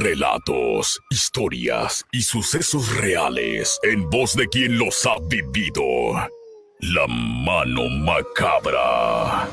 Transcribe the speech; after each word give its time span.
Relatos, 0.00 0.98
historias 1.10 2.06
y 2.12 2.22
sucesos 2.22 2.96
reales 2.96 3.78
en 3.82 4.08
voz 4.08 4.34
de 4.34 4.48
quien 4.48 4.78
los 4.78 5.04
ha 5.04 5.16
vivido. 5.28 6.14
La 6.80 7.06
mano 7.06 7.90
macabra. 7.90 9.46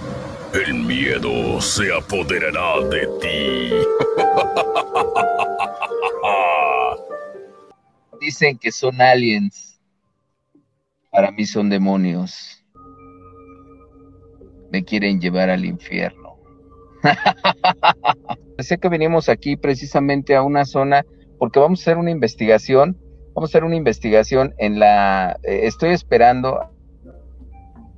El 0.54 0.76
miedo 0.76 1.60
se 1.60 1.94
apoderará 1.94 2.80
de 2.88 3.06
ti. 3.20 3.70
Dicen 8.22 8.58
que 8.58 8.72
son 8.72 9.02
aliens. 9.02 9.78
Para 11.12 11.32
mí 11.32 11.46
son 11.46 11.70
demonios. 11.70 12.64
Me 14.72 14.86
quieren 14.86 15.20
llevar 15.20 15.50
al 15.50 15.66
infierno. 15.66 16.29
sé 18.60 18.78
que 18.78 18.90
venimos 18.90 19.30
aquí 19.30 19.56
precisamente 19.56 20.36
a 20.36 20.44
una 20.44 20.66
zona 20.66 21.06
porque 21.38 21.60
vamos 21.60 21.80
a 21.80 21.84
hacer 21.84 21.98
una 21.98 22.12
investigación. 22.12 22.98
Vamos 23.34 23.50
a 23.50 23.52
hacer 23.52 23.64
una 23.64 23.76
investigación 23.76 24.54
en 24.58 24.80
la... 24.80 25.40
Eh, 25.44 25.62
estoy 25.64 25.92
esperando 25.92 26.60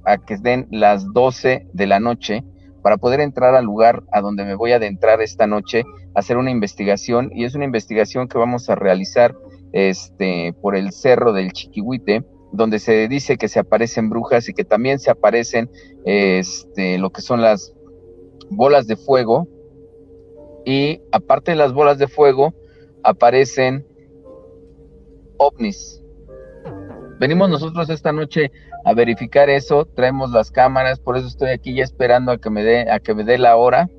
a 0.06 0.18
que 0.18 0.38
den 0.38 0.68
las 0.72 1.12
12 1.14 1.68
de 1.74 1.88
la 1.88 2.00
noche 2.00 2.44
para 2.82 2.98
poder 2.98 3.20
entrar 3.20 3.56
al 3.56 3.66
lugar 3.66 4.04
a 4.12 4.22
donde 4.22 4.44
me 4.44 4.56
voy 4.56 4.72
a 4.72 4.78
adentrar 4.78 5.22
esta 5.22 5.48
noche, 5.48 5.84
hacer 6.16 6.38
una 6.38 6.52
investigación 6.52 7.32
y 7.34 7.46
es 7.46 7.56
una 7.56 7.66
investigación 7.66 8.28
que 8.28 8.38
vamos 8.38 8.70
a 8.70 8.76
realizar 8.76 9.36
este, 9.72 10.54
por 10.62 10.76
el 10.76 10.92
cerro 10.92 11.34
del 11.34 11.52
Chiquihuite, 11.52 12.24
donde 12.52 12.80
se 12.80 13.08
dice 13.08 13.38
que 13.38 13.48
se 13.48 13.60
aparecen 13.60 14.10
brujas 14.10 14.50
y 14.50 14.54
que 14.54 14.66
también 14.66 15.00
se 15.00 15.12
aparecen 15.12 15.70
este, 16.06 16.98
lo 16.98 17.12
que 17.12 17.22
son 17.22 17.42
las 17.42 17.74
bolas 18.50 18.88
de 18.88 18.96
fuego 18.96 19.48
y 20.66 21.02
aparte 21.12 21.52
de 21.52 21.58
las 21.58 21.74
bolas 21.74 21.98
de 21.98 22.08
fuego 22.08 22.54
aparecen 23.04 23.86
ovnis. 25.38 26.02
Venimos 27.20 27.50
nosotros 27.50 27.90
esta 27.90 28.12
noche 28.12 28.52
a 28.84 28.94
verificar 28.94 29.50
eso, 29.50 29.86
traemos 29.86 30.32
las 30.32 30.50
cámaras, 30.50 31.00
por 31.00 31.18
eso 31.18 31.28
estoy 31.28 31.50
aquí 31.50 31.76
ya 31.76 31.84
esperando 31.84 32.32
a 32.32 32.38
que 32.38 32.50
me 32.50 32.64
dé 32.64 32.90
a 32.90 33.00
que 33.00 33.14
me 33.14 33.24
dé 33.24 33.38
la 33.38 33.56
hora 33.58 33.90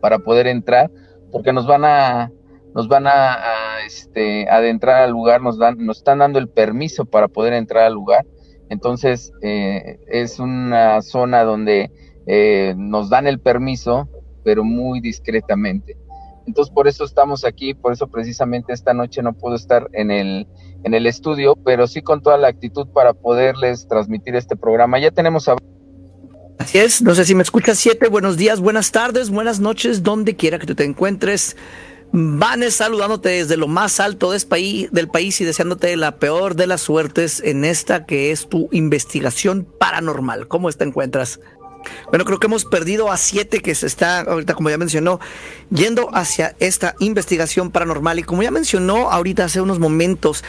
para 0.00 0.18
poder 0.18 0.46
entrar, 0.46 0.90
porque 1.30 1.52
nos 1.52 1.66
van 1.66 1.84
a 1.84 2.32
nos 2.74 2.88
van 2.88 3.06
a, 3.06 3.38
este, 3.86 4.50
adentrar 4.50 5.02
al 5.02 5.12
lugar, 5.12 5.40
nos 5.40 5.58
dan 5.58 5.76
nos 5.78 5.98
están 5.98 6.18
dando 6.18 6.40
el 6.40 6.48
permiso 6.48 7.04
para 7.04 7.28
poder 7.28 7.52
entrar 7.52 7.84
al 7.84 7.94
lugar. 7.94 8.26
Entonces 8.68 9.32
eh, 9.42 10.00
es 10.08 10.40
una 10.40 11.00
zona 11.02 11.44
donde 11.44 11.92
eh, 12.26 12.74
nos 12.76 13.10
dan 13.10 13.26
el 13.26 13.40
permiso, 13.40 14.08
pero 14.42 14.64
muy 14.64 15.00
discretamente. 15.00 15.96
Entonces 16.46 16.72
por 16.72 16.88
eso 16.88 17.04
estamos 17.04 17.44
aquí, 17.44 17.74
por 17.74 17.92
eso 17.92 18.06
precisamente 18.06 18.72
esta 18.72 18.92
noche 18.92 19.22
no 19.22 19.32
puedo 19.32 19.56
estar 19.56 19.88
en 19.92 20.10
el, 20.10 20.46
en 20.82 20.94
el 20.94 21.06
estudio, 21.06 21.56
pero 21.56 21.86
sí 21.86 22.02
con 22.02 22.22
toda 22.22 22.36
la 22.36 22.48
actitud 22.48 22.86
para 22.88 23.14
poderles 23.14 23.88
transmitir 23.88 24.36
este 24.36 24.56
programa. 24.56 24.98
Ya 24.98 25.10
tenemos 25.10 25.48
a... 25.48 25.56
Así 26.58 26.78
es, 26.78 27.02
no 27.02 27.14
sé 27.14 27.24
si 27.24 27.34
me 27.34 27.42
escuchas 27.42 27.78
siete, 27.78 28.08
buenos 28.08 28.36
días, 28.36 28.60
buenas 28.60 28.92
tardes, 28.92 29.30
buenas 29.30 29.58
noches, 29.58 30.02
donde 30.02 30.36
quiera 30.36 30.58
que 30.58 30.66
tú 30.66 30.74
te 30.74 30.84
encuentres. 30.84 31.56
Vanes 32.16 32.74
saludándote 32.74 33.30
desde 33.30 33.56
lo 33.56 33.66
más 33.66 33.98
alto 33.98 34.30
país, 34.48 34.88
del 34.92 35.08
país 35.08 35.40
y 35.40 35.44
deseándote 35.44 35.96
la 35.96 36.18
peor 36.18 36.54
de 36.54 36.68
las 36.68 36.82
suertes 36.82 37.42
en 37.44 37.64
esta 37.64 38.06
que 38.06 38.30
es 38.30 38.48
tu 38.48 38.68
investigación 38.70 39.66
paranormal. 39.80 40.46
¿Cómo 40.46 40.70
te 40.70 40.84
encuentras? 40.84 41.40
Bueno, 42.08 42.24
creo 42.24 42.38
que 42.38 42.46
hemos 42.46 42.64
perdido 42.64 43.10
a 43.10 43.16
siete 43.16 43.60
que 43.60 43.74
se 43.74 43.86
está, 43.86 44.20
ahorita 44.20 44.54
como 44.54 44.70
ya 44.70 44.78
mencionó, 44.78 45.20
yendo 45.70 46.08
hacia 46.14 46.56
esta 46.60 46.94
investigación 46.98 47.70
paranormal. 47.70 48.18
Y 48.18 48.22
como 48.22 48.42
ya 48.42 48.50
mencionó 48.50 49.10
ahorita 49.10 49.44
hace 49.44 49.60
unos 49.60 49.78
momentos, 49.78 50.44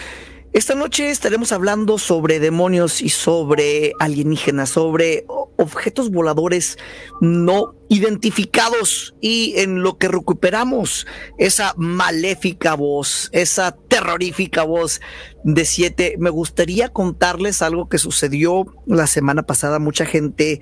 esta 0.55 0.73
noche 0.73 1.09
estaremos 1.09 1.51
hablando 1.51 1.97
sobre 1.97 2.39
demonios 2.39 3.01
y 3.01 3.09
sobre 3.09 3.91
alienígenas, 3.99 4.69
sobre 4.69 5.25
objetos 5.57 6.11
voladores 6.11 6.77
no 7.19 7.75
identificados 7.89 9.15
y 9.19 9.55
en 9.57 9.83
lo 9.83 9.97
que 9.97 10.07
recuperamos 10.07 11.07
esa 11.37 11.73
maléfica 11.75 12.73
voz, 12.73 13.27
esa 13.33 13.75
terrorífica 13.89 14.63
voz 14.63 15.01
de 15.43 15.65
siete. 15.65 16.15
Me 16.19 16.29
gustaría 16.29 16.87
contarles 16.87 17.61
algo 17.61 17.89
que 17.89 17.97
sucedió 17.97 18.65
la 18.85 19.07
semana 19.07 19.43
pasada. 19.43 19.79
Mucha 19.79 20.05
gente 20.05 20.61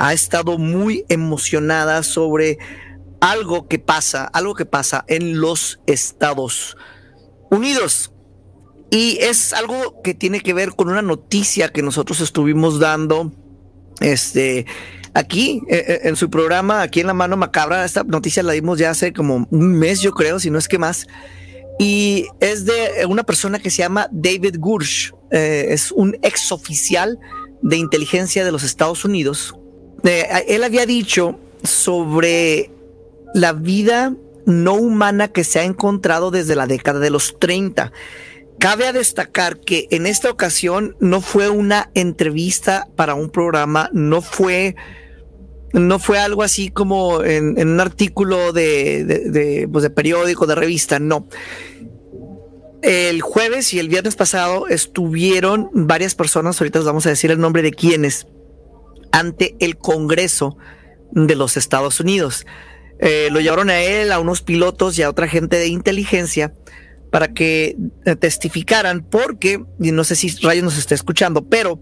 ha 0.00 0.14
estado 0.14 0.56
muy 0.56 1.04
emocionada 1.10 2.02
sobre 2.02 2.58
algo 3.20 3.68
que 3.68 3.78
pasa, 3.78 4.24
algo 4.24 4.54
que 4.54 4.64
pasa 4.64 5.04
en 5.08 5.40
los 5.40 5.78
Estados 5.86 6.74
Unidos. 7.50 8.10
Y 8.90 9.18
es 9.20 9.52
algo 9.52 10.00
que 10.02 10.14
tiene 10.14 10.40
que 10.40 10.54
ver 10.54 10.70
con 10.70 10.88
una 10.88 11.02
noticia 11.02 11.68
que 11.68 11.82
nosotros 11.82 12.22
estuvimos 12.22 12.80
dando 12.80 13.30
este 14.00 14.64
aquí 15.12 15.60
eh, 15.68 15.84
eh, 15.86 16.00
en 16.04 16.16
su 16.16 16.30
programa, 16.30 16.80
aquí 16.80 17.00
en 17.00 17.06
la 17.06 17.14
mano 17.14 17.36
macabra. 17.36 17.84
Esta 17.84 18.02
noticia 18.02 18.42
la 18.42 18.52
dimos 18.52 18.78
ya 18.78 18.88
hace 18.88 19.12
como 19.12 19.46
un 19.50 19.74
mes, 19.74 20.00
yo 20.00 20.12
creo, 20.12 20.40
si 20.40 20.50
no 20.50 20.58
es 20.58 20.66
que 20.66 20.78
más. 20.78 21.06
Y 21.78 22.26
es 22.40 22.64
de 22.64 23.04
una 23.06 23.22
persona 23.24 23.58
que 23.58 23.68
se 23.68 23.82
llama 23.82 24.08
David 24.10 24.56
Gursh. 24.58 25.12
Eh, 25.30 25.66
es 25.68 25.92
un 25.92 26.16
ex 26.22 26.52
oficial 26.52 27.18
de 27.60 27.76
inteligencia 27.76 28.46
de 28.46 28.50
los 28.52 28.62
Estados 28.62 29.04
Unidos. 29.04 29.54
Él 30.02 30.64
había 30.64 30.86
dicho 30.86 31.38
sobre 31.62 32.70
la 33.34 33.52
vida 33.52 34.14
no 34.46 34.74
humana 34.74 35.28
que 35.28 35.44
se 35.44 35.60
ha 35.60 35.64
encontrado 35.64 36.30
desde 36.30 36.56
la 36.56 36.66
década 36.66 36.98
de 36.98 37.10
los 37.10 37.38
30 37.38 37.92
Cabe 38.60 38.92
destacar 38.92 39.58
que 39.58 39.88
en 39.90 40.06
esta 40.06 40.30
ocasión 40.30 40.94
no 41.00 41.22
fue 41.22 41.48
una 41.48 41.90
entrevista 41.94 42.88
para 42.94 43.14
un 43.14 43.30
programa, 43.30 43.88
no 43.94 44.20
fue, 44.20 44.76
no 45.72 45.98
fue 45.98 46.18
algo 46.18 46.42
así 46.42 46.68
como 46.68 47.24
en, 47.24 47.56
un 47.58 47.80
artículo 47.80 48.52
de, 48.52 49.04
de, 49.04 49.66
pues 49.66 49.82
de 49.82 49.88
periódico, 49.88 50.46
de 50.46 50.56
revista, 50.56 50.98
no. 50.98 51.26
El 52.82 53.22
jueves 53.22 53.72
y 53.72 53.78
el 53.78 53.88
viernes 53.88 54.14
pasado 54.14 54.68
estuvieron 54.68 55.70
varias 55.72 56.14
personas, 56.14 56.60
ahorita 56.60 56.80
les 56.80 56.86
vamos 56.86 57.06
a 57.06 57.10
decir 57.10 57.30
el 57.30 57.40
nombre 57.40 57.62
de 57.62 57.72
quiénes, 57.72 58.26
ante 59.12 59.56
el 59.60 59.76
Congreso 59.76 60.56
de 61.12 61.34
los 61.34 61.56
Estados 61.56 62.00
Unidos. 62.00 62.46
Eh, 62.98 63.28
lo 63.30 63.40
llevaron 63.40 63.70
a 63.70 63.80
él, 63.80 64.12
a 64.12 64.20
unos 64.20 64.42
pilotos 64.42 64.98
y 64.98 65.02
a 65.02 65.10
otra 65.10 65.26
gente 65.26 65.56
de 65.56 65.68
inteligencia 65.68 66.52
para 67.10 67.32
que 67.32 67.76
eh, 68.04 68.16
testificaran, 68.16 69.02
porque, 69.02 69.64
y 69.80 69.92
no 69.92 70.04
sé 70.04 70.16
si 70.16 70.28
Rayo 70.42 70.62
nos 70.62 70.78
está 70.78 70.94
escuchando, 70.94 71.44
pero 71.46 71.80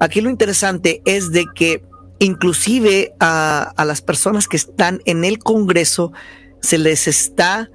aquí 0.00 0.20
lo 0.20 0.30
interesante 0.30 1.02
es 1.04 1.32
de 1.32 1.44
que 1.54 1.82
inclusive 2.18 3.14
a, 3.20 3.72
las 3.84 4.02
personas 4.02 4.48
que 4.48 4.56
están 4.56 5.00
en 5.04 5.24
el 5.24 5.38
Congreso 5.38 6.12
se 6.60 6.78
les 6.78 7.06
está 7.06 7.70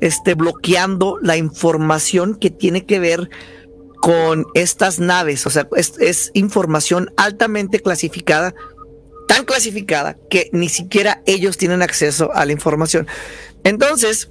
este, 0.00 0.34
bloqueando 0.34 1.18
la 1.22 1.36
información 1.36 2.34
que 2.34 2.50
tiene 2.50 2.84
que 2.86 2.98
ver 2.98 3.30
con 4.04 4.44
estas 4.52 4.98
naves, 4.98 5.46
o 5.46 5.50
sea, 5.50 5.66
es, 5.76 6.30
información 6.34 7.10
altamente 7.16 7.80
clasificada, 7.80 8.54
tan 9.28 9.46
clasificada 9.46 10.18
que 10.28 10.50
ni 10.52 10.68
siquiera 10.68 11.22
ellos 11.24 11.56
tienen 11.56 11.80
acceso 11.80 12.30
a 12.34 12.44
la 12.44 12.52
información. 12.52 13.06
Entonces, 13.62 14.28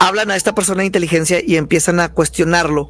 hablan 0.00 0.32
a 0.32 0.36
esta 0.36 0.56
persona 0.56 0.80
de 0.80 0.86
inteligencia 0.86 1.40
y 1.40 1.54
empiezan 1.54 2.00
a 2.00 2.12
cuestionarlo. 2.12 2.88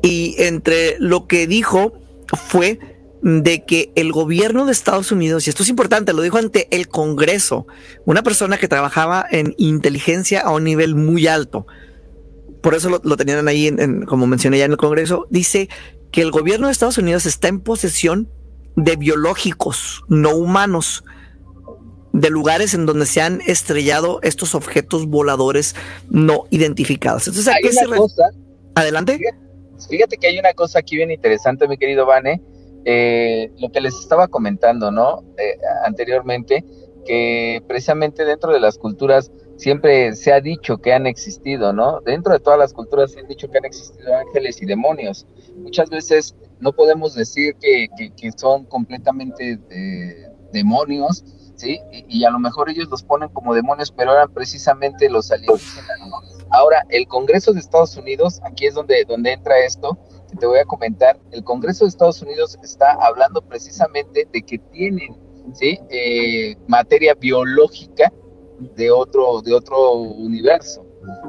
Y 0.00 0.36
entre 0.38 0.94
lo 1.00 1.26
que 1.26 1.48
dijo 1.48 1.94
fue 2.28 2.78
de 3.20 3.64
que 3.64 3.90
el 3.96 4.12
gobierno 4.12 4.64
de 4.64 4.70
Estados 4.70 5.10
Unidos, 5.10 5.44
y 5.44 5.50
esto 5.50 5.64
es 5.64 5.68
importante, 5.68 6.12
lo 6.12 6.22
dijo 6.22 6.38
ante 6.38 6.68
el 6.70 6.86
Congreso, 6.86 7.66
una 8.04 8.22
persona 8.22 8.58
que 8.58 8.68
trabajaba 8.68 9.26
en 9.28 9.56
inteligencia 9.58 10.42
a 10.42 10.52
un 10.52 10.62
nivel 10.62 10.94
muy 10.94 11.26
alto, 11.26 11.66
por 12.66 12.74
eso 12.74 12.90
lo, 12.90 13.16
tenían 13.16 13.46
ahí, 13.46 13.68
en, 13.68 14.04
como 14.06 14.26
mencioné 14.26 14.58
ya 14.58 14.64
en 14.64 14.72
el 14.72 14.76
Congreso, 14.76 15.28
dice 15.30 15.68
que 16.10 16.20
el 16.20 16.32
gobierno 16.32 16.66
de 16.66 16.72
Estados 16.72 16.98
Unidos 16.98 17.24
está 17.24 17.46
en 17.46 17.60
posesión 17.60 18.28
de 18.74 18.96
biológicos 18.96 20.02
no 20.08 20.34
humanos 20.34 21.04
de 22.12 22.28
lugares 22.28 22.74
en 22.74 22.84
donde 22.84 23.06
se 23.06 23.20
han 23.20 23.40
estrellado 23.46 24.18
estos 24.24 24.56
objetos 24.56 25.06
voladores 25.06 25.76
no 26.10 26.46
identificados. 26.50 27.28
Entonces, 27.28 27.54
¿a 27.54 27.58
qué 27.62 27.72
se 27.72 27.84
Adelante. 28.74 29.20
Fíjate 29.88 30.16
que 30.16 30.26
hay 30.26 30.40
una 30.40 30.52
cosa 30.52 30.80
aquí 30.80 30.96
bien 30.96 31.12
interesante, 31.12 31.68
mi 31.68 31.78
querido 31.78 32.04
Vane, 32.04 32.42
eh, 32.84 33.52
lo 33.60 33.70
que 33.70 33.80
les 33.80 33.94
estaba 33.94 34.26
comentando, 34.26 34.90
¿no? 34.90 35.22
Eh, 35.38 35.56
anteriormente, 35.84 36.64
que 37.06 37.62
precisamente 37.68 38.24
dentro 38.24 38.52
de 38.52 38.58
las 38.58 38.76
culturas 38.76 39.30
siempre 39.56 40.14
se 40.14 40.32
ha 40.32 40.40
dicho 40.40 40.78
que 40.78 40.92
han 40.92 41.06
existido, 41.06 41.72
¿no? 41.72 42.00
Dentro 42.00 42.32
de 42.32 42.40
todas 42.40 42.58
las 42.58 42.72
culturas 42.72 43.12
se 43.12 43.20
han 43.20 43.28
dicho 43.28 43.50
que 43.50 43.58
han 43.58 43.64
existido 43.64 44.14
ángeles 44.16 44.60
y 44.62 44.66
demonios. 44.66 45.26
Muchas 45.56 45.90
veces 45.90 46.34
no 46.60 46.72
podemos 46.72 47.14
decir 47.14 47.54
que, 47.56 47.88
son 48.36 48.64
completamente 48.64 49.58
demonios, 50.52 51.24
¿sí? 51.56 51.80
Y, 51.90 52.24
a 52.24 52.30
lo 52.30 52.38
mejor 52.38 52.70
ellos 52.70 52.88
los 52.88 53.02
ponen 53.02 53.28
como 53.30 53.54
demonios, 53.54 53.90
pero 53.90 54.12
eran 54.12 54.32
precisamente 54.32 55.08
los 55.08 55.30
alienígenas, 55.30 55.98
Ahora, 56.50 56.84
el 56.90 57.08
Congreso 57.08 57.52
de 57.52 57.58
Estados 57.58 57.96
Unidos, 57.96 58.40
aquí 58.44 58.66
es 58.66 58.74
donde, 58.74 59.04
donde 59.04 59.32
entra 59.32 59.58
esto, 59.58 59.98
que 60.30 60.36
te 60.36 60.46
voy 60.46 60.60
a 60.60 60.64
comentar, 60.64 61.18
el 61.32 61.42
Congreso 61.42 61.84
de 61.84 61.88
Estados 61.88 62.22
Unidos 62.22 62.56
está 62.62 62.92
hablando 63.00 63.42
precisamente 63.42 64.28
de 64.32 64.42
que 64.42 64.58
tienen, 64.58 65.16
¿sí? 65.54 65.80
Eh, 65.90 66.56
materia 66.68 67.14
biológica 67.14 68.12
de 68.58 68.90
otro, 68.90 69.42
de 69.42 69.54
otro 69.54 69.92
universo. 69.92 70.84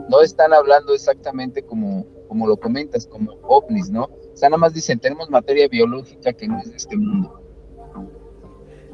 No 0.09 0.21
están 0.21 0.53
hablando 0.53 0.94
exactamente 0.94 1.63
como, 1.63 2.06
como 2.27 2.47
lo 2.47 2.57
comentas, 2.57 3.06
como 3.07 3.33
ovnis, 3.44 3.89
¿no? 3.89 4.03
O 4.03 4.35
sea, 4.35 4.50
nada 4.50 4.59
más 4.59 4.74
dicen, 4.74 5.00
tenemos 5.00 5.29
materia 5.29 5.68
biológica 5.68 6.33
que 6.33 6.47
no 6.47 6.59
es 6.59 6.71
de 6.71 6.77
este 6.77 6.95
mundo. 6.95 7.41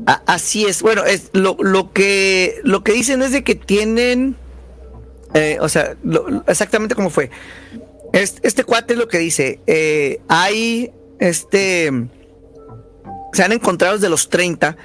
Así 0.06 0.66
es. 0.66 0.82
Bueno, 0.82 1.04
es 1.06 1.30
lo, 1.34 1.56
lo 1.60 1.94
que 1.94 2.56
lo 2.64 2.84
que 2.84 2.94
dicen 2.94 3.22
es 3.22 3.32
de 3.32 3.44
que 3.44 3.56
tienen, 3.56 4.36
eh, 5.34 5.58
o 5.62 5.70
sea, 5.70 5.96
exactamente 6.48 6.96
como 6.96 7.10
fue. 7.10 7.30
Este, 8.12 8.48
este, 8.48 8.64
cuate 8.64 8.94
es 8.94 9.00
lo 9.00 9.08
que 9.08 9.20
dice. 9.20 9.60
Eh, 9.66 10.22
hay, 10.28 10.92
este, 11.20 11.90
se 13.34 13.44
han 13.44 13.52
encontrado 13.52 13.96
desde 13.96 14.10
los 14.10 14.30
30 14.30 14.78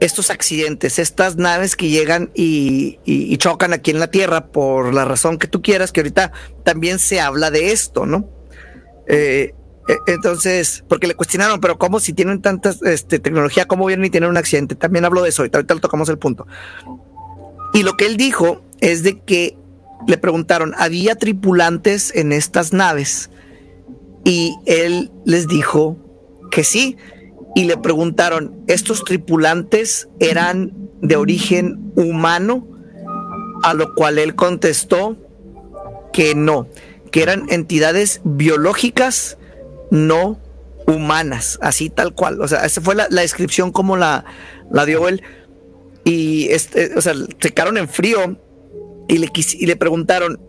estos 0.00 0.30
accidentes, 0.30 0.98
estas 0.98 1.36
naves 1.36 1.76
que 1.76 1.88
llegan 1.88 2.30
y, 2.34 2.98
chocan 3.38 3.72
aquí 3.72 3.90
en 3.90 4.00
la 4.00 4.10
Tierra 4.10 4.46
por 4.46 4.92
la 4.92 5.04
razón 5.04 5.38
que 5.38 5.46
tú 5.46 5.62
quieras, 5.62 5.92
que 5.92 6.00
ahorita 6.00 6.32
también 6.64 6.98
se 6.98 7.20
habla 7.20 7.50
de 7.50 7.72
esto, 7.72 8.06
¿no? 8.06 8.28
Eh, 9.06 9.54
e, 9.88 9.96
entonces, 10.12 10.84
porque 10.88 11.06
le 11.06 11.14
cuestionaron, 11.14 11.60
pero 11.60 11.78
¿cómo 11.78 12.00
si 12.00 12.12
tienen 12.12 12.42
tanta 12.42 12.74
este, 12.82 13.18
tecnología, 13.18 13.66
cómo 13.66 13.86
vienen 13.86 14.06
y 14.06 14.10
tienen 14.10 14.30
un 14.30 14.36
accidente? 14.36 14.74
También 14.74 15.04
hablo 15.04 15.22
de 15.22 15.30
eso, 15.30 15.42
ahorita, 15.42 15.58
ahorita 15.58 15.74
lo 15.74 15.80
tocamos 15.80 16.08
el 16.08 16.18
punto. 16.18 16.46
Y 17.72 17.82
lo 17.82 17.96
que 17.96 18.06
él 18.06 18.16
dijo 18.16 18.62
es 18.80 19.02
de 19.02 19.20
que 19.20 19.56
le 20.06 20.18
preguntaron, 20.18 20.74
¿había 20.78 21.16
tripulantes 21.16 22.14
en 22.14 22.32
estas 22.32 22.72
naves? 22.72 23.30
Y 24.24 24.56
él 24.66 25.10
les 25.24 25.48
dijo 25.48 25.96
que 26.50 26.64
sí. 26.64 26.96
Y 27.54 27.64
le 27.64 27.76
preguntaron, 27.76 28.62
¿estos 28.66 29.04
tripulantes 29.04 30.08
eran 30.20 30.72
de 31.00 31.16
origen 31.16 31.92
humano? 31.96 32.66
A 33.62 33.74
lo 33.74 33.94
cual 33.94 34.18
él 34.18 34.34
contestó 34.34 35.16
que 36.12 36.34
no, 36.34 36.68
que 37.10 37.22
eran 37.22 37.46
entidades 37.48 38.20
biológicas 38.24 39.38
no 39.90 40.38
humanas, 40.86 41.58
así 41.60 41.90
tal 41.90 42.14
cual. 42.14 42.40
O 42.40 42.48
sea, 42.48 42.64
esa 42.64 42.80
fue 42.80 42.94
la, 42.94 43.08
descripción 43.08 43.72
como 43.72 43.96
la, 43.96 44.24
la 44.70 44.86
dio 44.86 45.08
él. 45.08 45.22
Y, 46.04 46.48
este, 46.48 46.94
o 46.96 47.00
sea, 47.00 47.14
se 47.14 47.50
quedaron 47.50 47.76
en 47.76 47.88
frío 47.88 48.40
y 49.08 49.18
le, 49.18 49.30
y 49.34 49.66
le 49.66 49.76
preguntaron, 49.76 50.40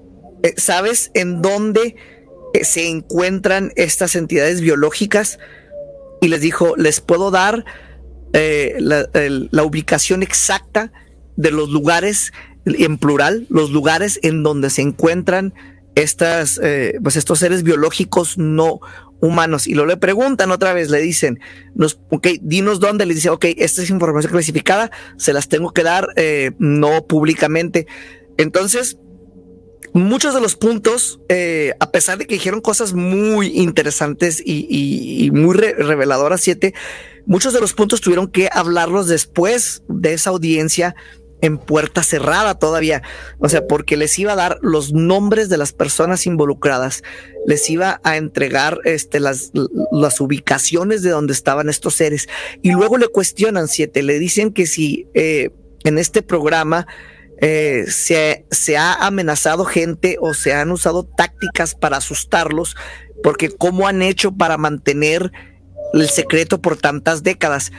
eh, 0.44 0.54
¿sabes 0.58 1.12
en 1.14 1.42
dónde 1.42 1.96
eh, 2.54 2.64
se 2.64 2.88
encuentran 2.88 3.74
estas 3.76 4.16
entidades 4.16 4.62
biológicas? 4.62 5.40
Y 6.22 6.28
les 6.28 6.42
dijo, 6.42 6.76
les 6.76 7.02
puedo 7.02 7.32
dar 7.32 7.66
eh, 8.34 8.76
la, 8.80 9.64
ubicación 9.64 10.24
exacta 10.24 10.92
de 11.36 11.52
los 11.52 11.70
lugares, 11.70 12.34
en 12.66 12.98
plural, 12.98 13.48
los 13.50 13.72
lugares 13.72 14.20
en 14.24 14.44
donde 14.44 14.70
se 14.70 14.82
encuentran 14.82 15.54
estas, 15.96 16.62
pues 17.02 17.16
estos 17.16 17.40
seres 17.40 17.64
biológicos 17.64 18.38
no 18.38 18.80
humanos. 19.22 19.68
Y 19.68 19.74
lo 19.74 19.86
le 19.86 19.98
preguntan 19.98 20.52
otra 20.52 20.74
vez, 20.74 20.90
le 20.90 21.00
dicen, 21.02 21.40
nos, 21.76 22.00
ok, 22.10 22.28
dinos 22.42 22.80
dónde, 22.80 23.06
le 23.06 23.16
dice, 23.16 23.30
ok, 23.30 23.46
esta 23.58 23.82
es 23.82 23.90
información 23.90 24.32
clasificada, 24.32 24.92
se 25.18 25.34
las 25.34 25.48
tengo 25.48 25.72
que 25.72 25.84
dar 25.84 26.08
no 26.58 27.06
públicamente. 27.08 27.88
Entonces, 28.38 28.98
muchos 29.94 30.34
de 30.34 30.42
los 30.42 30.56
puntos, 30.56 31.20
eh, 31.30 31.74
a 31.80 31.92
pesar 31.92 32.18
de 32.18 32.26
que 32.26 32.36
dijeron 32.36 32.62
cosas 32.62 32.94
muy 32.94 33.48
interesantes 33.60 34.42
y, 34.44 35.30
muy 35.34 35.56
reveladoras, 35.56 36.42
siete, 36.42 36.74
muchos 37.26 37.54
de 37.54 37.62
los 37.62 37.74
puntos 37.74 38.02
tuvieron 38.02 38.28
que 38.28 38.50
hablarlos 38.52 39.08
después 39.08 39.84
de 39.88 40.14
esa 40.14 40.30
audiencia 40.32 40.96
en 41.42 41.58
puerta 41.58 42.04
cerrada 42.04 42.60
todavía. 42.60 43.02
O 43.40 43.50
sea, 43.50 43.66
porque 43.68 43.98
les 43.98 44.18
iba 44.20 44.34
a 44.34 44.36
dar 44.36 44.60
los 44.62 44.94
nombres 44.94 45.50
de 45.50 45.58
las 45.58 45.72
personas 45.72 46.26
involucradas, 46.26 47.04
les 47.46 47.70
iba 47.70 48.02
a 48.04 48.18
entregar 48.18 48.80
este, 48.84 49.20
las, 49.20 49.52
las 49.92 50.20
ubicaciones 50.20 51.02
de 51.02 51.12
donde 51.12 51.34
estaban 51.34 51.70
estos 51.70 51.96
seres. 51.96 52.28
Y 52.62 52.72
luego 52.72 52.98
le 52.98 53.08
cuestionan, 53.08 53.68
siete, 53.68 54.04
le 54.04 54.20
dicen 54.20 54.52
que 54.52 54.68
si 54.68 55.08
eh, 55.14 55.52
en 55.84 55.98
este 55.98 56.22
programa 56.22 56.88
eh, 57.42 57.86
se, 57.88 58.46
se 58.52 58.78
ha 58.78 58.94
amenazado 58.94 59.64
gente 59.64 60.18
o 60.20 60.34
se 60.34 60.54
han 60.54 60.72
usado 60.72 61.04
tácticas 61.06 61.74
para 61.74 61.98
asustarlos, 61.98 62.76
porque 63.24 63.50
cómo 63.50 63.88
han 63.88 64.02
hecho 64.02 64.34
para 64.34 64.58
mantener 64.58 65.32
el 65.94 66.10
secreto 66.10 66.62
por 66.62 66.78
tantas 66.78 67.24
décadas. 67.24 67.72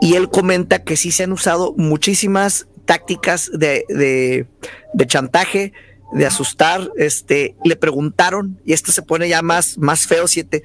Y 0.00 0.14
él 0.14 0.30
comenta 0.30 0.84
que 0.84 0.96
sí 0.96 1.10
se 1.10 1.24
han 1.24 1.32
usado 1.32 1.74
muchísimas 1.76 2.68
tácticas 2.84 3.50
de, 3.52 3.84
de, 3.88 5.06
chantaje, 5.06 5.72
de 6.12 6.26
asustar. 6.26 6.90
Este, 6.96 7.56
le 7.64 7.76
preguntaron, 7.76 8.60
y 8.64 8.72
esto 8.74 8.92
se 8.92 9.02
pone 9.02 9.28
ya 9.28 9.42
más, 9.42 9.76
más 9.78 10.06
feo, 10.06 10.28
siete, 10.28 10.62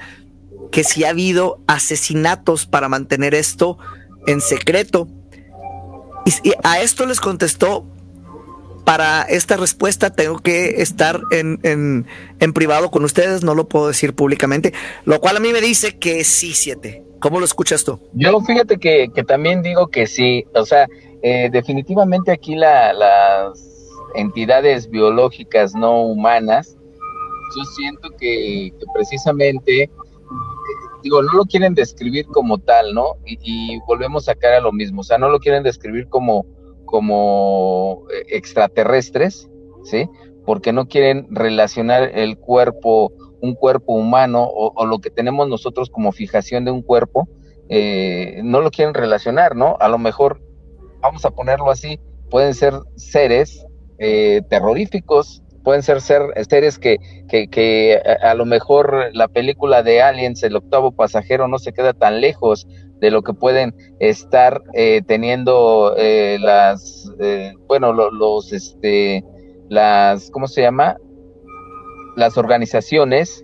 que 0.71 0.83
si 0.83 1.03
ha 1.03 1.09
habido 1.09 1.63
asesinatos 1.68 2.68
para 2.68 2.89
mantener 2.89 3.33
esto 3.33 3.77
en 4.27 4.39
secreto. 4.39 5.07
y 6.44 6.53
a 6.63 6.81
esto 6.81 7.06
les 7.06 7.19
contestó 7.19 7.94
para 8.85 9.23
esta 9.23 9.57
respuesta 9.57 10.11
tengo 10.11 10.39
que 10.39 10.81
estar 10.81 11.19
en, 11.31 11.59
en, 11.63 12.53
privado 12.53 12.91
con 12.91 13.03
ustedes, 13.03 13.43
no 13.43 13.56
lo 13.56 13.68
puedo 13.68 13.87
decir 13.87 14.13
públicamente, 14.13 14.73
lo 15.04 15.19
cual 15.19 15.37
a 15.37 15.39
mí 15.39 15.51
me 15.51 15.59
dice 15.59 15.97
que 15.97 16.23
sí, 16.23 16.54
siete. 16.54 17.04
¿Cómo 17.19 17.39
lo 17.39 17.45
escuchas 17.45 17.83
tú? 17.83 17.99
Yo 18.13 18.39
fíjate 18.42 18.77
que, 18.77 19.09
también 19.27 19.63
digo 19.63 19.87
que 19.87 20.06
sí, 20.06 20.45
o 20.54 20.65
sea, 20.65 20.87
eh, 21.23 21.49
definitivamente 21.51 22.31
aquí 22.31 22.56
las 22.56 23.57
entidades 24.13 24.89
biológicas 24.89 25.73
no 25.73 26.04
humanas, 26.04 26.77
yo 27.57 27.63
siento 27.75 28.09
que, 28.19 28.71
precisamente 28.94 29.89
digo, 31.01 31.21
no 31.23 31.33
lo 31.33 31.45
quieren 31.45 31.73
describir 31.73 32.25
como 32.27 32.57
tal, 32.59 32.94
¿no? 32.94 33.18
Y, 33.25 33.37
y, 33.42 33.80
volvemos 33.87 34.30
a 34.30 34.35
caer 34.35 34.56
a 34.56 34.61
lo 34.61 34.71
mismo, 34.71 35.01
o 35.01 35.04
sea, 35.04 35.18
no 35.18 35.30
lo 35.30 35.39
quieren 35.39 35.63
describir 35.63 36.07
como, 36.09 36.45
como 36.95 38.04
eh, 38.09 38.23
extraterrestres, 38.30 39.49
¿sí? 39.83 40.09
Porque 40.45 40.71
no 40.71 40.87
quieren 40.87 41.28
relacionar 41.30 42.09
el 42.18 42.37
cuerpo, 42.37 43.11
un 43.42 43.54
cuerpo 43.54 43.95
humano 43.95 44.47
o, 44.49 44.85
lo 44.85 44.99
que 44.99 45.09
tenemos 45.09 45.49
nosotros 45.49 45.90
como 45.90 46.14
fijación 46.14 46.64
de 46.64 46.71
un 46.71 46.81
cuerpo, 46.81 47.28
eh, 47.68 48.40
no 48.45 48.61
lo 48.61 48.71
quieren 48.71 48.94
relacionar, 48.94 49.57
¿no? 49.57 49.75
A 49.81 49.90
lo 49.90 49.97
mejor, 49.97 50.42
vamos 51.02 51.25
a 51.25 51.31
ponerlo 51.31 51.69
así, 51.69 51.99
pueden 52.30 52.54
ser 52.54 52.75
seres 52.95 53.66
eh, 53.97 54.42
terroríficos, 54.49 55.44
pueden 55.66 55.81
ser, 55.81 56.00
ser 56.00 56.22
seres 56.48 56.80
que, 56.80 56.98
que, 57.28 57.50
que 57.50 58.00
a, 58.22 58.36
lo 58.36 58.45
mejor 58.45 59.10
la 59.14 59.28
película 59.28 59.81
de 59.84 60.02
Aliens, 60.02 60.44
el 60.44 60.56
octavo 60.56 60.92
pasajero, 60.92 61.48
no 61.48 61.57
se 61.57 61.74
queda 61.74 61.94
tan 61.94 62.22
lejos 62.22 62.68
de 63.02 63.12
lo 63.12 63.24
que 63.24 63.34
pueden 63.34 63.76
estar 64.00 64.62
eh, 64.74 65.02
teniendo 65.06 65.95
eh, 65.98 66.38
las, 66.40 67.12
eh, 67.19 67.54
bueno, 67.68 67.92
los, 67.92 68.54
este, 68.54 69.26
las, 69.68 70.30
¿cómo 70.30 70.48
se 70.48 70.62
llama? 70.62 70.98
Las 72.16 72.38
organizaciones, 72.38 73.44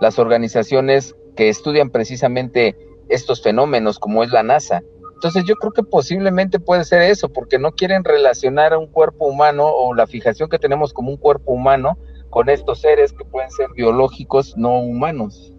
las 0.00 0.18
organizaciones 0.18 1.16
que 1.36 1.48
estudian 1.48 1.90
precisamente 1.90 2.76
estos 3.08 3.42
fenómenos, 3.42 3.98
como 3.98 4.22
es 4.22 4.30
la 4.30 4.42
NASA. 4.42 4.82
Entonces 5.22 5.44
yo 5.44 5.54
creo 5.54 5.70
que 5.70 5.84
posiblemente 5.84 6.58
puede 6.58 6.84
ser 6.84 7.00
eso, 7.02 7.28
porque 7.28 7.56
no 7.56 7.70
quieren 7.70 8.02
relacionar 8.02 8.72
a 8.72 8.78
un 8.78 8.88
cuerpo 8.88 9.26
humano 9.26 9.68
o 9.68 9.94
la 9.94 10.08
fijación 10.08 10.50
que 10.50 10.58
tenemos 10.58 10.92
como 10.92 11.12
un 11.12 11.16
cuerpo 11.16 11.52
humano 11.52 11.96
con 12.28 12.48
estos 12.48 12.80
seres 12.80 13.12
que 13.12 13.24
pueden 13.24 13.48
ser 13.52 13.68
biológicos 13.76 14.56
no 14.56 14.80
humanos. 14.80 15.52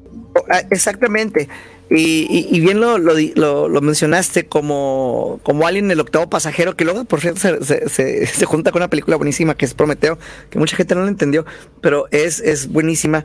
Ah, 0.49 0.63
exactamente. 0.69 1.47
Y, 1.89 2.59
bien 2.59 2.81
lo, 2.81 2.97
lo, 2.97 3.81
mencionaste 3.81 4.47
como, 4.47 5.39
como 5.43 5.65
alguien 5.65 5.89
el 5.91 6.01
octavo 6.01 6.29
pasajero, 6.29 6.75
que 6.75 6.83
luego, 6.83 7.05
por 7.05 7.21
cierto, 7.21 7.39
se, 7.39 7.87
se, 7.87 8.45
junta 8.45 8.73
con 8.73 8.81
una 8.81 8.89
película 8.89 9.15
buenísima 9.15 9.55
que 9.55 9.63
es 9.63 9.73
Prometeo, 9.73 10.17
que 10.49 10.59
mucha 10.59 10.75
gente 10.75 10.93
no 10.93 11.03
lo 11.03 11.07
entendió, 11.07 11.45
pero 11.79 12.07
es, 12.11 12.41
es 12.41 12.67
buenísima. 12.67 13.23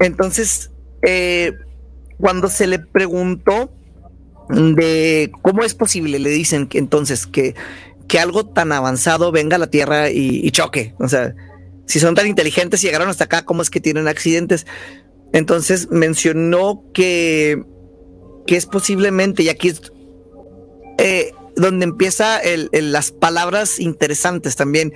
Entonces, 0.00 0.70
eh, 1.00 1.54
cuando 2.18 2.48
se 2.48 2.66
le 2.66 2.78
preguntó 2.78 3.70
de 4.48 5.30
cómo 5.42 5.62
es 5.62 5.74
posible, 5.74 6.18
le 6.18 6.30
dicen 6.30 6.66
que 6.66 6.78
entonces 6.78 7.26
que, 7.26 7.54
que 8.08 8.18
algo 8.18 8.46
tan 8.46 8.72
avanzado 8.72 9.32
venga 9.32 9.56
a 9.56 9.58
la 9.58 9.68
Tierra 9.68 10.10
y, 10.10 10.50
choque. 10.50 10.94
O 10.98 11.08
sea, 11.08 11.34
si 11.86 11.98
son 11.98 12.14
tan 12.14 12.26
inteligentes 12.26 12.82
y 12.82 12.86
llegaron 12.86 13.08
hasta 13.08 13.24
acá, 13.24 13.44
¿cómo 13.44 13.62
es 13.62 13.70
que 13.70 13.80
tienen 13.80 14.08
accidentes? 14.08 14.66
Entonces 15.32 15.88
mencionó 15.90 16.84
que, 16.94 17.62
que 18.46 18.56
es 18.56 18.66
posiblemente, 18.66 19.42
y 19.42 19.48
aquí 19.48 19.68
es 19.68 19.82
eh, 20.98 21.32
donde 21.56 21.84
empieza 21.84 22.40
las 22.72 23.10
palabras 23.10 23.80
interesantes 23.80 24.56
también. 24.56 24.92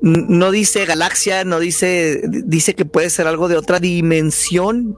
No 0.00 0.50
dice 0.50 0.84
galaxia, 0.84 1.44
no 1.44 1.60
dice, 1.60 2.22
dice 2.26 2.74
que 2.74 2.84
puede 2.84 3.08
ser 3.08 3.28
algo 3.28 3.46
de 3.46 3.56
otra 3.56 3.78
dimensión, 3.78 4.96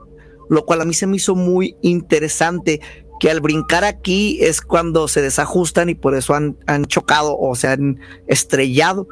lo 0.49 0.65
cual 0.65 0.81
a 0.81 0.85
mí 0.87 0.95
se 0.95 1.07
me 1.07 1.17
hizo 1.17 1.35
muy 1.35 1.77
interesante 1.83 2.81
que 3.21 3.31
al 3.31 3.41
brincar 3.41 3.85
aquí 3.85 4.39
es 4.43 4.61
cuando 4.61 5.09
se 5.09 5.23
desajustan 5.23 5.89
y 5.89 5.95
por 5.95 6.15
eso 6.15 6.35
han, 6.35 6.57
han 6.67 6.85
chocado 6.87 7.37
o 7.39 7.55
se 7.55 7.69
han 7.69 8.01
estrellado. 8.27 9.07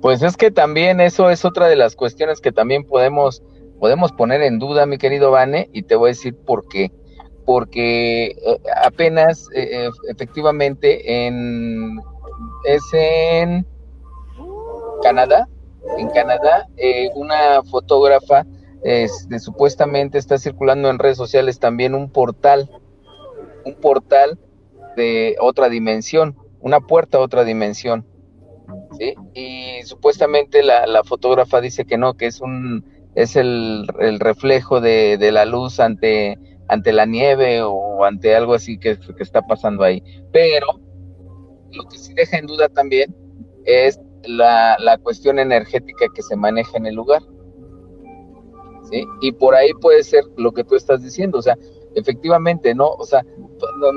Pues 0.00 0.22
es 0.22 0.36
que 0.36 0.50
también 0.50 1.00
eso 1.00 1.30
es 1.30 1.44
otra 1.44 1.66
de 1.66 1.76
las 1.76 1.96
cuestiones 1.96 2.40
que 2.40 2.52
también 2.52 2.84
podemos, 2.84 3.42
podemos 3.80 4.12
poner 4.12 4.42
en 4.42 4.58
duda, 4.58 4.84
mi 4.84 4.98
querido 4.98 5.30
Vane, 5.30 5.70
y 5.72 5.82
te 5.82 5.96
voy 5.96 6.08
a 6.08 6.12
decir 6.12 6.36
por 6.36 6.68
qué. 6.68 6.92
Porque 7.46 8.26
eh, 8.26 8.36
apenas, 8.82 9.48
eh, 9.54 9.88
efectivamente, 10.08 11.26
en, 11.26 11.98
es 12.66 12.82
en 12.92 13.66
Canadá, 15.02 15.48
en 15.98 16.08
Canadá, 16.10 16.66
eh, 16.76 17.08
una 17.14 17.62
fotógrafa 17.62 18.46
este, 18.82 19.38
supuestamente 19.38 20.18
está 20.18 20.36
circulando 20.36 20.90
en 20.90 20.98
redes 20.98 21.16
sociales 21.16 21.58
también 21.58 21.94
un 21.94 22.10
portal 22.10 22.70
un 23.64 23.74
portal 23.74 24.38
de 24.96 25.36
otra 25.40 25.68
dimensión, 25.68 26.36
una 26.60 26.80
puerta 26.80 27.18
a 27.18 27.20
otra 27.20 27.44
dimensión. 27.44 28.06
¿sí? 28.98 29.14
Y 29.34 29.82
supuestamente 29.84 30.62
la, 30.62 30.86
la, 30.86 31.04
fotógrafa 31.04 31.60
dice 31.60 31.84
que 31.84 31.98
no, 31.98 32.14
que 32.14 32.26
es 32.26 32.40
un 32.40 32.84
es 33.14 33.36
el, 33.36 33.86
el 34.00 34.18
reflejo 34.18 34.80
de, 34.80 35.18
de, 35.18 35.30
la 35.30 35.44
luz 35.44 35.78
ante, 35.78 36.38
ante 36.68 36.92
la 36.92 37.06
nieve 37.06 37.62
o 37.62 38.04
ante 38.04 38.34
algo 38.34 38.54
así 38.54 38.78
que, 38.78 38.98
que 38.98 39.22
está 39.22 39.42
pasando 39.42 39.84
ahí. 39.84 40.02
Pero 40.32 40.66
lo 41.72 41.84
que 41.84 41.98
sí 41.98 42.12
deja 42.14 42.38
en 42.38 42.46
duda 42.46 42.68
también 42.68 43.14
es 43.64 44.00
la, 44.24 44.76
la 44.80 44.98
cuestión 44.98 45.38
energética 45.38 46.06
que 46.14 46.22
se 46.22 46.36
maneja 46.36 46.76
en 46.76 46.86
el 46.86 46.94
lugar. 46.94 47.22
¿sí? 48.90 49.04
Y 49.20 49.32
por 49.32 49.54
ahí 49.54 49.72
puede 49.80 50.02
ser 50.02 50.24
lo 50.36 50.52
que 50.52 50.64
tú 50.64 50.74
estás 50.74 51.02
diciendo, 51.02 51.38
o 51.38 51.42
sea, 51.42 51.56
efectivamente, 51.94 52.74
¿no? 52.74 52.90
O 52.90 53.04
sea, 53.04 53.24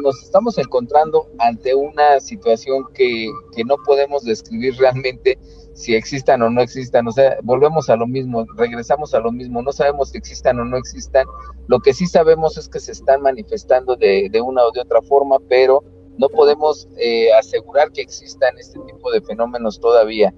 nos 0.01 0.23
estamos 0.23 0.57
encontrando 0.57 1.27
ante 1.39 1.73
una 1.75 2.19
situación 2.19 2.85
que, 2.93 3.29
que 3.55 3.63
no 3.63 3.75
podemos 3.85 4.23
describir 4.23 4.75
realmente 4.77 5.37
si 5.73 5.93
existan 5.93 6.41
o 6.41 6.49
no 6.49 6.61
existan, 6.61 7.07
o 7.07 7.11
sea, 7.11 7.37
volvemos 7.43 7.87
a 7.89 7.95
lo 7.95 8.07
mismo, 8.07 8.45
regresamos 8.55 9.13
a 9.13 9.19
lo 9.19 9.31
mismo, 9.31 9.61
no 9.61 9.71
sabemos 9.71 10.09
si 10.09 10.17
existan 10.17 10.59
o 10.59 10.65
no 10.65 10.75
existan, 10.75 11.27
lo 11.67 11.79
que 11.79 11.93
sí 11.93 12.07
sabemos 12.07 12.57
es 12.57 12.67
que 12.67 12.79
se 12.79 12.93
están 12.93 13.21
manifestando 13.21 13.95
de, 13.95 14.27
de 14.31 14.41
una 14.41 14.63
o 14.63 14.71
de 14.71 14.81
otra 14.81 15.03
forma, 15.03 15.37
pero 15.47 15.83
no 16.17 16.29
podemos 16.29 16.87
eh, 16.97 17.31
asegurar 17.33 17.91
que 17.91 18.01
existan 18.01 18.57
este 18.57 18.79
tipo 18.87 19.11
de 19.11 19.21
fenómenos 19.21 19.79
todavía. 19.79 20.33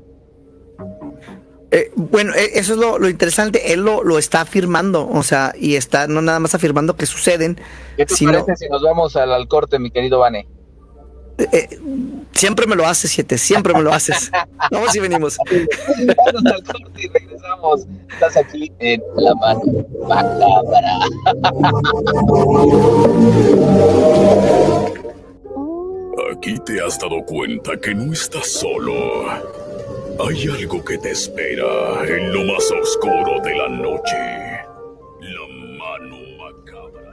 Eh, 1.72 1.92
bueno, 1.96 2.34
eh, 2.34 2.52
eso 2.56 2.74
es 2.74 2.80
lo, 2.80 3.10
interesante, 3.10 3.74
él 3.74 3.82
lo, 3.82 4.04
lo, 4.04 4.18
está 4.18 4.42
afirmando, 4.42 5.08
o 5.08 5.22
sea, 5.22 5.54
y 5.56 5.76
está 5.76 6.08
no 6.08 6.22
nada 6.22 6.40
más 6.40 6.56
afirmando 6.56 6.96
que 6.96 7.06
suceden. 7.06 7.62
¿Qué 7.96 8.06
te 8.08 8.16
sino, 8.16 8.32
parece 8.32 8.66
si 8.66 8.70
nos 8.70 8.82
vamos 8.82 9.16
al, 9.16 9.32
al 9.32 9.48
corte, 9.48 9.78
mi 9.78 9.92
querido 9.92 10.20
Vane? 10.20 10.48
Eh, 11.40 11.80
siempre 12.34 12.68
me 12.68 12.76
lo 12.76 12.86
haces, 12.86 13.12
siete, 13.12 13.38
siempre 13.38 13.74
me 13.74 13.82
lo 13.82 13.94
haces. 13.94 14.30
Vamos 14.72 14.94
y 14.96 15.00
venimos. 15.00 15.38
Vamos 15.48 16.46
al 16.46 16.64
corte 16.64 17.02
y 17.02 17.08
regresamos. 17.08 17.88
Estás 18.12 18.38
aquí 18.38 18.72
en 18.80 19.02
la 19.16 19.34
mano. 19.36 19.62
Aquí 26.36 26.60
te 26.66 26.82
has 26.82 27.00
dado 27.00 27.24
cuenta 27.26 27.78
que 27.80 27.96
no 27.96 28.12
estás 28.12 28.48
solo. 28.52 28.94
Hay 30.22 30.48
algo 30.50 30.84
que 30.84 30.98
te 30.98 31.12
espera 31.12 32.06
en 32.06 32.34
lo 32.34 32.44
más 32.44 32.70
oscuro 32.72 33.40
de 33.42 33.56
la 33.56 33.70
noche. 33.70 34.18
La 35.22 35.48
mano 35.78 36.18
macabra. 36.38 37.12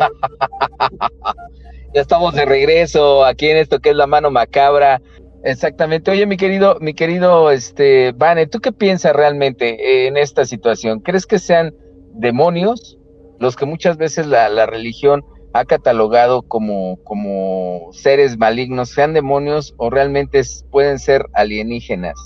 ya 1.94 2.00
estamos 2.00 2.34
de 2.34 2.44
regreso 2.44 3.24
aquí 3.24 3.46
en 3.50 3.58
esto 3.58 3.78
que 3.78 3.90
es 3.90 3.96
la 3.96 4.08
mano 4.08 4.32
macabra. 4.32 5.00
Exactamente. 5.44 6.10
Oye, 6.10 6.26
mi 6.26 6.36
querido, 6.36 6.78
mi 6.80 6.92
querido, 6.92 7.52
este, 7.52 8.10
Vane, 8.16 8.48
¿tú 8.48 8.58
qué 8.58 8.72
piensas 8.72 9.14
realmente 9.14 10.08
en 10.08 10.16
esta 10.16 10.44
situación? 10.44 10.98
¿Crees 10.98 11.24
que 11.24 11.38
sean 11.38 11.72
demonios 12.14 12.98
los 13.38 13.54
que 13.54 13.64
muchas 13.64 13.96
veces 13.96 14.26
la 14.26 14.66
religión 14.66 15.24
ha 15.58 15.64
catalogado 15.64 16.42
como, 16.42 17.02
como 17.04 17.88
seres 17.92 18.38
malignos, 18.38 18.90
sean 18.90 19.12
demonios 19.12 19.74
o 19.76 19.90
realmente 19.90 20.40
pueden 20.70 20.98
ser 20.98 21.26
alienígenas. 21.34 22.16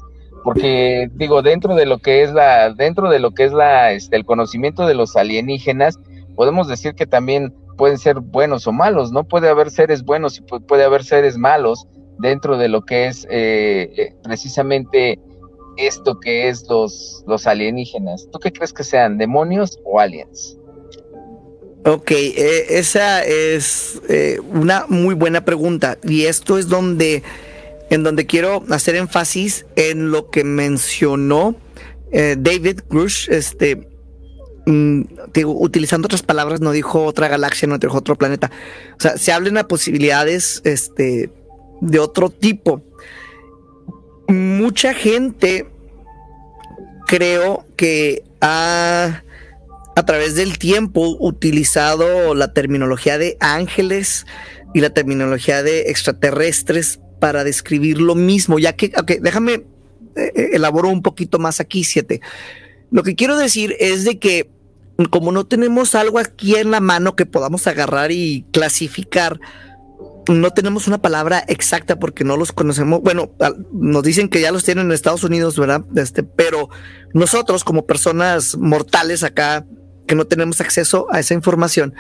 Porque 0.45 1.09
digo, 1.15 1.43
dentro 1.43 1.75
de 1.75 1.87
lo 1.87 1.99
que 1.99 2.23
es 2.23 2.33
la, 2.33 2.73
dentro 2.73 3.09
de 3.09 3.21
lo 3.21 3.31
que 3.31 3.45
es 3.45 3.53
la, 3.53 3.93
este, 3.93 4.17
el 4.17 4.25
conocimiento 4.25 4.87
de 4.87 4.95
los 4.95 5.17
alienígenas, 5.17 5.99
podemos 6.35 6.69
decir 6.69 6.95
que 6.95 7.07
también 7.07 7.55
pueden 7.77 7.99
ser 7.99 8.21
buenos 8.21 8.67
o 8.67 8.73
malos, 8.73 9.13
¿no? 9.13 9.25
Puede 9.25 9.49
haber 9.49 9.71
seres 9.71 10.05
buenos 10.05 10.39
y 10.39 10.43
puede 10.43 10.85
haber 10.85 11.05
seres 11.05 11.39
malos 11.39 11.87
dentro 12.19 12.59
de 12.59 12.69
lo 12.69 12.83
que 12.83 13.07
es 13.07 13.27
eh, 13.31 13.93
eh, 13.97 14.15
precisamente 14.23 15.19
esto 15.77 16.21
que 16.21 16.49
es 16.49 16.69
los, 16.69 17.25
los 17.27 17.47
alienígenas. 17.47 18.29
¿Tú 18.31 18.39
qué 18.39 18.53
crees 18.53 18.73
que 18.73 18.85
sean, 18.85 19.17
demonios 19.17 19.79
o 19.85 20.01
aliens? 20.01 20.59
Ok, 21.85 22.13
eh, 22.13 22.79
esa 22.79 23.25
es 23.25 24.01
eh, 24.09 24.39
una 24.53 24.87
muy 24.89 25.17
buena 25.17 25.45
pregunta 25.45 25.99
y 26.05 26.27
esto 26.27 26.57
es 26.57 26.69
donde, 26.69 27.25
en 27.91 28.05
donde 28.05 28.25
quiero 28.27 28.65
hacer 28.71 28.95
énfasis 28.95 29.67
en 29.75 30.13
lo 30.13 30.31
que 30.31 30.45
mencionó 30.45 31.57
eh, 32.13 32.37
David 32.39 32.83
Grush, 32.89 33.29
este, 33.31 33.89
mm, 34.67 35.03
utilizando 35.45 36.07
otras 36.07 36.23
palabras, 36.23 36.61
no 36.61 36.71
dijo 36.71 37.05
otra 37.05 37.27
galaxia, 37.27 37.67
no 37.67 37.79
dijo 37.79 37.99
otro 37.99 38.15
planeta. 38.15 38.53
O 38.97 39.01
sea, 39.01 39.19
se 39.19 39.33
hablan 39.33 39.59
a 39.59 39.67
posibilidades, 39.67 40.61
este, 40.65 41.31
de 41.81 41.99
otro 41.99 42.31
tipo. 42.31 42.81
Mucha 44.29 44.95
gente 44.95 45.67
creo 47.09 47.67
que 47.77 48.23
ha 48.41 49.25
a 49.95 50.05
través 50.05 50.35
del 50.35 50.59
tiempo 50.59 51.17
utilizado 51.19 52.35
la 52.35 52.53
terminología 52.53 53.19
de 53.19 53.37
ángeles 53.41 54.27
y 54.75 54.81
la 54.81 54.91
terminología 54.91 55.63
de 55.63 55.91
extraterrestres 55.91 57.01
para 57.21 57.45
describir 57.45 58.01
lo 58.01 58.15
mismo, 58.15 58.59
ya 58.59 58.73
que, 58.73 58.93
ok, 58.97 59.13
déjame 59.21 59.53
eh, 59.53 59.63
eh, 60.17 60.49
elaboro 60.55 60.89
un 60.89 61.03
poquito 61.03 61.39
más 61.39 61.61
aquí, 61.61 61.85
siete. 61.85 62.21
Lo 62.91 63.03
que 63.03 63.15
quiero 63.15 63.37
decir 63.37 63.77
es 63.79 64.05
de 64.05 64.19
que 64.19 64.51
como 65.11 65.33
no 65.33 65.47
tenemos 65.47 65.95
algo 65.95 66.19
aquí 66.19 66.57
en 66.57 66.71
la 66.71 66.81
mano 66.81 67.17
que 67.17 67.27
podamos 67.27 67.67
agarrar 67.67 68.13
y 68.13 68.45
clasificar, 68.53 69.41
no 70.29 70.51
tenemos 70.53 70.87
una 70.87 71.01
palabra 71.01 71.43
exacta 71.49 71.99
porque 71.99 72.25
no 72.25 72.37
los 72.37 72.53
conocemos. 72.53 73.01
Bueno, 73.03 73.33
nos 73.73 74.03
dicen 74.03 74.29
que 74.29 74.41
ya 74.41 74.53
los 74.53 74.65
tienen 74.65 74.87
en 74.87 74.93
Estados 74.93 75.25
Unidos, 75.25 75.59
¿verdad? 75.59 75.85
Este, 75.97 76.23
pero 76.23 76.69
nosotros 77.13 77.65
como 77.65 77.87
personas 77.87 78.57
mortales 78.57 79.23
acá 79.23 79.67
que 80.07 80.15
no 80.15 80.27
tenemos 80.27 80.61
acceso 80.61 81.07
a 81.11 81.21
esa 81.21 81.35
información, 81.35 81.95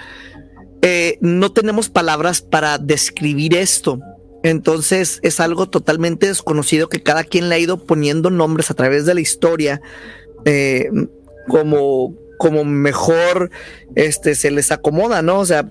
eh, 0.83 1.19
no 1.21 1.53
tenemos 1.53 1.89
palabras 1.89 2.43
para 2.43 2.79
describir 2.79 3.55
esto. 3.57 4.01
Entonces 4.43 5.21
es 5.23 5.39
algo 5.39 5.69
totalmente 5.69 6.27
desconocido 6.27 6.89
que 6.89 7.03
cada 7.03 7.23
quien 7.23 7.49
le 7.49 7.55
ha 7.55 7.59
ido 7.59 7.87
poniendo 7.87 8.31
nombres 8.31 8.71
a 8.71 8.75
través 8.75 9.07
de 9.07 9.15
la 9.15 9.21
historia 9.21 9.81
eh, 10.45 10.91
como, 11.49 12.17
como 12.39 12.65
mejor 12.65 13.51
este, 13.95 14.35
se 14.35 14.51
les 14.51 14.73
acomoda, 14.73 15.23
¿no? 15.23 15.39
O 15.39 15.47
sea, 15.47 15.71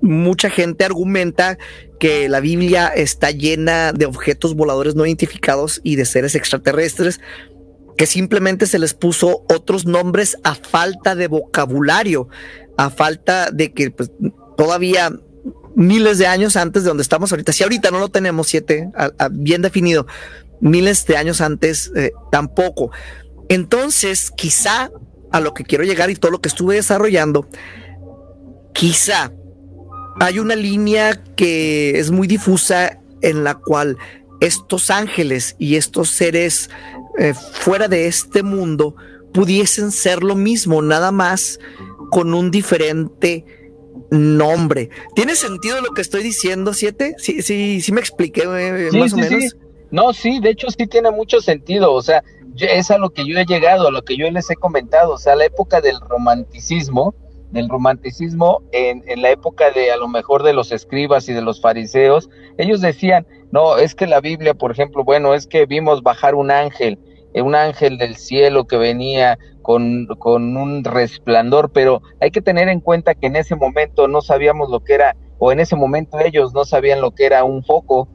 mucha 0.00 0.50
gente 0.50 0.84
argumenta 0.84 1.58
que 2.00 2.28
la 2.28 2.40
Biblia 2.40 2.88
está 2.88 3.30
llena 3.30 3.92
de 3.92 4.06
objetos 4.06 4.56
voladores 4.56 4.96
no 4.96 5.06
identificados 5.06 5.80
y 5.84 5.94
de 5.94 6.04
seres 6.04 6.34
extraterrestres, 6.34 7.20
que 7.96 8.06
simplemente 8.06 8.66
se 8.66 8.78
les 8.78 8.94
puso 8.94 9.44
otros 9.48 9.86
nombres 9.86 10.38
a 10.44 10.54
falta 10.54 11.14
de 11.14 11.28
vocabulario, 11.28 12.28
a 12.76 12.90
falta 12.90 13.50
de 13.50 13.72
que 13.72 13.90
pues, 13.90 14.10
todavía 14.56 15.12
miles 15.74 16.18
de 16.18 16.26
años 16.26 16.56
antes 16.56 16.82
de 16.82 16.88
donde 16.88 17.02
estamos 17.02 17.32
ahorita, 17.32 17.52
si 17.52 17.62
ahorita 17.62 17.90
no 17.90 17.98
lo 17.98 18.08
tenemos 18.08 18.48
siete 18.48 18.90
bien 19.30 19.62
definido, 19.62 20.06
miles 20.60 21.06
de 21.06 21.16
años 21.16 21.40
antes 21.40 21.90
eh, 21.96 22.12
tampoco. 22.30 22.90
Entonces, 23.48 24.30
quizá 24.30 24.90
a 25.30 25.40
lo 25.40 25.54
que 25.54 25.64
quiero 25.64 25.84
llegar 25.84 26.10
y 26.10 26.14
todo 26.14 26.30
lo 26.30 26.40
que 26.40 26.48
estuve 26.48 26.76
desarrollando, 26.76 27.48
quizá 28.72 29.32
hay 30.20 30.38
una 30.38 30.54
línea 30.54 31.22
que 31.36 31.98
es 31.98 32.10
muy 32.10 32.26
difusa 32.26 32.98
en 33.22 33.44
la 33.44 33.54
cual 33.54 33.96
estos 34.40 34.90
ángeles 34.90 35.56
y 35.58 35.76
estos 35.76 36.10
seres 36.10 36.68
eh, 37.18 37.34
fuera 37.34 37.88
de 37.88 38.06
este 38.06 38.42
mundo 38.42 38.94
pudiesen 39.32 39.90
ser 39.90 40.22
lo 40.22 40.34
mismo, 40.34 40.82
nada 40.82 41.10
más 41.12 41.58
con 42.10 42.34
un 42.34 42.50
diferente 42.50 43.44
nombre. 44.10 44.90
¿Tiene 45.14 45.34
sentido 45.34 45.80
lo 45.80 45.90
que 45.92 46.02
estoy 46.02 46.22
diciendo, 46.22 46.74
Siete? 46.74 47.14
Sí, 47.18 47.42
sí, 47.42 47.80
sí 47.80 47.92
me 47.92 48.00
expliqué 48.00 48.42
eh, 48.42 48.90
más 48.92 49.12
o 49.14 49.16
menos. 49.16 49.56
No, 49.90 50.12
sí, 50.12 50.40
de 50.40 50.50
hecho 50.50 50.68
sí 50.70 50.86
tiene 50.86 51.10
mucho 51.10 51.40
sentido. 51.40 51.92
O 51.92 52.02
sea, 52.02 52.22
es 52.58 52.90
a 52.90 52.98
lo 52.98 53.10
que 53.10 53.26
yo 53.26 53.38
he 53.38 53.46
llegado, 53.46 53.88
a 53.88 53.90
lo 53.90 54.02
que 54.02 54.16
yo 54.16 54.30
les 54.30 54.50
he 54.50 54.56
comentado. 54.56 55.14
O 55.14 55.18
sea, 55.18 55.36
la 55.36 55.46
época 55.46 55.80
del 55.80 56.00
romanticismo, 56.00 57.14
del 57.52 57.68
romanticismo 57.68 58.62
en, 58.72 59.04
en, 59.06 59.22
la 59.22 59.30
época 59.30 59.70
de 59.70 59.92
a 59.92 59.96
lo 59.96 60.08
mejor 60.08 60.42
de 60.42 60.52
los 60.52 60.72
escribas 60.72 61.28
y 61.28 61.32
de 61.32 61.42
los 61.42 61.60
fariseos, 61.60 62.30
ellos 62.58 62.80
decían, 62.80 63.26
no, 63.50 63.76
es 63.76 63.94
que 63.94 64.06
la 64.06 64.20
Biblia, 64.20 64.54
por 64.54 64.70
ejemplo, 64.70 65.04
bueno, 65.04 65.34
es 65.34 65.46
que 65.46 65.66
vimos 65.66 66.02
bajar 66.02 66.34
un 66.34 66.50
ángel, 66.50 66.98
eh, 67.34 67.42
un 67.42 67.54
ángel 67.54 67.98
del 67.98 68.16
cielo 68.16 68.66
que 68.66 68.78
venía 68.78 69.38
con, 69.60 70.06
con 70.18 70.56
un 70.56 70.82
resplandor, 70.84 71.70
pero 71.70 72.02
hay 72.20 72.30
que 72.30 72.42
tener 72.42 72.68
en 72.68 72.80
cuenta 72.80 73.14
que 73.14 73.26
en 73.26 73.36
ese 73.36 73.54
momento 73.54 74.08
no 74.08 74.22
sabíamos 74.22 74.70
lo 74.70 74.80
que 74.80 74.94
era, 74.94 75.16
o 75.38 75.52
en 75.52 75.60
ese 75.60 75.76
momento 75.76 76.18
ellos 76.18 76.54
no 76.54 76.64
sabían 76.64 77.00
lo 77.00 77.12
que 77.12 77.26
era 77.26 77.44
un 77.44 77.62
foco, 77.62 78.08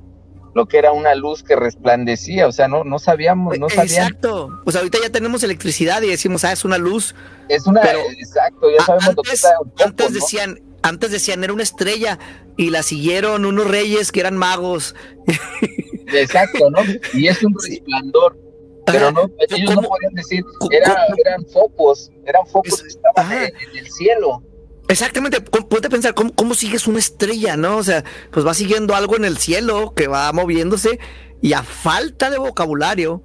lo 0.57 0.65
que 0.65 0.79
era 0.79 0.91
una 0.91 1.13
luz 1.13 1.43
que 1.43 1.55
resplandecía, 1.55 2.47
o 2.47 2.51
sea, 2.51 2.67
no, 2.67 2.83
no 2.83 2.97
sabíamos, 2.97 3.59
no 3.59 3.69
sabían. 3.69 4.07
Exacto, 4.07 4.49
pues 4.63 4.75
ahorita 4.75 4.97
ya 5.03 5.11
tenemos 5.11 5.43
electricidad 5.43 6.01
y 6.01 6.09
decimos, 6.09 6.43
ah, 6.43 6.51
es 6.51 6.65
una 6.65 6.79
luz. 6.79 7.13
Es 7.47 7.67
una, 7.67 7.81
exacto, 7.83 8.71
ya 8.71 8.83
sabemos 8.83 9.15
lo 9.15 9.21
que 9.21 9.33
está 9.33 9.51
un 9.61 9.71
Antes 9.85 10.13
decían, 10.15 10.59
antes 10.81 11.11
decían 11.11 11.43
era 11.43 11.53
una 11.53 11.61
estrella 11.61 12.17
y 12.57 12.71
la 12.71 12.81
siguieron 12.81 13.45
unos 13.45 13.67
reyes 13.67 14.11
que 14.11 14.19
eran 14.19 14.35
magos. 14.35 14.95
Exacto, 16.07 16.71
¿no? 16.71 16.79
Y 17.13 17.27
es 17.27 17.43
un 17.43 17.53
resplandor. 17.53 18.39
Pero 18.87 19.11
no, 19.11 19.29
ellos 19.49 19.75
no 19.75 19.81
podían 19.83 20.13
decir, 20.13 20.43
eran 20.71 21.45
focos, 21.53 22.09
eran 22.25 22.47
focos 22.47 22.81
que 22.81 22.87
estaban 22.87 23.31
en, 23.31 23.43
en 23.43 23.77
el 23.77 23.91
cielo. 23.91 24.41
Exactamente, 24.89 25.41
ponte 25.41 25.89
pensar 25.89 26.13
¿cómo, 26.13 26.53
sigues 26.53 26.88
una 26.88 27.00
estrella, 27.00 27.58
¿no? 27.58 27.77
O 27.77 27.84
sea, 27.84 28.03
pues 28.32 28.46
va 28.46 28.53
siguiendo 28.53 28.96
algo 28.96 29.17
en 29.17 29.25
el 29.25 29.38
cielo 29.38 29.94
que 29.94 30.08
va 30.08 30.32
moviéndose 30.32 31.00
y 31.41 31.53
a 31.53 31.63
falta 31.63 32.29
de 32.29 32.38
vocabulario 32.38 33.22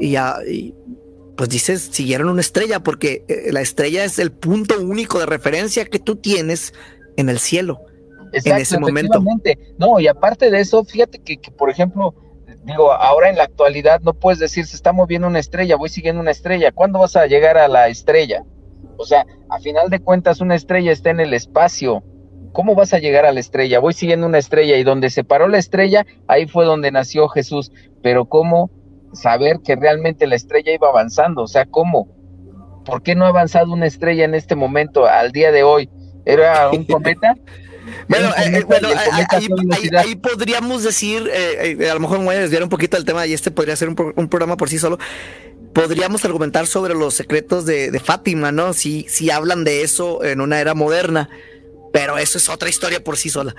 y, 0.00 0.16
pues 1.36 1.48
dices, 1.48 1.88
siguieron 1.92 2.28
una 2.28 2.40
estrella 2.40 2.80
porque 2.80 3.24
eh, 3.28 3.52
la 3.52 3.60
estrella 3.60 4.04
es 4.04 4.18
el 4.18 4.32
punto 4.32 4.80
único 4.80 5.20
de 5.20 5.26
referencia 5.26 5.84
que 5.84 6.00
tú 6.00 6.16
tienes 6.16 6.74
en 7.16 7.28
el 7.28 7.38
cielo 7.38 7.80
en 8.32 8.56
ese 8.56 8.78
momento. 8.78 9.22
No, 9.78 10.00
y 10.00 10.08
aparte 10.08 10.50
de 10.50 10.60
eso, 10.60 10.84
fíjate 10.84 11.20
que, 11.20 11.36
que, 11.36 11.50
por 11.50 11.70
ejemplo, 11.70 12.14
digo, 12.64 12.92
ahora 12.92 13.30
en 13.30 13.36
la 13.36 13.44
actualidad 13.44 14.00
no 14.00 14.14
puedes 14.14 14.38
decir 14.38 14.66
se 14.66 14.76
está 14.76 14.92
moviendo 14.92 15.28
una 15.28 15.38
estrella, 15.38 15.76
voy 15.76 15.88
siguiendo 15.88 16.20
una 16.20 16.30
estrella, 16.30 16.72
¿cuándo 16.72 16.98
vas 16.98 17.16
a 17.16 17.26
llegar 17.26 17.56
a 17.56 17.68
la 17.68 17.88
estrella? 17.88 18.44
O 18.96 19.04
sea, 19.04 19.26
a 19.48 19.58
final 19.58 19.90
de 19.90 20.00
cuentas 20.00 20.40
una 20.40 20.54
estrella 20.54 20.92
está 20.92 21.10
en 21.10 21.20
el 21.20 21.34
espacio. 21.34 22.02
¿Cómo 22.52 22.74
vas 22.74 22.94
a 22.94 22.98
llegar 22.98 23.26
a 23.26 23.32
la 23.32 23.40
estrella? 23.40 23.80
Voy 23.80 23.94
siguiendo 23.94 24.26
una 24.26 24.38
estrella 24.38 24.76
y 24.76 24.84
donde 24.84 25.10
se 25.10 25.24
paró 25.24 25.48
la 25.48 25.58
estrella, 25.58 26.06
ahí 26.28 26.46
fue 26.46 26.64
donde 26.64 26.92
nació 26.92 27.28
Jesús. 27.28 27.72
Pero 28.02 28.26
¿cómo 28.26 28.70
saber 29.12 29.60
que 29.64 29.76
realmente 29.76 30.26
la 30.26 30.36
estrella 30.36 30.72
iba 30.72 30.88
avanzando? 30.88 31.42
O 31.42 31.48
sea, 31.48 31.66
¿cómo? 31.66 32.08
¿Por 32.84 33.02
qué 33.02 33.14
no 33.14 33.24
ha 33.24 33.28
avanzado 33.28 33.72
una 33.72 33.86
estrella 33.86 34.24
en 34.24 34.34
este 34.34 34.54
momento, 34.54 35.06
al 35.06 35.32
día 35.32 35.50
de 35.50 35.62
hoy? 35.62 35.90
¿Era 36.24 36.70
un 36.70 36.84
cometa? 36.86 37.34
Bueno, 38.08 38.30
eh, 38.38 38.64
bueno 38.66 38.88
ahí, 39.98 40.16
podríamos 40.16 40.84
decir, 40.84 41.28
eh, 41.32 41.76
eh, 41.78 41.90
a 41.90 41.94
lo 41.94 42.00
mejor 42.00 42.18
me 42.18 42.26
voy 42.26 42.36
a 42.36 42.40
desviar 42.40 42.62
un 42.62 42.68
poquito 42.68 42.96
del 42.96 43.04
tema 43.04 43.26
y 43.26 43.32
este 43.32 43.50
podría 43.50 43.76
ser 43.76 43.88
un, 43.88 44.12
un 44.16 44.28
programa 44.28 44.56
por 44.56 44.68
sí 44.68 44.78
solo 44.78 44.98
podríamos 45.74 46.24
argumentar 46.24 46.66
sobre 46.66 46.94
los 46.94 47.14
secretos 47.14 47.66
de, 47.66 48.00
Fátima, 48.02 48.52
¿no? 48.52 48.72
Si, 48.72 49.06
si 49.08 49.30
hablan 49.30 49.64
de 49.64 49.82
eso 49.82 50.24
en 50.24 50.40
una 50.40 50.60
era 50.60 50.74
moderna, 50.74 51.28
pero 51.92 52.16
eso 52.18 52.38
es 52.38 52.48
otra 52.48 52.68
historia 52.68 53.02
por 53.02 53.16
sí 53.16 53.28
sola. 53.28 53.54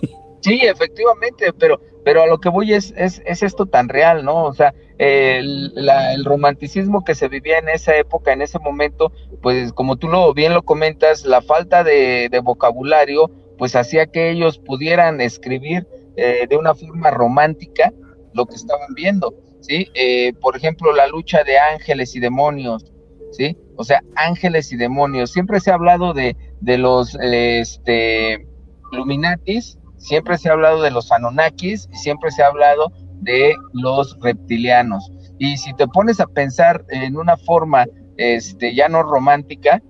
Sí, 0.40 0.60
efectivamente, 0.62 1.52
pero, 1.58 1.80
pero 2.04 2.22
a 2.22 2.28
lo 2.28 2.38
que 2.38 2.48
voy 2.48 2.72
es, 2.72 2.94
es, 2.96 3.20
es 3.26 3.42
esto 3.42 3.66
tan 3.66 3.88
real, 3.88 4.24
¿no? 4.24 4.44
O 4.44 4.54
sea, 4.54 4.72
el, 4.98 5.72
el, 5.76 6.24
romanticismo 6.24 7.04
que 7.04 7.14
se 7.14 7.28
vivía 7.28 7.58
en 7.58 7.68
esa 7.68 7.96
época, 7.96 8.32
en 8.32 8.42
ese 8.42 8.58
momento, 8.58 9.12
pues 9.42 9.72
como 9.72 9.96
tú 9.96 10.08
lo 10.08 10.34
bien 10.34 10.54
lo 10.54 10.62
comentas, 10.62 11.24
la 11.24 11.40
falta 11.40 11.84
de, 11.84 12.30
vocabulario, 12.42 13.30
pues 13.58 13.76
hacía 13.76 14.06
que 14.06 14.30
ellos 14.30 14.58
pudieran 14.58 15.20
escribir 15.20 15.86
eh, 16.16 16.46
de 16.48 16.56
una 16.56 16.74
forma 16.74 17.10
romántica 17.10 17.92
lo 18.32 18.46
que 18.46 18.54
estaban 18.54 18.94
viendo. 18.94 19.34
¿Sí? 19.68 19.88
Eh, 19.94 20.32
por 20.40 20.56
ejemplo, 20.56 20.92
la 20.92 21.06
lucha 21.06 21.44
de 21.44 21.58
ángeles 21.58 22.16
y 22.16 22.20
demonios, 22.20 22.92
¿sí? 23.32 23.56
O 23.76 23.84
sea, 23.84 24.02
ángeles 24.16 24.72
y 24.72 24.76
demonios. 24.76 25.30
Siempre 25.30 25.60
se 25.60 25.70
ha 25.70 25.74
hablado 25.74 26.14
de, 26.14 26.36
de 26.60 26.78
los 26.78 27.16
este, 27.20 28.46
Illuminatis, 28.92 29.78
siempre 29.98 30.38
se 30.38 30.48
ha 30.48 30.52
hablado 30.52 30.82
de 30.82 30.90
los 30.90 31.12
Anunnakis 31.12 31.88
siempre 31.92 32.30
se 32.30 32.42
ha 32.42 32.46
hablado 32.46 32.92
de 33.20 33.54
los 33.72 34.16
reptilianos. 34.20 35.12
Y 35.38 35.56
si 35.56 35.74
te 35.74 35.86
pones 35.86 36.20
a 36.20 36.26
pensar 36.26 36.84
en 36.88 37.16
una 37.16 37.36
forma 37.36 37.86
este, 38.16 38.74
ya 38.74 38.88
no 38.88 39.02
romántica, 39.02 39.82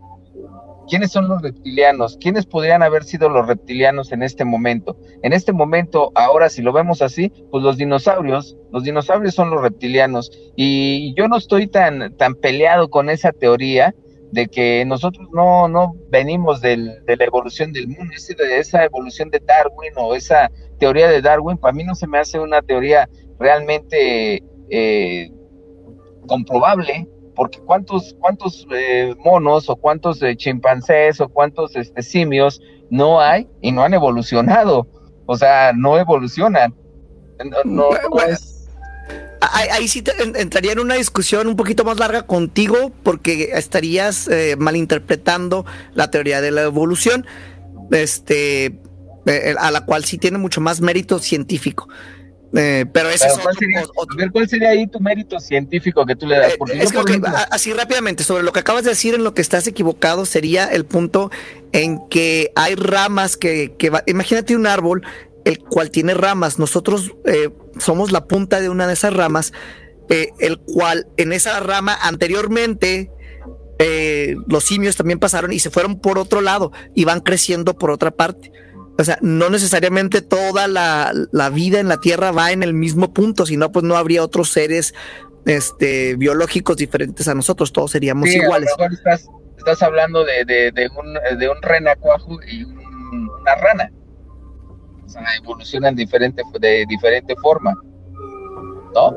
¿Quiénes 0.89 1.13
son 1.13 1.29
los 1.29 1.43
reptilianos? 1.43 2.19
¿Quiénes 2.21 2.47
podrían 2.47 2.83
haber 2.83 3.05
sido 3.05 3.29
los 3.29 3.47
reptilianos 3.47 4.13
en 4.13 4.23
este 4.23 4.45
momento? 4.45 4.97
En 5.23 5.33
este 5.33 5.53
momento, 5.53 6.13
ahora 6.15 6.49
si 6.49 6.63
lo 6.63 6.73
vemos 6.73 7.03
así, 7.03 7.31
pues 7.51 7.63
los 7.63 7.77
dinosaurios, 7.77 8.57
los 8.73 8.85
dinosaurios 8.85 9.35
son 9.35 9.51
los 9.51 9.61
reptilianos. 9.61 10.31
Y 10.57 11.15
yo 11.17 11.29
no 11.29 11.37
estoy 11.37 11.67
tan, 11.67 12.17
tan 12.17 12.35
peleado 12.35 12.89
con 12.89 13.11
esa 13.11 13.33
teoría 13.33 13.95
de 14.33 14.47
que 14.47 14.85
nosotros 14.85 15.29
no, 15.33 15.69
no 15.69 15.95
venimos 16.11 16.61
de 16.61 16.77
la 16.77 17.25
evolución 17.25 17.73
del 17.73 17.89
mundo, 17.89 18.15
de 18.39 18.59
esa 18.59 18.85
evolución 18.85 19.31
de 19.31 19.41
Darwin 19.41 19.93
o 19.97 20.15
esa 20.15 20.51
teoría 20.79 21.09
de 21.09 21.23
Darwin, 21.23 21.57
para 21.57 21.73
mí 21.73 21.85
no 21.85 21.95
se 21.95 22.07
me 22.07 22.19
hace 22.19 22.39
una 22.39 22.63
teoría 22.63 23.09
realmente 23.39 24.43
eh, 24.71 25.31
comprobable, 26.27 27.09
porque 27.39 27.61
cuántos, 27.61 28.17
cuántos 28.19 28.67
eh, 28.73 29.15
monos 29.25 29.71
o 29.71 29.77
cuántos 29.77 30.21
eh, 30.25 30.37
chimpancés 30.37 31.21
o 31.21 31.29
cuántos 31.29 31.77
este, 31.77 32.03
simios 32.03 32.61
no 32.91 33.21
hay 33.21 33.47
y 33.63 33.71
no 33.71 33.85
han 33.85 33.95
evolucionado, 33.95 34.89
o 35.25 35.37
sea, 35.37 35.73
no 35.73 35.97
evolucionan. 35.97 36.75
No, 37.65 37.91
Ahí, 39.41 39.87
sí 39.87 40.03
entraría 40.35 40.73
en 40.73 40.81
una 40.81 40.97
discusión 40.97 41.47
un 41.47 41.55
poquito 41.55 41.85
más 41.85 42.01
larga 42.01 42.23
contigo 42.23 42.91
porque 43.05 43.51
estarías 43.55 44.27
eh, 44.27 44.57
malinterpretando 44.59 45.65
la 45.95 46.11
teoría 46.11 46.41
de 46.41 46.51
la 46.51 46.63
evolución, 46.63 47.25
este, 47.93 48.81
a 49.61 49.71
la 49.71 49.85
cual 49.85 50.05
sí 50.05 50.19
tiene 50.19 50.39
mucho 50.39 50.61
más 50.61 50.81
mérito 50.81 51.21
científico. 51.21 51.89
Eh, 52.55 52.87
pero 52.93 53.11
ese 53.11 53.29
¿cuál, 53.43 53.57
sería, 53.57 53.85
¿cuál 54.33 54.49
sería 54.49 54.71
ahí 54.71 54.87
tu 54.87 55.01
mérito 55.01 55.39
científico 55.39 56.07
que 56.07 56.17
tú 56.17 56.27
le 56.27 56.39
das? 56.39 56.53
Eh, 56.53 57.21
así 57.51 57.73
rápidamente, 57.73 58.25
sobre 58.25 58.43
lo 58.43 58.53
que 58.53 58.61
acabas 58.61 58.85
de 58.85 58.91
decir 58.91 59.15
en 59.15 59.23
lo 59.23 59.35
que 59.35 59.43
estás 59.43 59.67
equivocado, 59.67 60.25
sería 60.25 60.65
el 60.65 60.87
punto 60.87 61.31
en 61.73 62.09
que 62.09 62.51
hay 62.57 62.75
ramas 62.75 63.37
que, 63.37 63.75
que 63.79 63.93
imagínate 64.07 64.57
un 64.57 64.67
árbol, 64.67 65.03
el 65.45 65.59
cual 65.59 65.91
tiene 65.91 66.15
ramas, 66.15 66.59
nosotros 66.59 67.13
eh, 67.27 67.51
somos 67.79 68.13
la 68.13 68.25
punta 68.25 68.61
de 68.61 68.71
una 68.71 68.87
de 68.87 68.95
esas 68.95 69.13
ramas, 69.13 69.53
el 70.09 70.59
cual 70.61 71.07
en 71.19 71.35
esa 71.35 71.61
rama 71.61 71.95
anteriormente 72.01 73.11
los 74.47 74.65
simios 74.65 74.97
también 74.97 75.19
pasaron 75.19 75.53
y 75.53 75.59
se 75.59 75.69
fueron 75.69 76.01
por 76.01 76.19
otro 76.19 76.41
lado 76.41 76.73
y 76.95 77.05
van 77.05 77.21
creciendo 77.21 77.77
por 77.77 77.91
otra 77.91 78.11
parte. 78.11 78.51
O 78.99 79.05
sea, 79.05 79.17
no 79.23 79.49
necesariamente 79.49 80.23
toda 80.23 80.67
la, 80.67 81.51
vida 81.51 81.79
en 81.79 81.89
la 81.89 81.99
Tierra 81.99 82.33
va 82.33 82.51
en 82.51 82.65
el 82.65 82.75
mismo 82.75 83.13
punto, 83.13 83.47
sino 83.47 83.71
pues 83.71 83.85
no 83.85 83.97
habría 83.97 84.25
otros 84.25 84.51
seres 84.51 84.93
este, 85.47 86.17
biológicos 86.17 86.77
diferentes 86.77 87.29
a 87.29 87.35
nosotros, 87.35 87.73
todos 87.73 87.93
seríamos 87.93 88.29
iguales. 88.29 88.71
A 88.77 88.89
lo 88.89 88.93
estás, 88.93 89.29
estás 89.57 89.83
hablando 89.83 90.25
de, 90.25 90.45
de, 90.45 90.73
de, 90.73 90.89
un, 90.89 91.39
de 91.39 91.49
un 91.49 91.63
renacuajo 91.63 92.39
y 92.43 92.65
una 92.65 93.55
rana. 93.55 93.93
O 95.05 95.09
sea, 95.09 95.23
evolucionan 95.41 95.95
diferente, 95.95 96.43
de 96.59 96.85
diferente 96.89 97.37
forma. 97.37 97.75
¿No? 98.95 99.17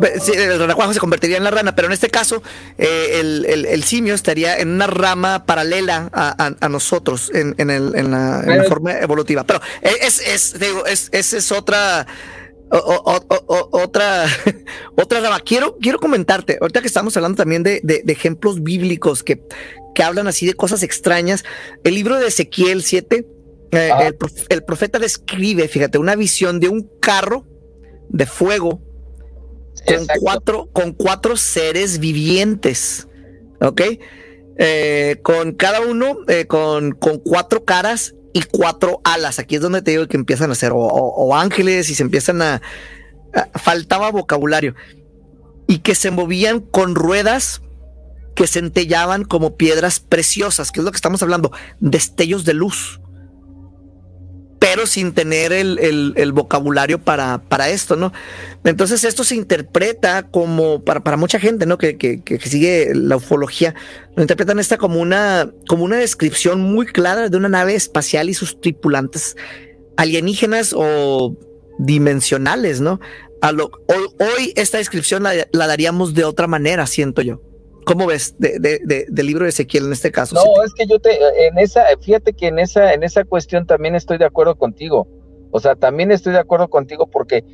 El 0.00 0.58
renacuajo 0.58 0.92
se 0.92 1.00
convertiría 1.00 1.36
en 1.36 1.44
la 1.44 1.50
rana, 1.50 1.74
pero 1.74 1.86
en 1.86 1.92
este 1.92 2.08
caso 2.08 2.42
eh, 2.76 3.20
el, 3.20 3.84
simio 3.84 4.14
estaría 4.14 4.56
en 4.56 4.70
una 4.70 4.86
rama 4.86 5.44
paralela 5.46 6.10
a, 6.12 6.68
nosotros 6.68 7.30
en, 7.34 7.54
la, 8.10 8.64
forma 8.68 8.98
evolutiva. 8.98 9.44
Pero 9.44 9.60
es, 9.82 10.20
es, 10.20 10.58
digo, 10.58 10.86
es, 10.86 11.08
esa 11.12 11.36
es 11.36 11.52
otra 11.52 12.06
otra, 12.70 14.26
otra 14.96 15.20
rama. 15.20 15.40
Quiero, 15.40 15.76
quiero 15.78 15.98
comentarte, 15.98 16.58
ahorita 16.60 16.80
que 16.80 16.86
estamos 16.86 17.16
hablando 17.16 17.36
también 17.36 17.62
de, 17.62 17.80
ejemplos 18.06 18.62
bíblicos 18.62 19.22
que, 19.22 19.42
que, 19.94 20.02
hablan 20.02 20.28
así 20.28 20.46
de 20.46 20.54
cosas 20.54 20.82
extrañas. 20.82 21.44
El 21.84 21.94
libro 21.94 22.18
de 22.18 22.28
Ezequiel 22.28 22.82
7, 22.82 23.26
eh, 23.70 23.90
el, 24.48 24.64
profeta 24.64 24.98
describe, 24.98 25.68
fíjate, 25.68 25.98
una 25.98 26.16
visión 26.16 26.60
de 26.60 26.68
un 26.68 26.88
carro 27.00 27.46
de 28.08 28.26
fuego 28.26 28.82
con 29.86 30.06
cuatro, 30.20 30.68
con 30.72 30.92
cuatro 30.92 31.36
seres 31.36 31.98
vivientes. 31.98 33.08
¿Ok? 33.60 33.82
Eh, 34.60 35.20
con 35.22 35.52
cada 35.52 35.80
uno 35.80 36.18
eh, 36.26 36.46
con, 36.46 36.92
con 36.92 37.18
cuatro 37.18 37.64
caras 37.64 38.14
y 38.32 38.42
cuatro 38.42 39.00
alas. 39.04 39.38
Aquí 39.38 39.56
es 39.56 39.60
donde 39.60 39.82
te 39.82 39.92
digo 39.92 40.08
que 40.08 40.16
empiezan 40.16 40.50
a 40.50 40.54
ser 40.54 40.72
o, 40.74 41.34
ángeles 41.34 41.90
y 41.90 41.94
se 41.94 42.02
empiezan 42.02 42.42
a, 42.42 42.62
Faltaba 43.54 44.10
vocabulario. 44.10 44.74
Y 45.66 45.78
que 45.78 45.94
se 45.94 46.10
movían 46.10 46.60
con 46.60 46.94
ruedas 46.94 47.60
que 48.34 48.46
centellaban 48.46 49.24
como 49.24 49.56
piedras 49.56 50.00
preciosas, 50.00 50.70
que 50.70 50.80
es 50.80 50.84
lo 50.84 50.92
que 50.92 50.96
estamos 50.96 51.22
hablando, 51.22 51.52
destellos 51.80 52.44
de 52.44 52.54
luz 52.54 53.00
pero 54.58 54.86
sin 54.86 55.12
tener 55.12 55.52
el, 55.52 56.32
vocabulario 56.32 56.98
para, 56.98 57.42
para, 57.48 57.68
esto, 57.70 57.96
¿no? 57.96 58.12
Entonces 58.64 59.04
esto 59.04 59.24
se 59.24 59.36
interpreta 59.36 60.24
como, 60.24 60.82
para, 60.84 61.16
mucha 61.16 61.38
gente, 61.38 61.66
¿no? 61.66 61.78
Que, 61.78 61.96
que, 61.96 62.40
sigue 62.40 62.92
la 62.94 63.16
ufología, 63.16 63.74
lo 64.16 64.22
interpretan 64.22 64.58
esta 64.58 64.76
como 64.76 65.00
una, 65.00 65.50
como 65.68 65.84
una 65.84 65.96
descripción 65.96 66.60
muy 66.60 66.86
clara 66.86 67.28
de 67.28 67.36
una 67.36 67.48
nave 67.48 67.74
espacial 67.74 68.28
y 68.28 68.34
sus 68.34 68.60
tripulantes 68.60 69.36
alienígenas 69.96 70.74
o 70.76 71.36
dimensionales, 71.78 72.80
¿no? 72.80 73.00
Lo, 73.52 73.70
hoy, 73.86 74.52
esta 74.56 74.78
descripción 74.78 75.22
la 75.22 75.66
daríamos 75.66 76.14
de 76.14 76.24
otra 76.24 76.48
manera, 76.48 76.86
siento 76.86 77.22
yo. 77.22 77.40
¿Cómo 77.88 78.06
ves 78.06 78.34
de, 78.38 78.58
de, 78.58 79.06
del 79.08 79.26
libro 79.26 79.44
de 79.44 79.48
Ezequiel 79.48 79.86
en 79.86 79.92
este 79.92 80.12
caso? 80.12 80.34
No, 80.34 80.62
es 80.62 80.74
que 80.74 80.86
yo 80.86 80.98
te, 80.98 81.18
en 81.46 81.58
esa, 81.58 81.84
fíjate 82.00 82.34
que 82.34 82.48
en 82.48 82.58
esa, 82.58 82.92
en 82.92 83.02
esa 83.02 83.24
cuestión 83.24 83.66
también 83.66 83.94
estoy 83.94 84.18
de 84.18 84.26
acuerdo 84.26 84.56
contigo. 84.56 85.08
O 85.50 85.58
sea, 85.58 85.74
también 85.74 86.12
estoy 86.12 86.34
de 86.34 86.40
acuerdo 86.40 86.68
contigo 86.68 87.06
porque 87.06 87.38
eh, 87.38 87.44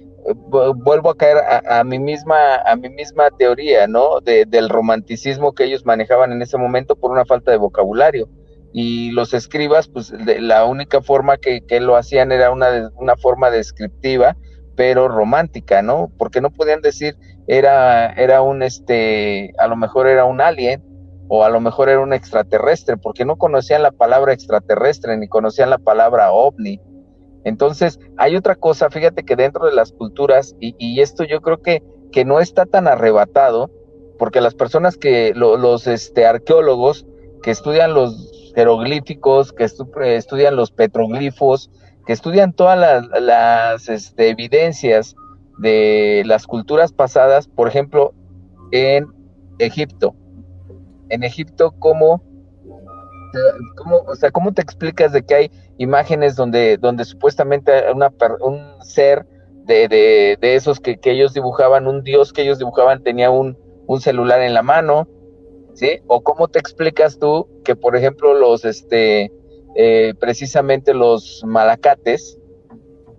vuelvo 0.45 1.11
a 1.11 1.17
caer 1.17 1.37
a, 1.69 1.85
mi 1.85 1.99
misma, 1.99 2.57
a 2.57 2.75
mi 2.75 2.89
misma 2.89 3.31
teoría, 3.39 3.87
¿no? 3.87 4.21
del 4.21 4.69
romanticismo 4.69 5.55
que 5.55 5.65
ellos 5.65 5.85
manejaban 5.85 6.33
en 6.33 6.43
ese 6.43 6.59
momento 6.59 6.97
por 6.97 7.13
una 7.13 7.25
falta 7.25 7.53
de 7.53 7.57
vocabulario. 7.57 8.29
Y 8.73 9.13
los 9.13 9.35
escribas, 9.35 9.87
pues 9.87 10.13
la 10.41 10.65
única 10.65 11.01
forma 11.01 11.37
que, 11.37 11.61
que 11.61 11.79
lo 11.79 11.95
hacían 11.95 12.33
era 12.33 12.51
una, 12.51 12.91
una 12.97 13.17
forma 13.17 13.53
descriptiva, 13.53 14.37
pero 14.75 15.07
romántica, 15.07 15.81
¿no? 15.81 16.11
Porque 16.19 16.41
no 16.41 16.51
podían 16.51 16.81
decir 16.81 17.17
era, 17.47 18.13
era 18.13 18.43
un, 18.43 18.63
este, 18.63 19.53
a 19.59 19.67
lo 19.67 19.77
mejor 19.77 20.07
era 20.07 20.25
un 20.25 20.41
alien 20.41 20.83
o 21.29 21.45
a 21.45 21.49
lo 21.49 21.61
mejor 21.61 21.89
era 21.89 22.01
un 22.01 22.13
extraterrestre, 22.13 22.97
porque 22.97 23.25
no 23.25 23.37
conocían 23.37 23.83
la 23.83 23.93
palabra 23.93 24.33
extraterrestre 24.33 25.17
ni 25.17 25.29
conocían 25.29 25.71
la 25.71 25.79
palabra 25.79 26.33
ovni. 26.33 26.81
Entonces, 27.45 27.99
hay 28.17 28.37
otra 28.37 28.55
cosa, 28.57 28.91
fíjate 28.91 29.25
que 29.25 29.37
dentro 29.37 29.67
de 29.67 29.75
las 29.75 29.93
culturas, 29.93 30.55
y, 30.61 31.01
esto 31.01 31.25
yo 31.25 31.41
creo 31.41 31.61
que, 31.61 31.83
que 32.13 32.25
no 32.25 32.41
está 32.41 32.67
tan 32.67 32.89
arrebatado, 32.89 33.71
porque 34.19 34.41
las 34.41 34.55
personas 34.55 34.97
que, 34.97 35.33
los 35.35 35.87
este, 35.87 36.27
arqueólogos 36.27 37.07
que 37.43 37.51
estudian 37.51 37.95
los 37.95 38.53
jeroglíficos, 38.55 39.53
que 39.53 39.65
estudian 39.65 40.57
los 40.57 40.71
petroglifos, 40.71 41.71
que 42.07 42.13
estudian 42.13 42.53
todas 42.53 42.79
las, 42.79 43.07
las 43.21 43.89
este, 43.89 44.29
evidencias 44.31 45.15
de 45.59 46.23
las 46.27 46.47
culturas 46.47 46.93
pasadas, 46.93 47.49
por 47.49 47.69
ejemplo, 47.69 48.13
en 48.73 49.07
Egipto. 49.59 50.15
En 51.09 51.23
Egipto, 51.23 51.75
¿cómo, 51.79 52.23
cómo, 53.77 53.99
o 54.07 54.15
sea, 54.15 54.31
¿cómo 54.31 54.53
te 54.53 54.63
explicas 54.63 55.13
de 55.13 55.25
que 55.25 55.35
hay 55.35 55.51
imágenes 55.79 56.37
donde, 56.37 56.77
donde 56.77 57.05
supuestamente 57.05 57.73
una, 57.93 58.13
un 58.41 58.83
ser 58.83 59.27
de, 59.65 59.89
de, 59.89 60.39
de 60.41 60.55
esos 60.55 60.81
que, 60.81 60.99
ellos 61.05 61.35
dibujaban, 61.35 61.87
un 61.87 62.03
dios 62.03 62.33
que 62.33 62.43
ellos 62.43 62.59
dibujaban 62.59 63.03
tenía 63.03 63.31
un, 63.31 63.59
un 63.87 64.01
celular 64.01 64.41
en 64.43 64.55
la 64.55 64.63
mano? 64.63 65.09
¿Sí? 65.75 66.01
¿O 66.07 66.23
cómo 66.23 66.47
te 66.47 66.61
explicas 66.61 67.19
tú 67.19 67.49
que, 67.65 67.75
por 67.75 67.97
ejemplo, 67.97 68.35
los, 68.35 68.65
este, 68.65 69.33
eh, 69.75 70.15
precisamente 70.21 70.95
los 70.95 71.43
malacates, 71.45 72.39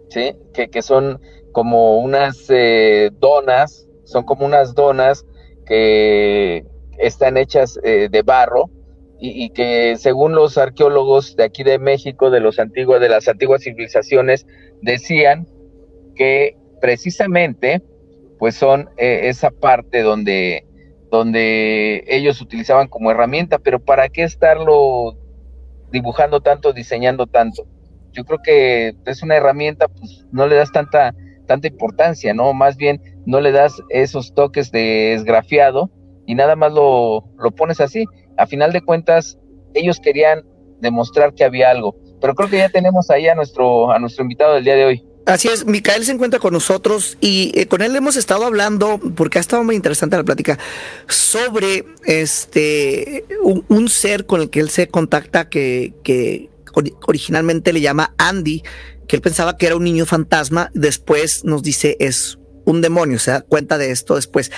¿sí? 0.08 0.38
Que, 0.54 0.70
que 0.70 0.82
son 0.82 1.20
como 1.56 2.00
unas 2.00 2.48
eh, 2.50 3.12
donas, 3.18 3.88
son 4.04 4.26
como 4.26 4.46
unas 4.46 4.76
donas 4.76 5.26
que 5.66 6.66
están 6.98 7.38
hechas 7.38 7.80
eh, 7.82 8.10
de 8.12 8.22
barro 8.24 8.70
y, 9.22 9.50
que 9.52 9.96
según 9.96 10.36
los 10.36 10.58
arqueólogos 10.58 11.38
de 11.38 11.46
aquí 11.46 11.64
de 11.64 11.80
México, 11.80 12.30
de 12.30 12.42
los 12.42 12.60
antiguos, 12.60 13.00
de 13.00 13.08
las 13.08 13.30
antiguas 13.30 13.64
civilizaciones, 13.64 14.46
decían 14.82 15.48
que 16.18 16.58
precisamente 16.82 17.82
pues 18.38 18.56
son 18.56 18.90
eh, 18.98 19.30
esa 19.30 19.50
parte 19.50 20.02
donde, 20.02 20.68
donde 21.10 22.04
ellos 22.10 22.42
utilizaban 22.42 22.90
como 22.90 23.12
herramienta, 23.12 23.60
pero 23.60 23.80
¿para 23.80 24.10
qué 24.10 24.24
estarlo 24.24 25.16
dibujando 25.90 26.42
tanto, 26.42 26.74
diseñando 26.74 27.28
tanto? 27.28 27.66
Yo 28.12 28.26
creo 28.26 28.40
que 28.44 28.94
es 29.06 29.24
una 29.24 29.38
herramienta, 29.38 29.88
pues 29.88 30.26
no 30.34 30.48
le 30.48 30.56
das 30.58 30.74
tanta 30.74 31.16
tanta 31.46 31.68
importancia, 31.68 32.34
¿no? 32.34 32.54
Más 32.54 32.78
bien 32.78 33.02
no 33.26 33.42
le 33.42 33.52
das 33.52 33.82
esos 33.90 34.34
toques 34.34 34.72
de 34.72 35.14
esgrafiado 35.14 35.90
y 36.26 36.36
nada 36.36 36.56
más 36.56 36.74
lo, 36.74 37.26
lo 37.38 37.52
pones 37.52 37.80
así. 37.82 38.06
A 38.38 38.48
final 38.48 38.74
de 38.74 38.82
cuentas, 38.82 39.38
ellos 39.74 40.00
querían 40.00 40.44
demostrar 40.80 41.34
que 41.34 41.44
había 41.44 41.70
algo. 41.70 41.96
Pero 42.22 42.36
creo 42.36 42.50
que 42.50 42.58
ya 42.58 42.70
tenemos 42.70 43.10
ahí 43.10 43.28
a 43.28 43.36
nuestro, 43.36 43.92
a 43.92 44.00
nuestro 44.00 44.24
invitado 44.24 44.56
del 44.56 44.64
día 44.64 44.76
de 44.76 44.86
hoy. 44.86 45.04
Así 45.26 45.48
es, 45.48 45.66
Micael 45.66 46.06
se 46.06 46.12
encuentra 46.12 46.40
con 46.40 46.54
nosotros 46.54 47.18
y 47.20 47.52
eh, 47.56 47.66
con 47.66 47.82
él 47.82 47.96
hemos 47.96 48.16
estado 48.16 48.46
hablando, 48.46 49.00
porque 49.16 49.40
ha 49.40 49.42
estado 49.42 49.64
muy 49.64 49.76
interesante 49.76 50.18
la 50.18 50.24
plática, 50.24 50.60
sobre 51.08 51.84
este 52.06 53.26
un, 53.42 53.66
un 53.68 53.90
ser 53.90 54.28
con 54.28 54.42
el 54.42 54.52
que 54.52 54.60
él 54.60 54.70
se 54.70 54.88
contacta 54.88 55.50
que, 55.50 55.96
que 56.04 56.50
originalmente 57.08 57.74
le 57.74 57.82
llama 57.82 58.14
Andy, 58.18 58.64
que 59.08 59.16
él 59.16 59.22
pensaba 59.22 59.58
que 59.58 59.68
era 59.68 59.76
un 59.76 59.84
niño 59.84 60.06
fantasma, 60.06 60.72
después 60.74 61.44
nos 61.44 61.64
dice 61.64 61.98
es 62.00 62.40
un 62.66 62.82
demonio, 62.82 63.20
se 63.20 63.32
da 63.32 63.42
cuenta 63.42 63.78
de 63.78 63.92
esto 63.92 64.16
después. 64.16 64.52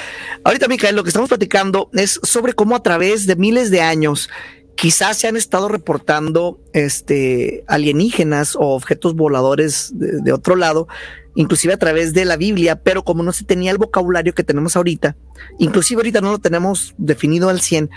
Ahorita, 0.44 0.68
Micael, 0.68 0.96
lo 0.96 1.04
que 1.04 1.10
estamos 1.10 1.30
platicando 1.30 1.90
es 1.94 2.20
sobre 2.24 2.54
cómo 2.54 2.76
a 2.76 2.84
través 2.84 3.28
de 3.28 3.36
miles 3.36 3.70
de 3.70 3.82
años 3.82 4.30
quizás 4.78 5.18
se 5.18 5.28
han 5.28 5.36
estado 5.36 5.68
reportando 5.68 6.62
este 6.72 7.64
alienígenas 7.68 8.56
o 8.56 8.76
objetos 8.76 9.16
voladores 9.16 9.92
de, 9.94 10.32
otro 10.32 10.56
lado, 10.56 10.88
inclusive 11.36 11.74
a 11.74 11.78
través 11.78 12.14
de 12.14 12.26
la 12.26 12.38
Biblia, 12.38 12.82
pero 12.82 13.04
como 13.04 13.24
no 13.24 13.34
se 13.34 13.44
tenía 13.44 13.72
el 13.72 13.80
vocabulario 13.80 14.34
que 14.34 14.44
tenemos 14.44 14.76
ahorita, 14.76 15.18
inclusive 15.58 16.00
ahorita 16.00 16.22
no 16.22 16.32
lo 16.32 16.40
tenemos 16.40 16.94
definido 16.98 17.50
al 17.50 17.60
100, 17.60 17.90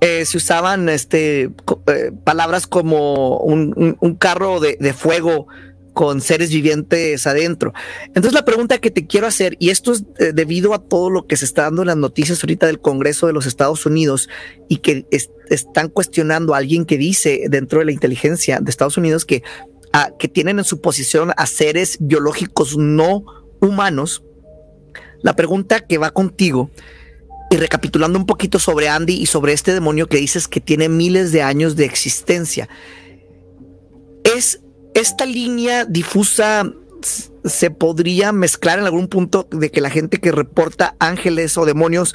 eh, 0.00 0.24
se 0.24 0.36
usaban 0.36 0.88
este, 0.88 1.50
eh, 1.86 2.12
palabras 2.24 2.66
como 2.66 3.38
un, 3.38 4.16
carro 4.18 4.60
de, 4.60 4.76
de, 4.78 4.92
fuego 4.92 5.48
con 5.98 6.20
seres 6.20 6.50
vivientes 6.50 7.26
adentro. 7.26 7.74
Entonces 8.06 8.32
la 8.32 8.44
pregunta 8.44 8.78
que 8.78 8.92
te 8.92 9.08
quiero 9.08 9.26
hacer, 9.26 9.56
y 9.58 9.70
esto 9.70 9.90
es 9.90 10.04
eh, 10.20 10.30
debido 10.32 10.72
a 10.72 10.78
todo 10.78 11.10
lo 11.10 11.26
que 11.26 11.36
se 11.36 11.44
está 11.44 11.62
dando 11.62 11.82
en 11.82 11.88
las 11.88 11.96
noticias 11.96 12.40
ahorita 12.40 12.68
del 12.68 12.80
Congreso 12.80 13.26
de 13.26 13.32
los 13.32 13.46
Estados 13.46 13.84
Unidos 13.84 14.28
y 14.68 14.76
que 14.76 15.06
están 15.50 15.88
cuestionando 15.88 16.54
a 16.54 16.58
alguien 16.58 16.84
que 16.84 16.98
dice 16.98 17.46
dentro 17.50 17.80
de 17.80 17.86
la 17.86 17.90
inteligencia 17.90 18.60
de 18.60 18.70
Estados 18.70 18.96
Unidos 18.96 19.24
que, 19.24 19.42
ah, 19.92 20.12
que 20.16 20.28
tienen 20.28 20.60
en 20.60 20.64
su 20.64 20.80
posición 20.80 21.32
a 21.36 21.46
seres 21.46 21.96
biológicos 21.98 22.76
no 22.76 23.24
humanos, 23.60 24.22
la 25.22 25.34
pregunta 25.34 25.80
que 25.80 25.98
va 25.98 26.12
contigo, 26.12 26.70
y 27.50 27.56
recapitulando 27.56 28.18
un 28.18 28.26
poquito 28.26 28.58
sobre 28.58 28.88
Andy 28.88 29.14
y 29.14 29.26
sobre 29.26 29.52
este 29.52 29.72
demonio 29.72 30.06
que 30.06 30.18
dices 30.18 30.48
que 30.48 30.60
tiene 30.60 30.88
miles 30.88 31.32
de 31.32 31.42
años 31.42 31.76
de 31.76 31.84
existencia, 31.84 32.68
es 34.24 34.60
esta 34.94 35.24
línea 35.26 35.84
difusa 35.84 36.70
se 37.44 37.70
podría 37.70 38.32
mezclar 38.32 38.78
en 38.78 38.84
algún 38.84 39.08
punto 39.08 39.48
de 39.50 39.70
que 39.70 39.80
la 39.80 39.90
gente 39.90 40.18
que 40.18 40.32
reporta 40.32 40.96
ángeles 40.98 41.56
o 41.56 41.64
demonios 41.64 42.14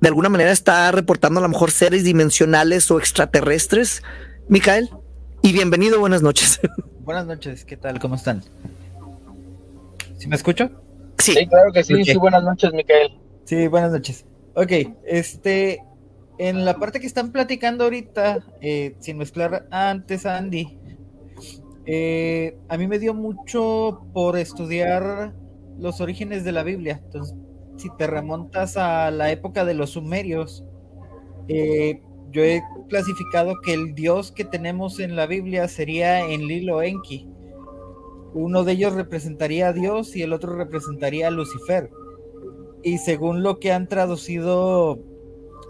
de 0.00 0.08
alguna 0.08 0.28
manera 0.28 0.52
está 0.52 0.90
reportando 0.92 1.40
a 1.40 1.42
lo 1.42 1.48
mejor 1.48 1.70
seres 1.70 2.04
dimensionales 2.04 2.90
o 2.90 2.98
extraterrestres. 2.98 4.02
Micael, 4.48 4.90
y 5.42 5.52
bienvenido, 5.52 5.98
buenas 5.98 6.22
noches. 6.22 6.60
Buenas 7.00 7.24
noches, 7.24 7.64
¿qué 7.64 7.78
tal? 7.78 7.98
¿Cómo 8.00 8.16
están? 8.16 8.44
¿Sí 10.18 10.28
me 10.28 10.36
escucho? 10.36 10.70
Sí, 11.16 11.34
claro 11.46 11.72
que 11.72 11.82
sí. 11.82 12.04
Sí, 12.04 12.18
buenas 12.18 12.42
noches, 12.42 12.70
Micael. 12.74 13.18
Sí, 13.46 13.66
buenas 13.66 13.92
noches. 13.92 14.26
Ok, 14.60 14.72
este, 15.06 15.84
en 16.36 16.64
la 16.64 16.80
parte 16.80 16.98
que 16.98 17.06
están 17.06 17.30
platicando 17.30 17.84
ahorita, 17.84 18.44
eh, 18.60 18.96
sin 18.98 19.16
mezclar 19.16 19.68
antes 19.70 20.26
a 20.26 20.36
Andy, 20.36 20.76
eh, 21.86 22.58
a 22.68 22.76
mí 22.76 22.88
me 22.88 22.98
dio 22.98 23.14
mucho 23.14 24.00
por 24.12 24.36
estudiar 24.36 25.32
los 25.78 26.00
orígenes 26.00 26.42
de 26.42 26.50
la 26.50 26.64
Biblia. 26.64 27.00
Entonces, 27.04 27.36
si 27.76 27.88
te 27.98 28.08
remontas 28.08 28.76
a 28.76 29.12
la 29.12 29.30
época 29.30 29.64
de 29.64 29.74
los 29.74 29.90
sumerios, 29.90 30.64
eh, 31.46 32.02
yo 32.32 32.42
he 32.42 32.60
clasificado 32.88 33.60
que 33.64 33.74
el 33.74 33.94
dios 33.94 34.32
que 34.32 34.44
tenemos 34.44 34.98
en 34.98 35.14
la 35.14 35.28
Biblia 35.28 35.68
sería 35.68 36.28
Enlil 36.28 36.70
Enki. 36.82 37.28
Uno 38.34 38.64
de 38.64 38.72
ellos 38.72 38.92
representaría 38.94 39.68
a 39.68 39.72
Dios 39.72 40.16
y 40.16 40.22
el 40.22 40.32
otro 40.32 40.56
representaría 40.56 41.28
a 41.28 41.30
Lucifer. 41.30 41.92
Y 42.82 42.98
según 42.98 43.42
lo 43.42 43.58
que 43.58 43.72
han 43.72 43.88
traducido 43.88 44.98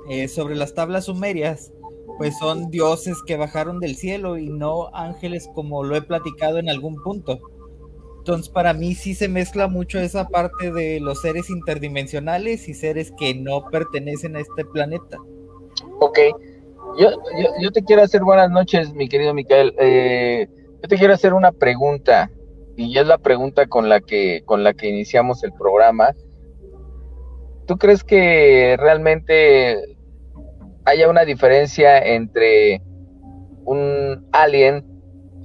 eh, 0.08 0.28
sobre 0.28 0.56
las 0.56 0.74
tablas 0.74 1.06
sumerias, 1.06 1.72
pues 2.18 2.36
son 2.38 2.70
dioses 2.70 3.22
que 3.26 3.36
bajaron 3.36 3.78
del 3.78 3.94
cielo 3.94 4.38
y 4.38 4.48
no 4.48 4.88
ángeles 4.92 5.48
como 5.54 5.84
lo 5.84 5.96
he 5.96 6.02
platicado 6.02 6.58
en 6.58 6.68
algún 6.68 6.96
punto. 7.02 7.38
Entonces 8.18 8.48
para 8.48 8.74
mí 8.74 8.94
sí 8.94 9.14
se 9.14 9.28
mezcla 9.28 9.68
mucho 9.68 9.98
esa 9.98 10.28
parte 10.28 10.72
de 10.72 11.00
los 11.00 11.22
seres 11.22 11.48
interdimensionales 11.48 12.68
y 12.68 12.74
seres 12.74 13.12
que 13.18 13.34
no 13.34 13.64
pertenecen 13.70 14.36
a 14.36 14.40
este 14.40 14.64
planeta. 14.64 15.18
Ok, 16.00 16.18
yo, 16.98 17.10
yo, 17.60 17.70
te 17.70 17.84
quiero 17.84 18.02
hacer 18.02 18.22
buenas 18.22 18.50
noches, 18.50 18.92
mi 18.92 19.08
querido 19.08 19.32
Micael. 19.32 19.74
Eh, 19.78 20.48
yo 20.82 20.88
te 20.88 20.96
quiero 20.96 21.14
hacer 21.14 21.32
una 21.32 21.52
pregunta 21.52 22.30
y 22.76 22.98
es 22.98 23.06
la 23.06 23.18
pregunta 23.18 23.66
con 23.66 23.88
la 23.88 24.00
que 24.00 24.42
con 24.44 24.64
la 24.64 24.74
que 24.74 24.88
iniciamos 24.88 25.44
el 25.44 25.52
programa. 25.52 26.14
¿Tú 27.68 27.76
crees 27.76 28.02
que 28.02 28.78
realmente 28.78 29.98
haya 30.86 31.10
una 31.10 31.26
diferencia 31.26 31.98
entre 31.98 32.80
un 33.66 34.26
alien 34.32 34.86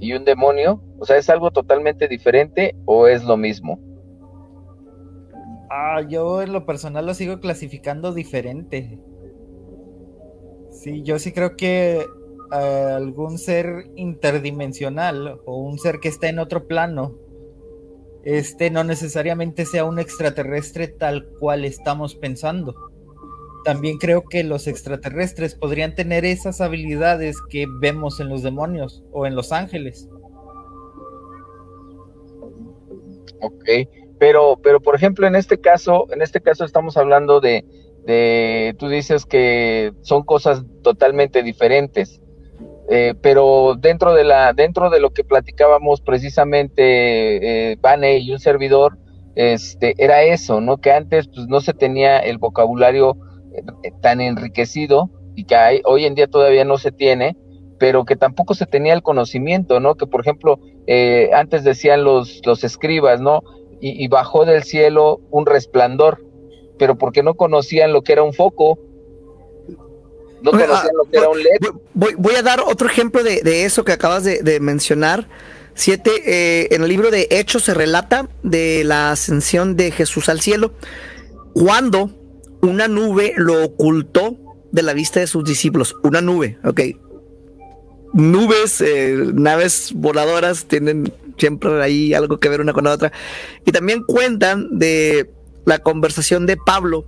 y 0.00 0.14
un 0.14 0.24
demonio? 0.24 0.82
O 0.98 1.04
sea, 1.04 1.18
¿es 1.18 1.28
algo 1.28 1.50
totalmente 1.50 2.08
diferente 2.08 2.74
o 2.86 3.08
es 3.08 3.24
lo 3.24 3.36
mismo? 3.36 3.78
Ah, 5.70 6.00
yo 6.08 6.40
en 6.40 6.54
lo 6.54 6.64
personal 6.64 7.04
lo 7.04 7.12
sigo 7.12 7.40
clasificando 7.40 8.14
diferente. 8.14 8.98
Sí, 10.70 11.02
yo 11.02 11.18
sí 11.18 11.30
creo 11.30 11.56
que 11.56 12.06
eh, 12.52 12.92
algún 12.96 13.36
ser 13.36 13.90
interdimensional 13.96 15.40
o 15.44 15.58
un 15.58 15.78
ser 15.78 16.00
que 16.00 16.08
está 16.08 16.30
en 16.30 16.38
otro 16.38 16.66
plano, 16.66 17.18
este 18.24 18.70
no 18.70 18.84
necesariamente 18.84 19.66
sea 19.66 19.84
un 19.84 19.98
extraterrestre 19.98 20.88
tal 20.88 21.28
cual 21.38 21.64
estamos 21.64 22.14
pensando. 22.14 22.74
También 23.64 23.98
creo 23.98 24.22
que 24.22 24.44
los 24.44 24.66
extraterrestres 24.66 25.54
podrían 25.54 25.94
tener 25.94 26.24
esas 26.24 26.60
habilidades 26.60 27.36
que 27.50 27.66
vemos 27.80 28.20
en 28.20 28.28
los 28.28 28.42
demonios 28.42 29.02
o 29.12 29.26
en 29.26 29.34
los 29.34 29.52
ángeles. 29.52 30.08
Ok, 33.40 33.64
pero, 34.18 34.58
pero 34.62 34.80
por 34.80 34.94
ejemplo, 34.94 35.26
en 35.26 35.36
este 35.36 35.60
caso, 35.60 36.06
en 36.10 36.22
este 36.22 36.40
caso 36.40 36.64
estamos 36.64 36.96
hablando 36.96 37.40
de, 37.40 37.64
de 38.06 38.74
tú 38.78 38.88
dices 38.88 39.26
que 39.26 39.92
son 40.02 40.24
cosas 40.24 40.64
totalmente 40.82 41.42
diferentes. 41.42 42.20
Eh, 42.90 43.14
pero 43.22 43.76
dentro 43.78 44.12
de 44.12 44.24
la 44.24 44.52
dentro 44.52 44.90
de 44.90 45.00
lo 45.00 45.10
que 45.10 45.24
platicábamos 45.24 46.02
precisamente 46.02 47.72
eh, 47.72 47.78
Vane 47.80 48.18
y 48.18 48.30
un 48.30 48.38
servidor 48.38 48.98
este 49.36 49.94
era 49.96 50.22
eso 50.22 50.60
no 50.60 50.76
que 50.76 50.92
antes 50.92 51.26
pues 51.28 51.46
no 51.48 51.62
se 51.62 51.72
tenía 51.72 52.18
el 52.18 52.36
vocabulario 52.36 53.16
eh, 53.54 53.90
tan 54.02 54.20
enriquecido 54.20 55.08
y 55.34 55.44
que 55.44 55.80
hoy 55.86 56.04
en 56.04 56.14
día 56.14 56.26
todavía 56.26 56.66
no 56.66 56.76
se 56.76 56.92
tiene 56.92 57.38
pero 57.78 58.04
que 58.04 58.16
tampoco 58.16 58.52
se 58.52 58.66
tenía 58.66 58.92
el 58.92 59.02
conocimiento 59.02 59.80
no 59.80 59.94
que 59.94 60.06
por 60.06 60.20
ejemplo 60.20 60.60
eh, 60.86 61.30
antes 61.32 61.64
decían 61.64 62.04
los 62.04 62.42
los 62.44 62.64
escribas 62.64 63.18
no 63.18 63.40
y, 63.80 64.04
y 64.04 64.08
bajó 64.08 64.44
del 64.44 64.62
cielo 64.62 65.22
un 65.30 65.46
resplandor 65.46 66.18
pero 66.78 66.96
porque 66.96 67.22
no 67.22 67.34
conocían 67.34 67.92
lo 67.92 68.02
que 68.02 68.12
era 68.12 68.22
un 68.22 68.32
foco, 68.32 68.78
no 70.44 70.50
conocían 70.50 70.76
ah, 70.76 70.90
lo 70.94 71.10
que 71.10 71.16
era 71.16 71.28
un 71.28 71.42
LED. 71.42 71.70
Voy, 71.94 72.34
a 72.34 72.42
dar 72.42 72.60
otro 72.60 72.86
ejemplo 72.86 73.22
de, 73.22 73.64
eso 73.64 73.84
que 73.84 73.92
acabas 73.92 74.24
de, 74.24 74.60
mencionar. 74.60 75.26
Siete, 75.74 76.10
eh, 76.24 76.68
en 76.70 76.82
el 76.82 76.88
libro 76.88 77.10
de 77.10 77.26
Hechos 77.30 77.64
se 77.64 77.74
relata 77.74 78.28
de 78.44 78.84
la 78.84 79.10
ascensión 79.10 79.74
de 79.74 79.90
Jesús 79.90 80.28
al 80.28 80.40
cielo, 80.40 80.72
cuando 81.52 82.10
una 82.60 82.86
nube 82.86 83.32
lo 83.36 83.64
ocultó 83.64 84.36
de 84.70 84.82
la 84.82 84.92
vista 84.92 85.18
de 85.18 85.26
sus 85.26 85.44
discípulos. 85.44 85.96
Una 86.04 86.20
nube, 86.20 86.58
ok. 86.62 86.80
Nubes, 88.12 88.80
eh, 88.80 89.16
naves 89.32 89.92
voladoras 89.94 90.66
tienen 90.66 91.12
siempre 91.38 91.82
ahí 91.82 92.14
algo 92.14 92.38
que 92.38 92.48
ver 92.48 92.60
una 92.60 92.72
con 92.72 92.84
la 92.84 92.92
otra. 92.92 93.12
Y 93.64 93.72
también 93.72 94.04
cuentan 94.04 94.78
de 94.78 95.30
la 95.64 95.80
conversación 95.80 96.46
de 96.46 96.56
Pablo, 96.56 97.06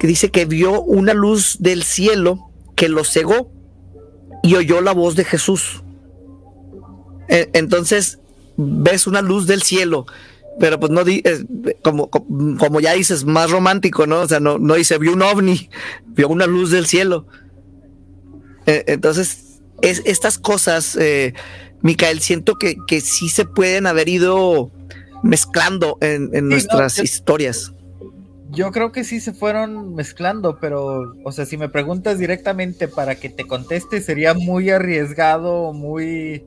que 0.00 0.06
dice 0.08 0.30
que 0.30 0.46
vio 0.46 0.82
una 0.82 1.14
luz 1.14 1.58
del 1.60 1.84
cielo 1.84 2.50
que 2.74 2.88
lo 2.88 3.04
cegó 3.04 3.50
y 4.42 4.54
oyó 4.56 4.80
la 4.80 4.92
voz 4.92 5.16
de 5.16 5.24
Jesús. 5.24 5.82
E, 7.28 7.50
entonces, 7.54 8.18
ves 8.56 9.06
una 9.06 9.22
luz 9.22 9.46
del 9.46 9.62
cielo, 9.62 10.06
pero 10.60 10.78
pues 10.78 10.92
no 10.92 11.02
como, 11.82 12.10
como 12.10 12.80
ya 12.80 12.92
dices, 12.92 13.24
más 13.24 13.50
romántico, 13.50 14.06
¿no? 14.06 14.20
O 14.20 14.28
sea, 14.28 14.40
no, 14.40 14.58
no 14.58 14.74
dice, 14.74 14.98
vio 14.98 15.12
un 15.12 15.22
ovni, 15.22 15.70
vio 16.06 16.28
una 16.28 16.46
luz 16.46 16.70
del 16.70 16.86
cielo. 16.86 17.26
E, 18.66 18.84
entonces, 18.88 19.60
es, 19.82 20.02
estas 20.04 20.38
cosas, 20.38 20.96
eh, 20.96 21.34
Micael, 21.82 22.20
siento 22.20 22.56
que, 22.56 22.76
que 22.86 23.00
sí 23.00 23.28
se 23.28 23.44
pueden 23.44 23.86
haber 23.86 24.08
ido 24.08 24.70
mezclando 25.24 25.98
en, 26.00 26.30
nuestras 26.48 26.98
historias. 26.98 27.72
Yo 28.54 28.70
creo 28.70 28.92
que 28.92 29.04
sí 29.04 29.20
se 29.20 29.32
fueron 29.32 29.94
mezclando, 29.94 30.58
pero, 30.60 31.14
o 31.24 31.32
sea, 31.32 31.46
si 31.46 31.56
me 31.56 31.68
preguntas 31.68 32.18
directamente 32.18 32.88
para 32.88 33.14
que 33.16 33.28
te 33.28 33.46
conteste, 33.46 34.00
sería 34.00 34.34
muy 34.34 34.70
arriesgado, 34.70 35.72
muy, 35.72 36.44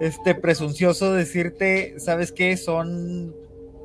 este, 0.00 0.34
presuncioso 0.34 1.12
decirte, 1.12 1.94
¿sabes 1.98 2.32
qué? 2.32 2.56
Son, 2.56 3.34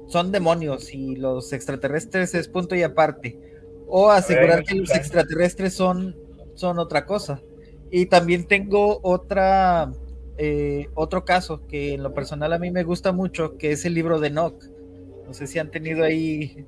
son 0.08 0.32
demonios 0.32 0.94
y 0.94 1.16
los 1.16 1.54
extraterrestres 1.54 2.34
es 2.34 2.48
punto 2.48 2.76
y 2.76 2.84
aparte. 2.84 3.40
O 3.88 4.10
asegurar 4.10 4.64
que 4.64 4.76
los 4.76 4.92
extraterrestres 4.92 5.74
son, 5.74 6.16
son 6.56 6.80
otra 6.80 7.06
cosa. 7.06 7.42
Y 7.92 8.08
también 8.08 8.46
tengo 8.46 9.00
otra, 9.02 9.92
eh, 10.38 10.90
otro 10.94 11.24
caso 11.24 11.66
que 11.68 11.94
en 11.94 12.04
lo 12.04 12.14
personal 12.14 12.52
a 12.52 12.60
mí 12.60 12.72
me 12.72 12.84
gusta 12.84 13.12
mucho, 13.12 13.58
que 13.58 13.72
es 13.72 13.86
el 13.86 13.94
libro 13.94 14.20
de 14.20 14.28
Enoch. 14.28 14.62
No 15.26 15.34
sé 15.34 15.48
si 15.48 15.60
han 15.60 15.72
tenido 15.72 16.04
ahí 16.04 16.66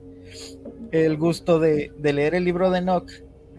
el 0.91 1.17
gusto 1.17 1.59
de, 1.59 1.91
leer 2.01 2.35
el 2.35 2.45
libro 2.45 2.71
de 2.71 2.79
Enoch, 2.79 3.11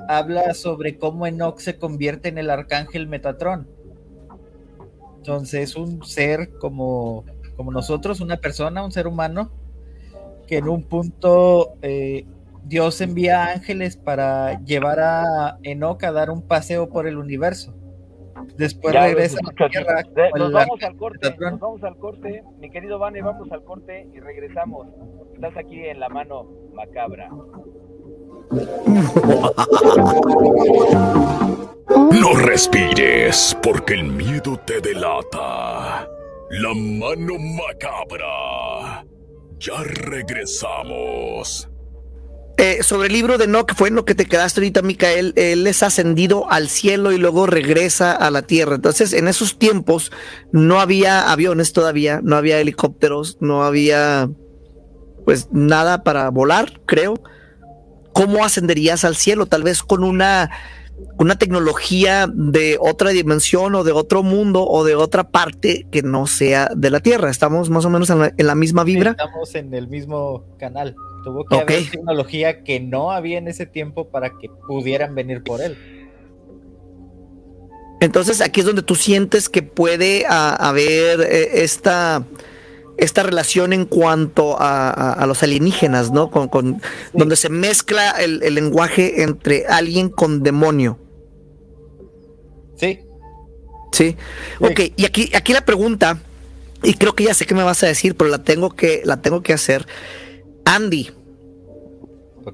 habla 0.08 0.54
sobre 0.54 0.98
cómo 0.98 1.26
Enoch 1.26 1.58
se 1.58 1.78
convierte 1.78 2.28
en 2.28 2.38
el 2.38 2.50
arcángel 2.50 3.06
Metatron. 3.06 3.68
Entonces, 5.18 5.76
un 5.76 6.04
ser 6.04 6.50
como, 6.58 7.24
como 7.56 7.70
nosotros, 7.70 8.20
una 8.20 8.38
persona, 8.38 8.84
un 8.84 8.92
ser 8.92 9.06
humano, 9.06 9.52
que 10.46 10.58
en 10.58 10.68
un 10.68 10.82
punto 10.82 11.74
eh, 11.82 12.24
Dios 12.64 13.00
envía 13.00 13.52
ángeles 13.52 13.96
para 13.96 14.62
llevar 14.64 15.00
a 15.00 15.58
Enoch 15.62 16.02
a 16.04 16.12
dar 16.12 16.30
un 16.30 16.42
paseo 16.42 16.88
por 16.88 17.06
el 17.06 17.18
universo. 17.18 17.74
Después 18.56 18.94
regresa 18.94 19.38
a 19.38 19.62
la 19.62 19.68
tierra. 19.68 20.02
Nos 20.36 20.52
vamos 20.52 20.82
al 20.82 20.96
corte, 20.96 21.34
nos 21.38 21.60
vamos 21.60 21.82
al 21.82 21.96
corte. 21.98 22.42
Mi 22.58 22.70
querido 22.70 22.98
Vane, 22.98 23.22
vamos 23.22 23.50
al 23.52 23.64
corte 23.64 24.08
y 24.12 24.20
regresamos. 24.20 24.88
Estás 25.34 25.56
aquí 25.56 25.84
en 25.86 26.00
la 26.00 26.08
mano 26.08 26.48
macabra. 26.74 27.30
No 32.12 32.34
respires, 32.34 33.56
porque 33.62 33.94
el 33.94 34.04
miedo 34.04 34.58
te 34.66 34.80
delata. 34.80 36.08
La 36.50 36.74
mano 36.74 37.34
macabra. 37.38 39.04
Ya 39.58 39.82
regresamos. 39.84 41.70
Eh, 42.60 42.82
sobre 42.82 43.06
el 43.06 43.14
libro 43.14 43.38
de 43.38 43.44
Enoch, 43.44 43.72
fue 43.74 43.88
en 43.88 43.94
lo 43.94 44.04
que 44.04 44.14
te 44.14 44.26
quedaste 44.26 44.60
ahorita, 44.60 44.82
Micael. 44.82 45.32
Él 45.36 45.66
es 45.66 45.82
ascendido 45.82 46.50
al 46.50 46.68
cielo 46.68 47.10
y 47.10 47.16
luego 47.16 47.46
regresa 47.46 48.12
a 48.12 48.30
la 48.30 48.42
tierra. 48.42 48.74
Entonces, 48.74 49.14
en 49.14 49.28
esos 49.28 49.58
tiempos 49.58 50.12
no 50.52 50.78
había 50.78 51.32
aviones 51.32 51.72
todavía, 51.72 52.20
no 52.22 52.36
había 52.36 52.60
helicópteros, 52.60 53.38
no 53.40 53.64
había 53.64 54.28
pues 55.24 55.48
nada 55.52 56.04
para 56.04 56.28
volar, 56.28 56.82
creo. 56.84 57.22
¿Cómo 58.12 58.44
ascenderías 58.44 59.06
al 59.06 59.16
cielo? 59.16 59.46
Tal 59.46 59.62
vez 59.62 59.82
con 59.82 60.04
una, 60.04 60.50
una 61.16 61.38
tecnología 61.38 62.28
de 62.30 62.76
otra 62.78 63.08
dimensión 63.08 63.74
o 63.74 63.84
de 63.84 63.92
otro 63.92 64.22
mundo 64.22 64.66
o 64.68 64.84
de 64.84 64.96
otra 64.96 65.30
parte 65.30 65.86
que 65.90 66.02
no 66.02 66.26
sea 66.26 66.68
de 66.76 66.90
la 66.90 67.00
Tierra. 67.00 67.30
Estamos 67.30 67.70
más 67.70 67.86
o 67.86 67.90
menos 67.90 68.10
en 68.10 68.46
la 68.46 68.54
misma 68.54 68.84
vibra. 68.84 69.12
Estamos 69.12 69.54
en 69.54 69.72
el 69.72 69.88
mismo 69.88 70.44
canal. 70.58 70.94
Tuvo 71.24 71.44
que 71.44 71.56
haber 71.56 71.90
tecnología 71.90 72.62
que 72.62 72.80
no 72.80 73.10
había 73.10 73.38
en 73.38 73.48
ese 73.48 73.66
tiempo 73.66 74.08
para 74.08 74.30
que 74.30 74.48
pudieran 74.66 75.14
venir 75.14 75.42
por 75.42 75.60
él. 75.60 75.76
Entonces 78.00 78.40
aquí 78.40 78.60
es 78.60 78.66
donde 78.66 78.82
tú 78.82 78.94
sientes 78.94 79.48
que 79.48 79.62
puede 79.62 80.24
ah, 80.28 80.56
haber 80.58 81.20
eh, 81.20 81.62
esta, 81.62 82.24
esta 82.96 83.22
relación 83.22 83.74
en 83.74 83.84
cuanto 83.84 84.56
a, 84.58 85.22
los 85.26 85.42
alienígenas, 85.42 86.10
¿no? 86.10 86.30
Con, 86.30 86.80
Donde 87.12 87.36
se 87.36 87.50
mezcla 87.50 88.10
el, 88.12 88.38
lenguaje 88.54 89.22
entre 89.22 89.66
alguien 89.66 90.08
con 90.08 90.42
demonio. 90.42 90.98
Sí. 92.76 93.00
Sí. 93.92 94.16
Ok, 94.60 94.80
y 94.96 95.04
aquí, 95.04 95.30
aquí 95.34 95.52
la 95.52 95.64
pregunta, 95.66 96.18
y 96.82 96.94
creo 96.94 97.14
que 97.14 97.24
ya 97.24 97.34
sé 97.34 97.44
qué 97.44 97.54
me 97.54 97.62
vas 97.62 97.82
a 97.82 97.86
decir, 97.86 98.16
pero 98.16 98.30
la 98.30 98.42
tengo 98.42 98.70
que, 98.70 99.02
la 99.04 99.20
tengo 99.20 99.42
que 99.42 99.52
hacer. 99.52 99.86
Andy, 100.64 101.10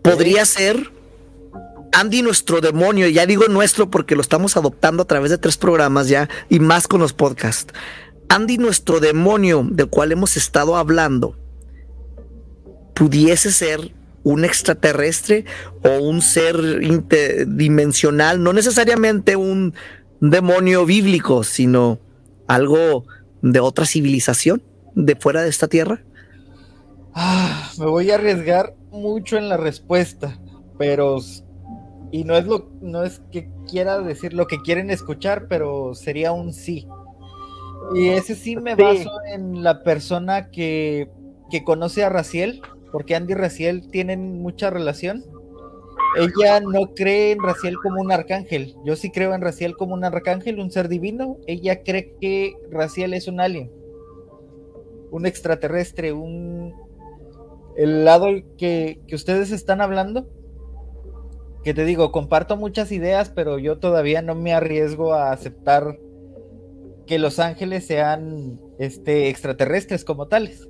podría 0.03 0.45
ser 0.45 0.91
Andy 1.93 2.23
nuestro 2.23 2.61
demonio, 2.61 3.09
ya 3.09 3.27
digo 3.27 3.47
nuestro 3.49 3.91
porque 3.91 4.15
lo 4.15 4.21
estamos 4.21 4.57
adoptando 4.57 5.03
a 5.03 5.07
través 5.07 5.31
de 5.31 5.39
tres 5.39 5.57
programas 5.57 6.09
ya 6.09 6.29
y 6.49 6.61
más 6.61 6.89
con 6.89 7.01
los 7.01 7.13
podcasts. 7.13 7.73
Andy 8.29 8.59
nuestro 8.59 9.01
demonio 9.01 9.67
del 9.71 9.89
cual 9.89 10.13
hemos 10.13 10.37
estado 10.37 10.77
hablando 10.77 11.37
pudiese 12.95 13.53
ser 13.53 13.93
un 14.25 14.45
extraterrestre 14.45 15.45
o 15.85 16.01
un 16.01 16.21
ser 16.21 16.81
interdimensional, 16.83 18.43
no 18.43 18.53
necesariamente 18.53 19.37
un 19.37 19.75
demonio 20.21 20.85
bíblico, 20.85 21.45
sino 21.45 22.01
algo 22.49 23.05
de 23.43 23.61
otra 23.61 23.87
civilización 23.87 24.63
de 24.95 25.15
fuera 25.15 25.43
de 25.43 25.51
esta 25.51 25.69
tierra. 25.69 26.03
Ah, 27.19 27.71
me 27.79 27.87
voy 27.87 28.11
a 28.11 28.17
arriesgar 28.17 28.75
mucho 28.91 29.39
en 29.39 29.49
la 29.49 29.57
respuesta, 29.57 30.39
pero 30.77 31.17
y 32.13 32.25
no 32.25 32.37
es 32.37 32.47
lo 32.47 32.69
no 32.83 33.05
es 33.05 33.23
que 33.33 33.49
quiera 33.67 33.99
decir 34.01 34.35
lo 34.35 34.47
que 34.47 34.61
quieren 34.61 34.91
escuchar, 34.91 35.49
pero 35.49 35.95
sería 35.95 36.33
un 36.33 36.53
sí. 36.53 36.87
Y 37.95 38.09
ese 38.09 38.35
sí 38.35 38.57
me 38.57 38.75
baso 38.75 39.11
en 39.33 39.63
la 39.63 39.83
persona 39.83 40.51
que, 40.51 41.09
que 41.51 41.65
conoce 41.65 42.05
a 42.05 42.11
Raciel, 42.11 42.61
porque 42.93 43.17
Andy 43.17 43.33
y 43.33 43.37
Raciel 43.37 43.89
tienen 43.89 44.43
mucha 44.43 44.69
relación. 44.69 45.25
Ella 46.19 46.61
no 46.61 46.95
cree 46.95 47.33
en 47.33 47.43
Raciel 47.43 47.77
como 47.83 48.03
un 48.03 48.13
arcángel. 48.13 48.77
Yo 48.85 48.95
sí 48.95 49.11
creo 49.11 49.35
en 49.35 49.41
Raciel 49.41 49.75
como 49.75 49.95
un 49.95 50.05
arcángel, 50.05 50.61
un 50.61 50.71
ser 50.71 50.89
divino. 50.91 51.39
Ella 51.47 51.83
cree 51.83 52.15
que 52.21 52.57
Raciel 52.71 53.15
es 53.15 53.27
un 53.27 53.41
alien, 53.41 53.71
un 55.11 55.25
extraterrestre, 55.25 56.13
un 56.13 56.86
el 57.77 58.05
lado 58.05 58.27
que, 58.59 59.01
que 59.07 59.15
ustedes 59.15 59.51
están 59.51 59.81
hablando 59.81 60.29
que 61.67 61.75
te 61.75 61.85
digo, 61.85 62.13
comparto 62.13 62.57
muchas 62.57 62.93
ideas, 62.93 63.33
pero 63.35 63.59
yo 63.59 63.79
todavía 63.79 64.23
no 64.23 64.37
me 64.37 64.55
arriesgo 64.55 65.15
a 65.15 65.33
aceptar 65.33 65.99
que 67.09 67.19
los 67.19 67.41
ángeles 67.41 67.85
sean 67.85 68.61
este, 68.79 69.29
extraterrestres 69.31 70.05
como 70.05 70.29
tales. 70.29 70.69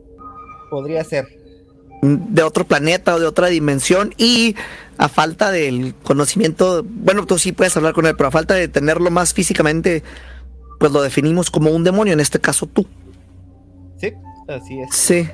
Podría 0.70 1.04
ser. 1.04 1.26
De 2.00 2.42
otro 2.42 2.64
planeta 2.64 3.14
o 3.14 3.20
de 3.20 3.26
otra 3.26 3.48
dimensión 3.48 4.14
y 4.16 4.56
a 4.96 5.10
falta 5.10 5.50
del 5.50 5.94
conocimiento, 6.02 6.82
bueno, 6.82 7.26
tú 7.26 7.36
sí 7.36 7.52
puedes 7.52 7.76
hablar 7.76 7.92
con 7.92 8.06
él, 8.06 8.16
pero 8.16 8.28
a 8.28 8.32
falta 8.32 8.54
de 8.54 8.66
tenerlo 8.66 9.10
más 9.10 9.34
físicamente, 9.34 10.02
pues 10.80 10.92
lo 10.92 11.02
definimos 11.02 11.50
como 11.50 11.72
un 11.72 11.84
demonio, 11.84 12.14
en 12.14 12.20
este 12.20 12.40
caso 12.40 12.64
tú. 12.64 12.86
Sí, 13.98 14.14
así 14.48 14.80
es. 14.80 14.96
Sí. 14.96 15.28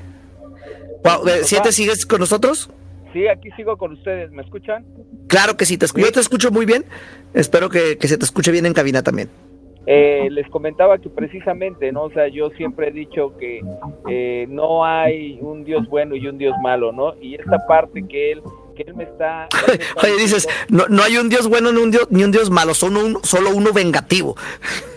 Wow, 1.03 1.27
¿Siete 1.43 1.71
sigues 1.71 2.05
con 2.05 2.19
nosotros? 2.19 2.69
Sí, 3.13 3.27
aquí 3.27 3.51
sigo 3.55 3.77
con 3.77 3.93
ustedes. 3.93 4.31
¿Me 4.31 4.41
escuchan? 4.41 4.85
Claro 5.27 5.55
que 5.55 5.65
sí, 5.65 5.77
te 5.77 5.85
escucho. 5.85 6.05
Yo 6.05 6.11
te 6.11 6.19
escucho 6.19 6.51
muy 6.51 6.65
bien. 6.65 6.83
Espero 7.33 7.69
que, 7.69 7.97
se 8.01 8.17
te 8.17 8.25
escuche 8.25 8.51
bien 8.51 8.65
en 8.65 8.73
cabina 8.73 9.03
también. 9.03 9.29
Eh, 9.85 10.29
les 10.31 10.47
comentaba 10.49 10.97
que 10.97 11.09
precisamente, 11.09 11.91
¿no? 11.91 12.03
O 12.03 12.11
sea, 12.11 12.29
yo 12.29 12.49
siempre 12.51 12.87
he 12.87 12.91
dicho 12.91 13.37
que 13.37 13.61
eh, 14.09 14.47
no 14.49 14.85
hay 14.85 15.37
un 15.41 15.65
Dios 15.65 15.87
bueno 15.89 16.15
y 16.15 16.25
un 16.25 16.37
Dios 16.37 16.55
malo, 16.63 16.91
¿no? 16.93 17.15
Y 17.21 17.35
esta 17.35 17.67
parte 17.67 18.01
que 18.07 18.31
él, 18.31 18.41
que 18.77 18.83
él 18.83 18.95
me 18.95 19.03
está... 19.03 19.49
Oye, 20.03 20.17
dices, 20.17 20.47
no, 20.69 20.87
no 20.87 21.03
hay 21.03 21.17
un 21.17 21.27
Dios 21.27 21.49
bueno 21.49 21.73
ni 21.73 21.81
un 21.81 21.91
Dios, 21.91 22.07
ni 22.09 22.23
un 22.23 22.31
Dios 22.31 22.49
malo, 22.49 22.73
solo, 22.73 23.05
un, 23.05 23.23
solo 23.23 23.49
uno 23.53 23.73
vengativo. 23.73 24.35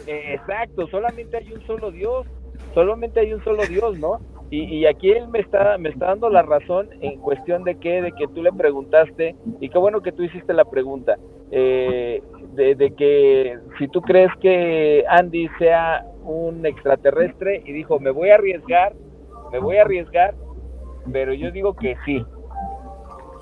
exacto, 0.06 0.86
solamente 0.86 1.36
hay 1.36 1.52
un 1.52 1.66
solo 1.66 1.90
Dios, 1.90 2.24
solamente 2.72 3.18
hay 3.18 3.32
un 3.32 3.42
solo 3.42 3.66
Dios, 3.66 3.98
¿no? 3.98 4.20
Y, 4.48 4.86
aquí 4.86 5.10
él 5.10 5.26
me 5.28 5.40
está, 5.40 5.76
me 5.76 5.88
está 5.88 6.06
dando 6.06 6.30
la 6.30 6.42
razón 6.42 6.88
en 7.00 7.18
cuestión 7.18 7.64
de 7.64 7.74
que, 7.76 8.00
de 8.00 8.12
que 8.12 8.28
tú 8.28 8.42
le 8.42 8.52
preguntaste, 8.52 9.34
y 9.60 9.68
qué 9.68 9.78
bueno 9.78 10.02
que 10.02 10.12
tú 10.12 10.22
hiciste 10.22 10.52
la 10.52 10.64
pregunta, 10.64 11.16
eh, 11.50 12.22
de, 12.54 12.94
que 12.96 13.58
si 13.78 13.88
tú 13.88 14.00
crees 14.02 14.30
que 14.40 15.04
Andy 15.08 15.48
sea 15.58 16.06
un 16.22 16.64
extraterrestre, 16.64 17.62
y 17.64 17.72
dijo, 17.72 17.98
me 17.98 18.12
voy 18.12 18.30
a 18.30 18.36
arriesgar, 18.36 18.94
me 19.50 19.58
voy 19.58 19.78
a 19.78 19.82
arriesgar, 19.82 20.34
pero 21.12 21.34
yo 21.34 21.50
digo 21.50 21.74
que 21.74 21.96
sí, 22.04 22.24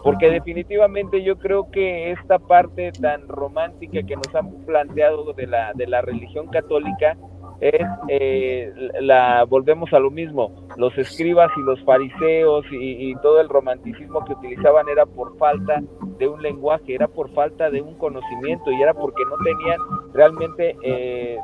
porque 0.02 0.30
definitivamente 0.30 1.22
yo 1.22 1.36
creo 1.36 1.70
que 1.70 2.12
esta 2.12 2.38
parte 2.38 2.92
tan 2.92 3.28
romántica 3.28 4.02
que 4.02 4.16
nos 4.16 4.34
han 4.34 4.50
planteado 4.64 5.34
de 5.34 5.46
la, 5.46 5.72
de 5.74 5.86
la 5.86 6.00
religión 6.00 6.46
católica, 6.48 7.16
es 7.60 7.86
eh, 8.08 8.72
la 9.00 9.44
volvemos 9.44 9.92
a 9.92 9.98
lo 9.98 10.10
mismo 10.10 10.50
los 10.76 10.96
escribas 10.98 11.50
y 11.56 11.60
los 11.60 11.82
fariseos 11.84 12.64
y, 12.70 13.14
todo 13.22 13.40
el 13.40 13.48
romanticismo 13.48 14.24
que 14.24 14.32
utilizaban 14.32 14.88
era 14.88 15.06
por 15.06 15.36
falta 15.38 15.82
de 16.18 16.28
un 16.28 16.42
lenguaje 16.42 16.94
era 16.94 17.08
por 17.08 17.30
falta 17.32 17.70
de 17.70 17.80
un 17.80 17.94
conocimiento 17.94 18.70
y 18.72 18.82
era 18.82 18.92
porque 18.92 19.22
no 19.24 19.36
tenían 19.44 19.78
realmente 20.12 20.76
eh, 20.82 21.38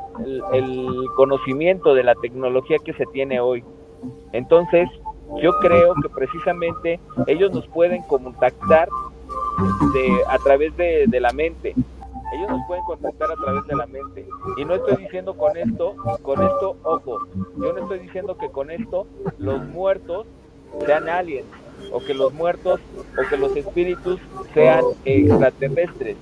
el, 0.53 1.05
conocimiento 1.15 1.93
de 1.93 2.03
la 2.03 2.15
tecnología 2.15 2.77
que 2.83 2.93
se 2.93 3.05
tiene 3.07 3.39
hoy. 3.39 3.63
Entonces 4.31 4.89
yo 5.41 5.51
creo 5.59 5.93
que 6.01 6.09
precisamente 6.09 6.99
ellos 7.27 7.51
nos 7.53 7.67
pueden 7.67 8.01
contactar 8.03 8.89
de, 9.93 10.21
a 10.27 10.37
través 10.39 10.75
de 10.77 11.19
la 11.19 11.31
mente 11.31 11.75
ellos 12.31 12.49
nos 12.49 12.65
pueden 12.65 12.83
contactar 12.85 13.31
a 13.31 13.35
través 13.35 13.65
de 13.67 13.75
la 13.75 13.85
mente. 13.87 14.27
Y 14.57 14.65
no 14.65 14.75
estoy 14.75 14.97
diciendo 14.97 15.35
con 15.35 15.55
esto, 15.57 15.95
con 16.21 16.41
esto, 16.41 16.77
ojo, 16.83 17.19
yo 17.57 17.73
no 17.73 17.79
estoy 17.79 17.99
diciendo 17.99 18.37
que 18.37 18.49
con 18.49 18.71
esto 18.71 19.05
los 19.37 19.63
muertos 19.65 20.25
sean 20.85 21.09
aliens, 21.09 21.47
o 21.91 21.99
que 21.99 22.13
los 22.13 22.33
muertos, 22.33 22.79
o 23.17 23.29
que 23.29 23.37
los 23.37 23.55
espíritus 23.55 24.19
sean 24.53 24.83
extraterrestres. 25.05 26.17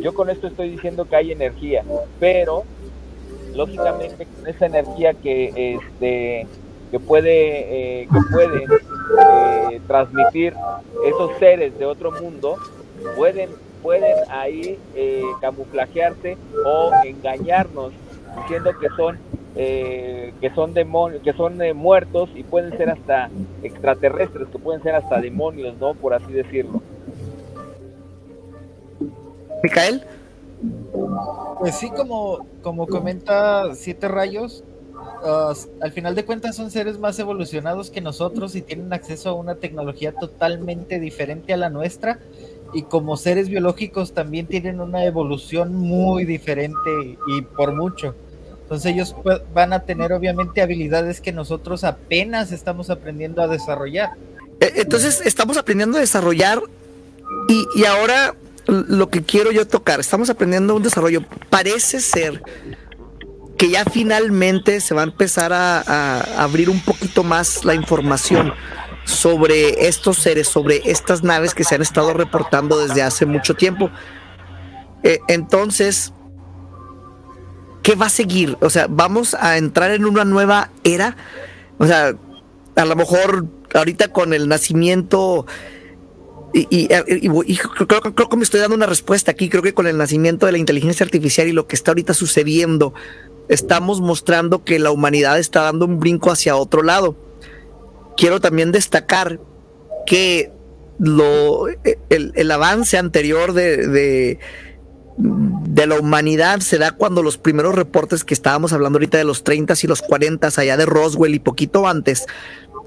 Yo 0.00 0.12
con 0.14 0.28
esto 0.30 0.46
estoy 0.46 0.70
diciendo 0.70 1.06
que 1.06 1.16
hay 1.16 1.32
energía, 1.32 1.82
pero 2.20 2.64
lógicamente 3.54 4.26
con 4.26 4.46
esa 4.46 4.66
energía 4.66 5.14
que 5.14 5.76
este 5.76 6.46
que 6.90 7.00
puede 7.00 8.02
eh, 8.02 8.08
que 8.12 8.20
pueden 8.32 8.62
eh, 8.62 9.80
transmitir 9.86 10.54
esos 11.06 11.30
seres 11.38 11.78
de 11.78 11.86
otro 11.86 12.10
mundo 12.12 12.56
pueden 13.16 13.50
pueden 13.84 14.16
ahí 14.30 14.78
eh, 14.94 15.22
camuflajearse 15.42 16.38
o 16.64 16.90
engañarnos 17.04 17.92
diciendo 18.40 18.72
que 18.80 18.88
son 18.96 19.18
eh, 19.56 20.32
que 20.40 20.50
son 20.54 20.72
demonios, 20.72 21.22
que 21.22 21.34
son 21.34 21.60
eh, 21.62 21.74
muertos 21.74 22.30
y 22.34 22.42
pueden 22.42 22.76
ser 22.76 22.90
hasta 22.90 23.30
extraterrestres, 23.62 24.48
que 24.48 24.58
pueden 24.58 24.82
ser 24.82 24.96
hasta 24.96 25.20
demonios, 25.20 25.76
¿no? 25.78 25.94
Por 25.94 26.14
así 26.14 26.32
decirlo. 26.32 26.82
Micael. 29.62 30.02
Pues 31.60 31.76
sí, 31.76 31.90
como, 31.90 32.46
como 32.62 32.86
comenta 32.86 33.74
Siete 33.74 34.08
Rayos, 34.08 34.64
uh, 35.22 35.54
al 35.80 35.92
final 35.92 36.14
de 36.14 36.24
cuentas 36.24 36.56
son 36.56 36.70
seres 36.70 36.98
más 36.98 37.18
evolucionados 37.18 37.90
que 37.90 38.00
nosotros 38.00 38.56
y 38.56 38.62
tienen 38.62 38.92
acceso 38.92 39.28
a 39.28 39.34
una 39.34 39.54
tecnología 39.54 40.12
totalmente 40.12 40.98
diferente 40.98 41.52
a 41.52 41.58
la 41.58 41.70
nuestra 41.70 42.18
y 42.74 42.82
como 42.82 43.16
seres 43.16 43.48
biológicos 43.48 44.12
también 44.12 44.46
tienen 44.46 44.80
una 44.80 45.04
evolución 45.04 45.74
muy 45.74 46.24
diferente 46.24 47.16
y 47.28 47.42
por 47.42 47.72
mucho. 47.72 48.14
Entonces 48.62 48.92
ellos 48.92 49.14
van 49.54 49.72
a 49.72 49.80
tener 49.80 50.12
obviamente 50.12 50.62
habilidades 50.62 51.20
que 51.20 51.32
nosotros 51.32 51.84
apenas 51.84 52.50
estamos 52.50 52.90
aprendiendo 52.90 53.42
a 53.42 53.48
desarrollar. 53.48 54.10
Eh, 54.60 54.72
entonces 54.76 55.22
estamos 55.24 55.56
aprendiendo 55.56 55.98
a 55.98 56.00
desarrollar 56.00 56.62
y, 57.48 57.66
y 57.76 57.84
ahora 57.84 58.34
lo 58.66 59.10
que 59.10 59.22
quiero 59.22 59.52
yo 59.52 59.66
tocar, 59.66 60.00
estamos 60.00 60.30
aprendiendo 60.30 60.74
un 60.74 60.82
desarrollo. 60.82 61.22
Parece 61.50 62.00
ser 62.00 62.42
que 63.56 63.70
ya 63.70 63.84
finalmente 63.84 64.80
se 64.80 64.94
va 64.94 65.02
a 65.02 65.04
empezar 65.04 65.52
a, 65.52 65.80
a 65.80 66.42
abrir 66.42 66.70
un 66.70 66.80
poquito 66.80 67.22
más 67.22 67.64
la 67.64 67.74
información 67.74 68.52
sobre 69.04 69.86
estos 69.86 70.18
seres, 70.18 70.48
sobre 70.48 70.82
estas 70.90 71.22
naves 71.22 71.54
que 71.54 71.64
se 71.64 71.74
han 71.74 71.82
estado 71.82 72.12
reportando 72.14 72.78
desde 72.78 73.02
hace 73.02 73.26
mucho 73.26 73.54
tiempo. 73.54 73.90
Eh, 75.02 75.20
entonces, 75.28 76.12
¿qué 77.82 77.94
va 77.94 78.06
a 78.06 78.10
seguir? 78.10 78.56
O 78.60 78.70
sea, 78.70 78.86
vamos 78.88 79.34
a 79.34 79.58
entrar 79.58 79.90
en 79.90 80.06
una 80.06 80.24
nueva 80.24 80.70
era. 80.82 81.16
O 81.78 81.86
sea, 81.86 82.14
a 82.76 82.84
lo 82.84 82.96
mejor 82.96 83.46
ahorita 83.74 84.08
con 84.08 84.32
el 84.32 84.48
nacimiento 84.48 85.46
y, 86.54 86.86
creo, 86.86 88.00
creo, 88.14 88.28
que 88.28 88.36
me 88.36 88.44
estoy 88.44 88.60
dando 88.60 88.76
una 88.76 88.86
respuesta 88.86 89.32
aquí. 89.32 89.48
Creo 89.48 89.62
que 89.62 89.74
con 89.74 89.88
el 89.88 89.98
nacimiento 89.98 90.46
de 90.46 90.52
la 90.52 90.58
inteligencia 90.58 91.04
artificial 91.04 91.48
y 91.48 91.52
lo 91.52 91.66
que 91.66 91.74
está 91.74 91.90
ahorita 91.90 92.14
sucediendo, 92.14 92.94
estamos 93.48 94.00
mostrando 94.00 94.62
que 94.62 94.78
la 94.78 94.92
humanidad 94.92 95.38
está 95.40 95.62
dando 95.62 95.84
un 95.84 95.98
brinco 95.98 96.30
hacia 96.30 96.54
otro 96.54 96.84
lado 96.84 97.16
quiero 98.16 98.40
también 98.40 98.72
destacar 98.72 99.38
que 100.06 100.52
el, 102.10 102.50
avance 102.50 102.98
anterior 102.98 103.52
de, 103.52 104.38
de, 105.16 105.86
la 105.86 105.98
humanidad 105.98 106.60
se 106.60 106.78
da 106.78 106.92
cuando 106.92 107.22
los 107.22 107.38
primeros 107.38 107.74
reportes 107.74 108.24
que 108.24 108.34
estábamos 108.34 108.72
hablando 108.72 108.96
ahorita 108.96 109.18
de 109.18 109.24
los 109.24 109.44
30 109.44 109.74
y 109.82 109.86
los 109.86 110.02
40 110.02 110.48
allá 110.56 110.76
de 110.76 110.86
Roswell 110.86 111.34
y 111.34 111.40
poquito 111.40 111.88
antes, 111.88 112.26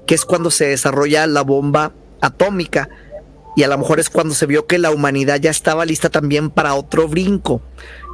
que 0.06 0.14
es 0.14 0.24
cuando 0.24 0.50
se 0.50 0.66
desarrolla 0.66 1.26
la 1.26 1.42
bomba 1.42 1.92
atómica 2.20 2.88
y 3.56 3.62
a 3.62 3.68
lo 3.68 3.76
mejor 3.78 4.00
es 4.00 4.08
cuando 4.10 4.34
se 4.34 4.46
vio 4.46 4.66
que 4.66 4.78
la 4.78 4.90
humanidad 4.90 5.40
ya 5.40 5.50
estaba 5.50 5.84
lista 5.84 6.10
también 6.10 6.50
para 6.50 6.74
otro 6.74 7.08
brinco. 7.08 7.60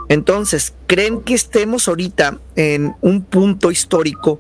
Entonces, 0.09 0.75
¿creen 0.87 1.23
que 1.23 1.35
estemos 1.35 1.89
ahorita 1.89 2.39
en 2.57 2.95
un 3.01 3.23
punto 3.23 3.71
histórico 3.71 4.39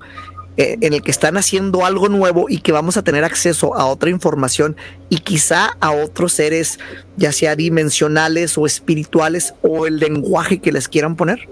eh, 0.56 0.76
en 0.80 0.92
el 0.92 1.02
que 1.02 1.10
están 1.10 1.36
haciendo 1.36 1.84
algo 1.84 2.08
nuevo 2.08 2.46
y 2.48 2.58
que 2.58 2.70
vamos 2.70 2.96
a 2.96 3.02
tener 3.02 3.24
acceso 3.24 3.74
a 3.74 3.86
otra 3.86 4.10
información 4.10 4.76
y 5.08 5.18
quizá 5.18 5.76
a 5.80 5.90
otros 5.90 6.32
seres, 6.32 6.78
ya 7.16 7.32
sea 7.32 7.56
dimensionales 7.56 8.56
o 8.56 8.64
espirituales 8.64 9.54
o 9.62 9.86
el 9.86 9.98
lenguaje 9.98 10.60
que 10.60 10.70
les 10.70 10.88
quieran 10.88 11.16
poner? 11.16 11.48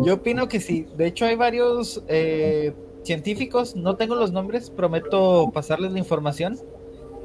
Yo 0.00 0.14
opino 0.14 0.46
que 0.46 0.60
sí. 0.60 0.86
De 0.96 1.06
hecho, 1.06 1.24
hay 1.24 1.36
varios 1.36 2.02
eh, 2.08 2.74
científicos, 3.02 3.74
no 3.74 3.96
tengo 3.96 4.14
los 4.14 4.30
nombres, 4.32 4.70
prometo 4.70 5.50
pasarles 5.52 5.92
la 5.92 5.98
información, 5.98 6.58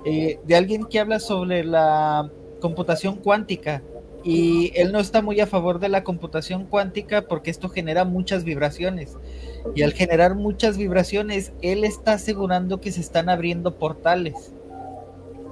eh, 0.06 0.40
de 0.46 0.56
alguien 0.56 0.86
que 0.86 1.00
habla 1.00 1.20
sobre 1.20 1.64
la 1.64 2.32
computación 2.62 3.18
cuántica. 3.18 3.84
Y 4.24 4.72
él 4.76 4.92
no 4.92 5.00
está 5.00 5.22
muy 5.22 5.40
a 5.42 5.48
favor 5.48 5.80
de 5.80 5.90
la 5.90 6.04
computación 6.04 6.66
cuántica 6.66 7.24
porque 7.24 7.52
esto 7.52 7.68
genera 7.68 8.06
muchas 8.06 8.46
vibraciones 8.46 9.18
y 9.76 9.82
al 9.82 9.94
generar 9.94 10.36
muchas 10.36 10.78
vibraciones, 10.78 11.52
él 11.62 11.84
está 11.84 12.14
asegurando 12.14 12.80
que 12.80 12.92
se 12.92 13.02
están 13.02 13.30
abriendo 13.30 13.76
portales. 13.76 14.54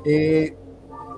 Eh, 0.05 0.55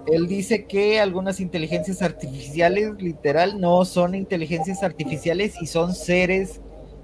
él 0.08 0.28
dice 0.28 0.66
que 0.66 1.00
algunas 1.00 1.40
inteligencias 1.40 2.02
artificiales, 2.02 2.94
literal, 3.00 3.60
no 3.60 3.86
son 3.86 4.16
inteligencias 4.16 4.84
artificiales 4.84 5.56
y 5.62 5.68
son 5.68 5.94
seres 5.94 6.62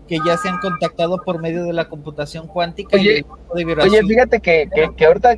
que 0.08 0.18
ya 0.26 0.38
se 0.38 0.50
han 0.50 0.58
contactado 0.60 1.22
por 1.24 1.40
medio 1.40 1.64
de 1.64 1.74
la 1.74 1.88
computación 1.88 2.48
cuántica. 2.48 2.98
Oye, 2.98 3.24
oye 3.54 4.04
fíjate 4.04 4.40
que, 4.40 4.68
que, 4.98 5.06
ahorita, 5.06 5.38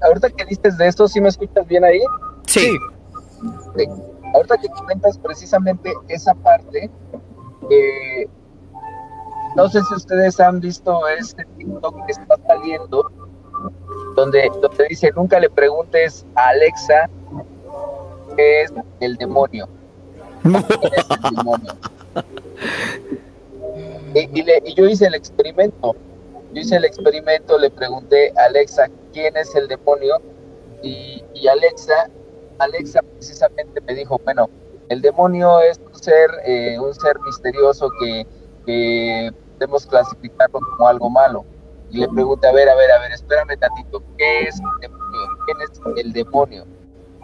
ahorita 0.00 0.30
que 0.30 0.44
dices 0.46 0.78
de 0.78 0.86
esto, 0.86 1.08
¿sí 1.08 1.20
me 1.20 1.28
escuchas 1.28 1.66
bien 1.66 1.84
ahí? 1.84 2.00
Sí. 2.46 2.76
Ahorita 4.34 4.58
que 4.58 4.68
comentas 4.68 5.18
precisamente 5.18 5.92
esa 6.08 6.34
parte, 6.34 6.90
eh, 7.70 8.26
no 9.56 9.68
sé 9.68 9.80
si 9.82 9.94
ustedes 9.94 10.40
han 10.40 10.60
visto 10.60 11.06
este 11.08 11.44
TikTok 11.56 12.06
que 12.06 12.12
está 12.12 12.36
saliendo, 12.46 13.10
donde, 14.16 14.50
donde 14.60 14.86
dice, 14.88 15.10
nunca 15.14 15.38
le 15.38 15.50
preguntes 15.50 16.26
a 16.34 16.48
Alexa 16.48 17.08
qué 18.36 18.62
es 18.62 18.72
el 19.00 19.16
demonio. 19.16 19.68
Y, 24.14 24.74
yo 24.74 24.86
hice 24.86 25.06
el 25.06 25.14
experimento. 25.14 25.94
Yo 26.52 26.60
hice 26.60 26.76
el 26.76 26.84
experimento, 26.84 27.58
le 27.58 27.70
pregunté 27.70 28.32
a 28.36 28.44
Alexa 28.44 28.88
quién 29.12 29.36
es 29.36 29.54
el 29.54 29.68
demonio 29.68 30.20
y, 30.82 31.22
Alexa, 31.48 32.10
Alexa 32.62 33.00
precisamente 33.02 33.80
me 33.80 33.94
dijo, 33.94 34.20
bueno, 34.24 34.48
el 34.88 35.00
demonio 35.00 35.60
es 35.60 35.78
un 35.78 35.94
ser, 35.94 36.30
eh, 36.44 36.78
un 36.78 36.94
ser 36.94 37.18
misterioso 37.20 37.90
que, 38.00 38.26
que 38.66 39.30
podemos 39.54 39.86
clasificarlo 39.86 40.60
como 40.60 40.88
algo 40.88 41.10
malo. 41.10 41.44
Y 41.90 41.98
le 41.98 42.08
pregunté, 42.08 42.48
a 42.48 42.52
ver, 42.52 42.68
a 42.68 42.74
ver, 42.74 42.90
a 42.90 43.00
ver, 43.00 43.12
espérame 43.12 43.58
tantito, 43.58 44.02
¿qué 44.16 44.44
es 44.44 44.58
el 44.58 44.80
demonio? 44.80 45.20
¿Quién 45.44 45.56
es 45.60 45.80
el 46.04 46.12
demonio? 46.12 46.64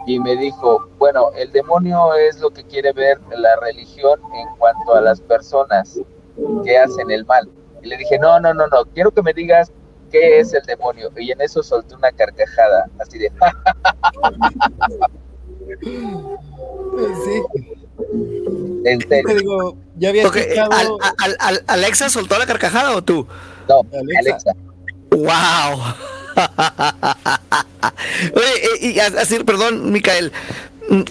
Y 0.05 0.19
me 0.19 0.35
dijo, 0.35 0.87
bueno, 0.97 1.31
el 1.35 1.51
demonio 1.51 2.13
es 2.13 2.39
lo 2.39 2.51
que 2.51 2.63
quiere 2.63 2.93
ver 2.93 3.19
la 3.35 3.55
religión 3.57 4.19
en 4.33 4.47
cuanto 4.57 4.95
a 4.95 5.01
las 5.01 5.21
personas 5.21 5.99
que 6.63 6.77
hacen 6.77 7.11
el 7.11 7.25
mal. 7.25 7.49
Y 7.81 7.87
le 7.87 7.97
dije, 7.97 8.17
no, 8.19 8.39
no, 8.39 8.53
no, 8.53 8.67
no, 8.67 8.85
quiero 8.93 9.11
que 9.11 9.21
me 9.21 9.33
digas 9.33 9.71
qué 10.11 10.39
es 10.39 10.53
el 10.53 10.63
demonio. 10.63 11.09
Y 11.17 11.31
en 11.31 11.41
eso 11.41 11.63
solté 11.63 11.95
una 11.95 12.11
carcajada, 12.11 12.89
así 12.99 13.17
de... 13.17 13.31
sí. 15.81 17.41
En 18.85 19.01
serio. 19.01 19.75
ya 19.97 20.09
había 20.09 20.31
¿Alexa 21.67 22.09
soltó 22.09 22.39
la 22.39 22.45
carcajada 22.45 22.95
o 22.95 23.03
tú? 23.03 23.27
No, 23.67 23.81
Alexa. 24.19 24.55
¡Wow! 25.11 25.81
Oye, 28.35 28.53
y 28.81 28.99
así, 28.99 29.43
perdón, 29.43 29.91
Micael, 29.91 30.31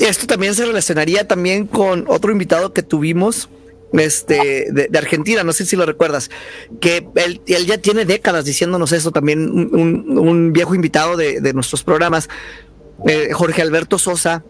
esto 0.00 0.26
también 0.26 0.54
se 0.54 0.64
relacionaría 0.64 1.26
también 1.26 1.66
con 1.66 2.04
otro 2.08 2.32
invitado 2.32 2.72
que 2.72 2.82
tuvimos 2.82 3.48
este 3.92 4.66
de, 4.70 4.98
Argentina, 4.98 5.44
no 5.44 5.52
sé 5.52 5.64
si 5.64 5.76
lo 5.76 5.86
recuerdas, 5.86 6.30
que 6.80 7.08
él, 7.14 7.40
ya 7.46 7.78
tiene 7.78 8.04
décadas 8.04 8.44
diciéndonos 8.44 8.92
eso, 8.92 9.12
también 9.12 9.50
un, 9.50 10.52
viejo 10.52 10.74
invitado 10.74 11.16
de, 11.16 11.52
nuestros 11.54 11.84
programas, 11.84 12.28
eh, 13.06 13.30
Jorge 13.32 13.62
Alberto 13.62 13.98
Sosa, 13.98 14.44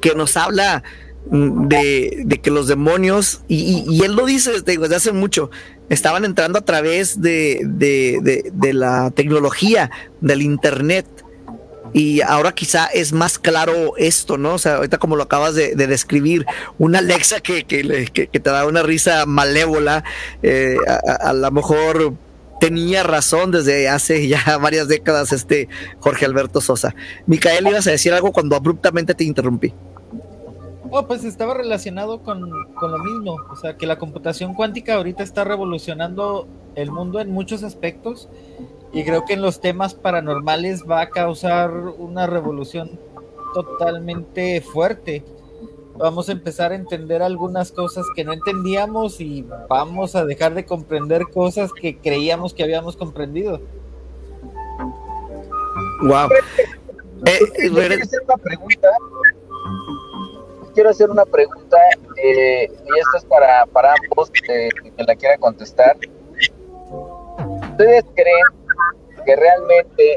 que 0.00 0.14
nos 0.14 0.36
habla 0.36 0.82
de, 1.30 2.40
que 2.42 2.50
los 2.50 2.68
demonios, 2.68 3.42
y, 3.48 4.02
él 4.02 4.12
lo 4.12 4.24
dice 4.26 4.60
desde, 4.62 4.96
hace 4.96 5.12
mucho, 5.12 5.50
estaban 5.88 6.24
entrando 6.24 6.58
a 6.58 6.64
través 6.64 7.20
de, 7.20 7.60
la 8.72 9.10
tecnología, 9.10 9.90
del 10.20 10.42
Internet. 10.42 11.06
Y 11.94 12.20
ahora 12.20 12.52
quizá 12.52 12.84
es 12.86 13.14
más 13.14 13.38
claro 13.38 13.96
esto, 13.96 14.36
¿no? 14.36 14.54
O 14.54 14.58
sea, 14.58 14.76
ahorita 14.76 14.98
como 14.98 15.16
lo 15.16 15.22
acabas 15.22 15.54
de, 15.54 15.74
describir, 15.74 16.44
una 16.78 16.98
Alexa 16.98 17.40
que, 17.40 17.64
que, 17.64 18.26
te 18.26 18.50
da 18.50 18.66
una 18.66 18.82
risa 18.82 19.24
malévola, 19.24 20.04
eh, 20.42 20.76
a, 20.86 21.28
a 21.28 21.32
lo 21.32 21.50
mejor 21.50 22.14
tenía 22.68 23.02
razón 23.02 23.50
desde 23.50 23.88
hace 23.88 24.28
ya 24.28 24.58
varias 24.60 24.88
décadas 24.88 25.32
este 25.32 25.68
Jorge 26.00 26.26
Alberto 26.26 26.60
Sosa. 26.60 26.94
Micael, 27.26 27.66
ibas 27.66 27.86
a 27.86 27.92
decir 27.92 28.12
algo 28.12 28.30
cuando 28.30 28.56
abruptamente 28.56 29.14
te 29.14 29.24
interrumpí. 29.24 29.72
Oh, 30.90 31.06
pues 31.06 31.24
estaba 31.24 31.54
relacionado 31.54 32.22
con, 32.22 32.50
lo 32.50 32.98
mismo, 32.98 33.36
o 33.50 33.56
sea, 33.56 33.76
que 33.78 33.86
la 33.86 33.98
computación 33.98 34.52
cuántica 34.52 34.96
ahorita 34.96 35.22
está 35.22 35.44
revolucionando 35.44 36.46
el 36.74 36.90
mundo 36.90 37.20
en 37.20 37.30
muchos 37.30 37.62
aspectos 37.62 38.28
y 38.92 39.02
creo 39.04 39.24
que 39.24 39.32
en 39.34 39.42
los 39.42 39.62
temas 39.62 39.94
paranormales 39.94 40.84
va 40.84 41.00
a 41.00 41.08
causar 41.08 41.70
una 41.70 42.26
revolución 42.26 42.98
totalmente 43.54 44.60
fuerte. 44.60 45.24
Vamos 45.98 46.28
a 46.28 46.32
empezar 46.32 46.72
a 46.72 46.74
entender 46.74 47.22
algunas 47.22 47.72
cosas 47.72 48.06
que 48.14 48.24
no 48.24 48.32
entendíamos 48.32 49.20
y 49.20 49.44
vamos 49.68 50.14
a 50.14 50.24
dejar 50.24 50.54
de 50.54 50.64
comprender 50.64 51.24
cosas 51.32 51.72
que 51.72 51.98
creíamos 51.98 52.54
que 52.54 52.62
habíamos 52.62 52.96
comprendido. 52.96 53.60
Wow. 56.02 56.28
Eh, 57.26 58.00
hacer 58.00 58.22
una 58.22 58.36
pregunta 58.36 58.88
quiero 60.78 60.90
hacer 60.90 61.10
una 61.10 61.24
pregunta 61.26 61.76
eh, 62.22 62.68
y 62.70 62.98
esto 63.00 63.16
es 63.16 63.24
para, 63.24 63.66
para 63.66 63.92
ambos 63.92 64.30
eh, 64.48 64.68
que 64.96 65.02
la 65.02 65.16
quiera 65.16 65.36
contestar. 65.36 65.96
¿Ustedes 67.72 68.04
creen 68.14 68.44
que 69.26 69.34
realmente 69.34 70.16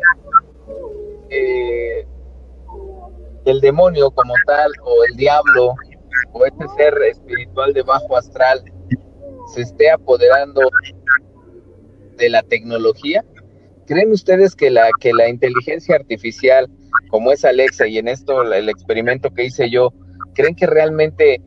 eh, 1.32 2.06
el 3.46 3.62
demonio 3.62 4.12
como 4.12 4.34
tal 4.46 4.72
o 4.84 5.04
el 5.04 5.16
diablo 5.16 5.76
o 6.34 6.46
este 6.46 6.68
ser 6.78 6.94
espiritual 7.04 7.74
de 7.74 7.82
bajo 7.82 8.18
astral 8.18 8.64
se 9.54 9.62
esté 9.62 9.90
apoderando 9.90 10.62
de 12.18 12.30
la 12.30 12.44
tecnología? 12.44 13.24
¿Creen 13.88 14.12
ustedes 14.12 14.56
que 14.56 14.70
la, 14.70 14.90
que 15.00 15.12
la 15.14 15.28
inteligencia 15.28 15.96
artificial, 15.96 16.70
como 17.10 17.32
es 17.32 17.44
Alexa 17.44 17.88
y 17.88 17.98
en 17.98 18.08
esto 18.08 18.44
el 18.44 18.70
experimento 18.70 19.32
que 19.32 19.46
hice 19.46 19.70
yo, 19.70 19.92
¿Creen 20.34 20.56
que 20.56 20.68
realmente 20.68 21.42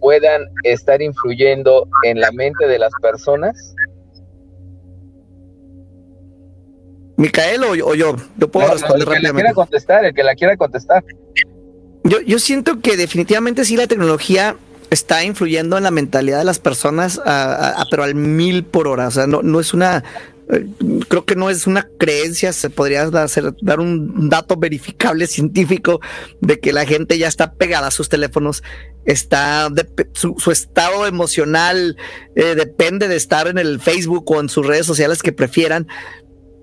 puedan 0.00 0.42
estar 0.64 1.02
influyendo 1.02 1.88
en 2.04 2.20
la 2.20 2.30
mente 2.32 2.66
de 2.66 2.78
las 2.78 2.92
personas? 3.02 3.74
Micael 7.18 7.64
o, 7.64 7.74
yo, 7.74 7.94
yo 7.94 8.48
puedo 8.50 8.72
responder 8.72 9.08
el 9.08 9.14
que 9.14 9.20
la 9.20 9.32
quiera 9.32 9.52
contestar, 9.52 10.04
el 10.04 10.14
que 10.14 10.22
la 10.22 10.34
quiera 10.34 10.56
contestar. 10.56 11.04
Yo, 12.04 12.20
yo 12.20 12.38
siento 12.38 12.80
que 12.80 12.96
definitivamente 12.96 13.64
sí 13.64 13.76
la 13.76 13.86
tecnología 13.86 14.56
está 14.90 15.24
influyendo 15.24 15.76
en 15.76 15.84
la 15.84 15.90
mentalidad 15.90 16.38
de 16.38 16.44
las 16.44 16.60
personas, 16.60 17.20
pero 17.90 18.04
al 18.04 18.14
mil 18.14 18.64
por 18.64 18.88
hora. 18.88 19.08
O 19.08 19.10
sea, 19.10 19.26
no, 19.26 19.42
no 19.42 19.60
es 19.60 19.74
una 19.74 20.04
creo 21.08 21.26
que 21.26 21.36
no 21.36 21.50
es 21.50 21.66
una 21.66 21.88
creencia, 21.98 22.52
se 22.52 22.70
podría 22.70 23.02
hacer, 23.02 23.52
dar 23.60 23.80
un 23.80 24.30
dato 24.30 24.56
verificable 24.56 25.26
científico 25.28 26.00
de 26.40 26.58
que 26.58 26.72
la 26.72 26.86
gente 26.86 27.18
ya 27.18 27.28
está 27.28 27.52
pegada 27.52 27.88
a 27.88 27.90
sus 27.90 28.08
teléfonos, 28.08 28.62
está 29.04 29.68
su, 30.12 30.50
estado 30.50 31.06
emocional 31.06 31.96
eh, 32.34 32.54
depende 32.54 33.08
de 33.08 33.16
estar 33.16 33.48
en 33.48 33.58
el 33.58 33.80
Facebook 33.80 34.30
o 34.30 34.40
en 34.40 34.48
sus 34.48 34.66
redes 34.66 34.86
sociales 34.86 35.22
que 35.22 35.32
prefieran. 35.32 35.86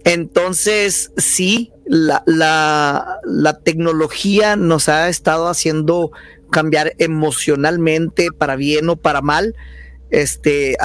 Entonces, 0.05 1.11
sí, 1.17 1.71
la, 1.85 2.23
la, 2.25 3.59
tecnología 3.63 4.55
nos 4.55 4.87
ha 4.87 5.09
estado 5.09 5.47
haciendo 5.47 6.11
cambiar 6.51 6.93
emocionalmente 6.99 8.29
para 8.31 8.55
bien 8.55 8.87
o 8.89 8.95
para 8.97 9.21
mal. 9.21 9.55
Este, 10.11 10.77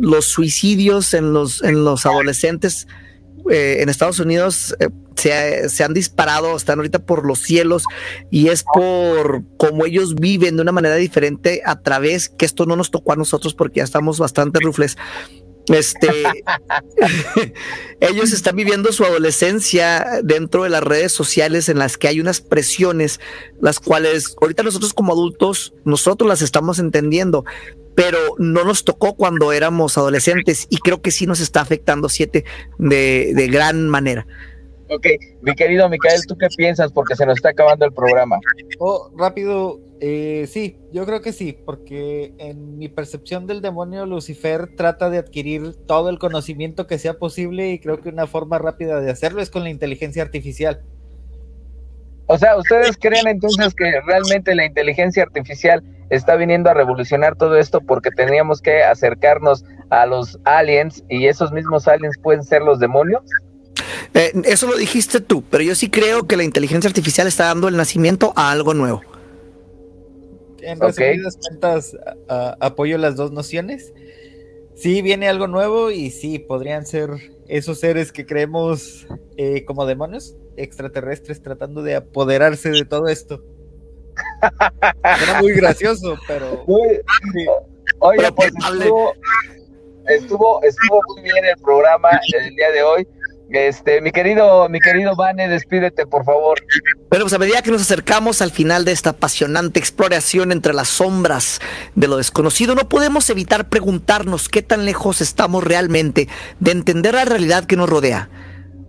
los 0.00 0.24
suicidios 0.24 1.12
en 1.12 1.34
los, 1.34 1.62
en 1.62 1.84
los 1.84 2.06
adolescentes 2.06 2.88
eh, 3.50 3.76
en 3.80 3.90
Estados 3.90 4.18
Unidos 4.18 4.74
eh, 4.80 4.88
se, 5.16 5.68
se, 5.68 5.84
han 5.84 5.92
disparado, 5.92 6.56
están 6.56 6.78
ahorita 6.78 7.00
por 7.00 7.26
los 7.26 7.38
cielos 7.40 7.84
y 8.30 8.48
es 8.48 8.64
por 8.64 9.44
cómo 9.58 9.84
ellos 9.84 10.14
viven 10.14 10.56
de 10.56 10.62
una 10.62 10.72
manera 10.72 10.96
diferente 10.96 11.62
a 11.64 11.80
través, 11.80 12.30
que 12.30 12.46
esto 12.46 12.64
no 12.64 12.74
nos 12.74 12.90
tocó 12.90 13.12
a 13.12 13.16
nosotros 13.16 13.54
porque 13.54 13.78
ya 13.78 13.84
estamos 13.84 14.18
bastante 14.18 14.60
rufles, 14.60 14.96
este, 15.68 16.08
ellos 18.00 18.32
están 18.32 18.56
viviendo 18.56 18.92
su 18.92 19.04
adolescencia 19.04 20.20
dentro 20.22 20.64
de 20.64 20.70
las 20.70 20.82
redes 20.82 21.12
sociales 21.12 21.68
en 21.68 21.78
las 21.78 21.96
que 21.96 22.08
hay 22.08 22.20
unas 22.20 22.40
presiones, 22.40 23.20
las 23.60 23.80
cuales 23.80 24.36
ahorita 24.40 24.62
nosotros 24.62 24.94
como 24.94 25.12
adultos, 25.12 25.74
nosotros 25.84 26.28
las 26.28 26.42
estamos 26.42 26.78
entendiendo, 26.78 27.44
pero 27.94 28.18
no 28.38 28.64
nos 28.64 28.84
tocó 28.84 29.14
cuando 29.14 29.52
éramos 29.52 29.96
adolescentes 29.98 30.66
y 30.70 30.78
creo 30.78 31.00
que 31.00 31.10
sí 31.10 31.26
nos 31.26 31.40
está 31.40 31.60
afectando 31.62 32.08
siete 32.08 32.44
de, 32.78 33.32
de 33.34 33.48
gran 33.48 33.88
manera. 33.88 34.26
Ok, 34.88 35.06
mi 35.42 35.54
querido 35.54 35.88
Micael, 35.88 36.20
¿tú 36.26 36.36
qué 36.38 36.46
piensas? 36.56 36.92
Porque 36.92 37.16
se 37.16 37.26
nos 37.26 37.38
está 37.38 37.48
acabando 37.50 37.84
el 37.84 37.92
programa. 37.92 38.38
Oh, 38.78 39.10
rápido, 39.16 39.80
eh, 40.00 40.46
sí, 40.48 40.78
yo 40.92 41.06
creo 41.06 41.22
que 41.22 41.32
sí, 41.32 41.56
porque 41.64 42.34
en 42.38 42.78
mi 42.78 42.88
percepción 42.88 43.46
del 43.46 43.62
demonio 43.62 44.04
Lucifer 44.04 44.76
trata 44.76 45.08
de 45.08 45.18
adquirir 45.18 45.74
todo 45.86 46.10
el 46.10 46.18
conocimiento 46.18 46.86
que 46.86 46.98
sea 46.98 47.14
posible 47.14 47.70
y 47.70 47.78
creo 47.78 48.00
que 48.00 48.10
una 48.10 48.26
forma 48.26 48.58
rápida 48.58 49.00
de 49.00 49.10
hacerlo 49.10 49.40
es 49.40 49.48
con 49.48 49.64
la 49.64 49.70
inteligencia 49.70 50.22
artificial. 50.22 50.82
O 52.26 52.36
sea, 52.36 52.56
¿ustedes 52.56 52.96
creen 52.98 53.26
entonces 53.26 53.72
que 53.74 54.00
realmente 54.04 54.54
la 54.54 54.66
inteligencia 54.66 55.22
artificial 55.22 55.82
está 56.10 56.36
viniendo 56.36 56.68
a 56.68 56.74
revolucionar 56.74 57.36
todo 57.36 57.56
esto 57.56 57.80
porque 57.80 58.10
teníamos 58.10 58.60
que 58.60 58.82
acercarnos 58.82 59.64
a 59.90 60.04
los 60.06 60.38
aliens 60.44 61.04
y 61.08 61.26
esos 61.26 61.52
mismos 61.52 61.88
aliens 61.88 62.16
pueden 62.22 62.42
ser 62.42 62.62
los 62.62 62.80
demonios? 62.80 63.22
Eh, 64.12 64.32
eso 64.44 64.66
lo 64.66 64.76
dijiste 64.76 65.20
tú, 65.20 65.42
pero 65.48 65.62
yo 65.62 65.74
sí 65.74 65.88
creo 65.88 66.26
que 66.26 66.36
la 66.36 66.42
inteligencia 66.42 66.88
artificial 66.88 67.26
está 67.28 67.46
dando 67.46 67.68
el 67.68 67.76
nacimiento 67.76 68.32
a 68.36 68.50
algo 68.50 68.74
nuevo. 68.74 69.15
En 70.66 70.80
resumidas 70.80 71.36
cuentas, 71.36 71.96
apoyo 72.28 72.98
las 72.98 73.16
dos 73.16 73.30
nociones. 73.32 73.92
Sí, 74.74 75.00
viene 75.00 75.28
algo 75.28 75.46
nuevo 75.46 75.90
y 75.90 76.10
sí, 76.10 76.38
podrían 76.38 76.84
ser 76.84 77.10
esos 77.48 77.80
seres 77.80 78.12
que 78.12 78.26
creemos 78.26 79.06
eh, 79.36 79.64
como 79.64 79.86
demonios 79.86 80.36
extraterrestres 80.56 81.40
tratando 81.42 81.82
de 81.82 81.94
apoderarse 81.94 82.70
de 82.70 82.84
todo 82.84 83.08
esto. 83.08 83.42
Era 85.22 85.40
muy 85.40 85.52
gracioso, 85.52 86.16
pero. 86.26 86.64
Oye, 88.00 88.32
pues 88.32 88.52
estuvo, 88.54 89.12
estuvo, 90.08 90.62
estuvo 90.62 91.00
muy 91.14 91.22
bien 91.22 91.44
el 91.44 91.56
programa 91.62 92.10
el 92.38 92.54
día 92.54 92.70
de 92.70 92.82
hoy. 92.82 93.08
Este, 93.50 94.00
mi 94.00 94.10
querido, 94.10 94.68
mi 94.68 94.80
querido 94.80 95.14
Vane, 95.14 95.48
despídete, 95.48 96.06
por 96.06 96.24
favor. 96.24 96.60
Bueno, 97.08 97.24
pues 97.24 97.32
a 97.32 97.38
medida 97.38 97.62
que 97.62 97.70
nos 97.70 97.82
acercamos 97.82 98.42
al 98.42 98.50
final 98.50 98.84
de 98.84 98.92
esta 98.92 99.10
apasionante 99.10 99.78
exploración 99.78 100.50
entre 100.50 100.74
las 100.74 100.88
sombras 100.88 101.60
de 101.94 102.08
lo 102.08 102.16
desconocido, 102.16 102.74
no 102.74 102.88
podemos 102.88 103.30
evitar 103.30 103.68
preguntarnos 103.68 104.48
qué 104.48 104.62
tan 104.62 104.84
lejos 104.84 105.20
estamos 105.20 105.62
realmente 105.62 106.28
de 106.58 106.72
entender 106.72 107.14
la 107.14 107.24
realidad 107.24 107.64
que 107.64 107.76
nos 107.76 107.88
rodea. 107.88 108.28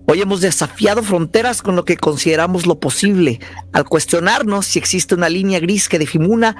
Hoy 0.09 0.21
hemos 0.21 0.39
desafiado 0.39 1.03
fronteras 1.03 1.61
con 1.61 1.75
lo 1.75 1.83
que 1.83 1.97
consideramos 1.97 2.65
lo 2.65 2.79
posible, 2.79 3.41
al 3.73 3.83
cuestionarnos 3.83 4.65
si 4.65 4.79
existe 4.79 5.15
una 5.15 5.27
línea 5.27 5.59
gris 5.59 5.89
que 5.89 5.99
difimuna 5.99 6.55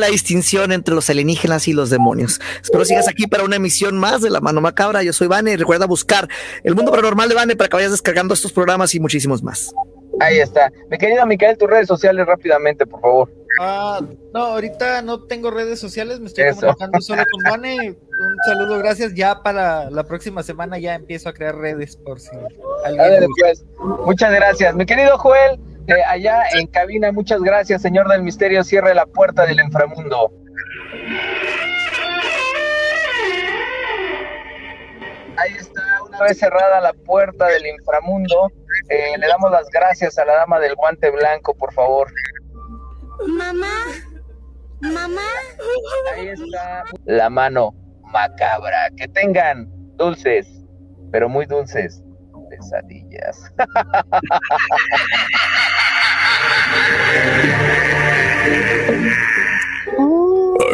la 0.00 0.08
distinción 0.08 0.72
entre 0.72 0.92
los 0.92 1.08
alienígenas 1.08 1.68
y 1.68 1.72
los 1.72 1.88
demonios. 1.88 2.40
Espero 2.60 2.84
sigas 2.84 3.06
aquí 3.06 3.28
para 3.28 3.44
una 3.44 3.54
emisión 3.54 3.96
más 3.96 4.22
de 4.22 4.30
La 4.30 4.40
Mano 4.40 4.60
Macabra. 4.60 5.04
Yo 5.04 5.12
soy 5.12 5.28
Vane 5.28 5.52
y 5.52 5.56
recuerda 5.56 5.86
buscar 5.86 6.28
el 6.64 6.74
mundo 6.74 6.90
paranormal 6.90 7.28
de 7.28 7.36
Vane 7.36 7.54
para 7.54 7.68
que 7.68 7.76
vayas 7.76 7.92
descargando 7.92 8.34
estos 8.34 8.50
programas 8.50 8.92
y 8.96 8.98
muchísimos 8.98 9.40
más. 9.44 9.72
Ahí 10.18 10.40
está. 10.40 10.72
Mi 10.90 10.98
querido 10.98 11.24
Micael, 11.26 11.56
tus 11.56 11.70
redes 11.70 11.86
sociales 11.86 12.26
rápidamente, 12.26 12.86
por 12.86 13.00
favor. 13.00 13.30
Ah, 13.60 14.00
no, 14.32 14.40
ahorita 14.40 15.02
no 15.02 15.24
tengo 15.24 15.50
redes 15.50 15.78
sociales, 15.78 16.20
me 16.20 16.26
estoy 16.26 16.50
comunicando 16.54 17.00
solo 17.00 17.22
con 17.30 17.42
Vane. 17.50 17.90
Un 17.90 18.36
saludo, 18.46 18.78
gracias. 18.78 19.14
Ya 19.14 19.42
para 19.42 19.90
la 19.90 20.04
próxima 20.04 20.42
semana 20.42 20.78
ya 20.78 20.94
empiezo 20.94 21.28
a 21.28 21.34
crear 21.34 21.56
redes 21.56 21.96
por 21.96 22.20
si 22.20 22.30
alguien. 22.84 23.28
Pues. 23.38 23.64
Muchas 24.04 24.32
gracias. 24.32 24.74
Mi 24.74 24.86
querido 24.86 25.18
Joel, 25.18 25.60
eh, 25.86 26.02
allá 26.06 26.44
en 26.58 26.66
cabina, 26.66 27.12
muchas 27.12 27.42
gracias, 27.42 27.82
señor 27.82 28.08
del 28.08 28.22
misterio. 28.22 28.64
Cierre 28.64 28.94
la 28.94 29.06
puerta 29.06 29.44
del 29.44 29.60
inframundo. 29.60 30.32
Ahí 35.36 35.52
está, 35.58 35.82
una 36.06 36.20
vez 36.22 36.38
cerrada 36.38 36.80
la 36.80 36.92
puerta 36.92 37.46
del 37.46 37.66
inframundo, 37.66 38.52
eh, 38.88 39.16
le 39.18 39.26
damos 39.26 39.50
las 39.50 39.68
gracias 39.70 40.18
a 40.18 40.24
la 40.24 40.34
dama 40.34 40.60
del 40.60 40.74
guante 40.74 41.10
blanco, 41.10 41.54
por 41.54 41.72
favor. 41.72 42.12
Mamá, 43.28 43.86
mamá. 44.80 45.28
Ahí 46.14 46.28
está 46.28 46.84
la 47.04 47.30
mano 47.30 47.74
macabra. 48.02 48.90
Que 48.96 49.08
tengan 49.08 49.68
dulces, 49.96 50.46
pero 51.10 51.28
muy 51.28 51.46
dulces 51.46 52.02
pesadillas. 52.52 53.52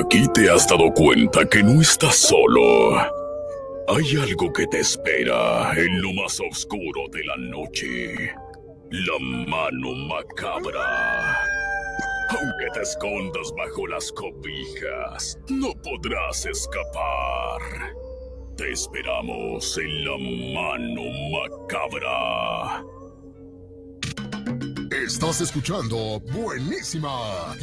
Aquí 0.01 0.27
te 0.35 0.51
has 0.51 0.67
dado 0.67 0.93
cuenta 0.93 1.45
que 1.45 1.63
no 1.63 1.81
estás 1.81 2.17
solo. 2.17 2.97
Hay 3.89 4.17
algo 4.21 4.53
que 4.53 4.67
te 4.67 4.81
espera 4.81 5.73
en 5.77 6.03
lo 6.03 6.13
más 6.15 6.41
oscuro 6.41 7.09
de 7.13 7.25
la 7.25 7.37
noche. 7.37 8.33
La 8.91 9.19
mano 9.47 9.95
macabra. 10.09 11.39
Aunque 12.29 12.67
te 12.75 12.83
escondas 12.83 13.53
bajo 13.57 13.87
las 13.87 14.13
cobijas, 14.13 15.39
no 15.49 15.73
podrás 15.83 16.45
escapar. 16.45 17.63
Te 18.57 18.71
esperamos 18.71 19.79
en 19.79 20.05
la 20.05 20.19
mano 20.61 21.03
macabra. 21.31 22.85
Estás 24.91 25.41
escuchando 25.41 26.21
Buenísima. 26.33 27.57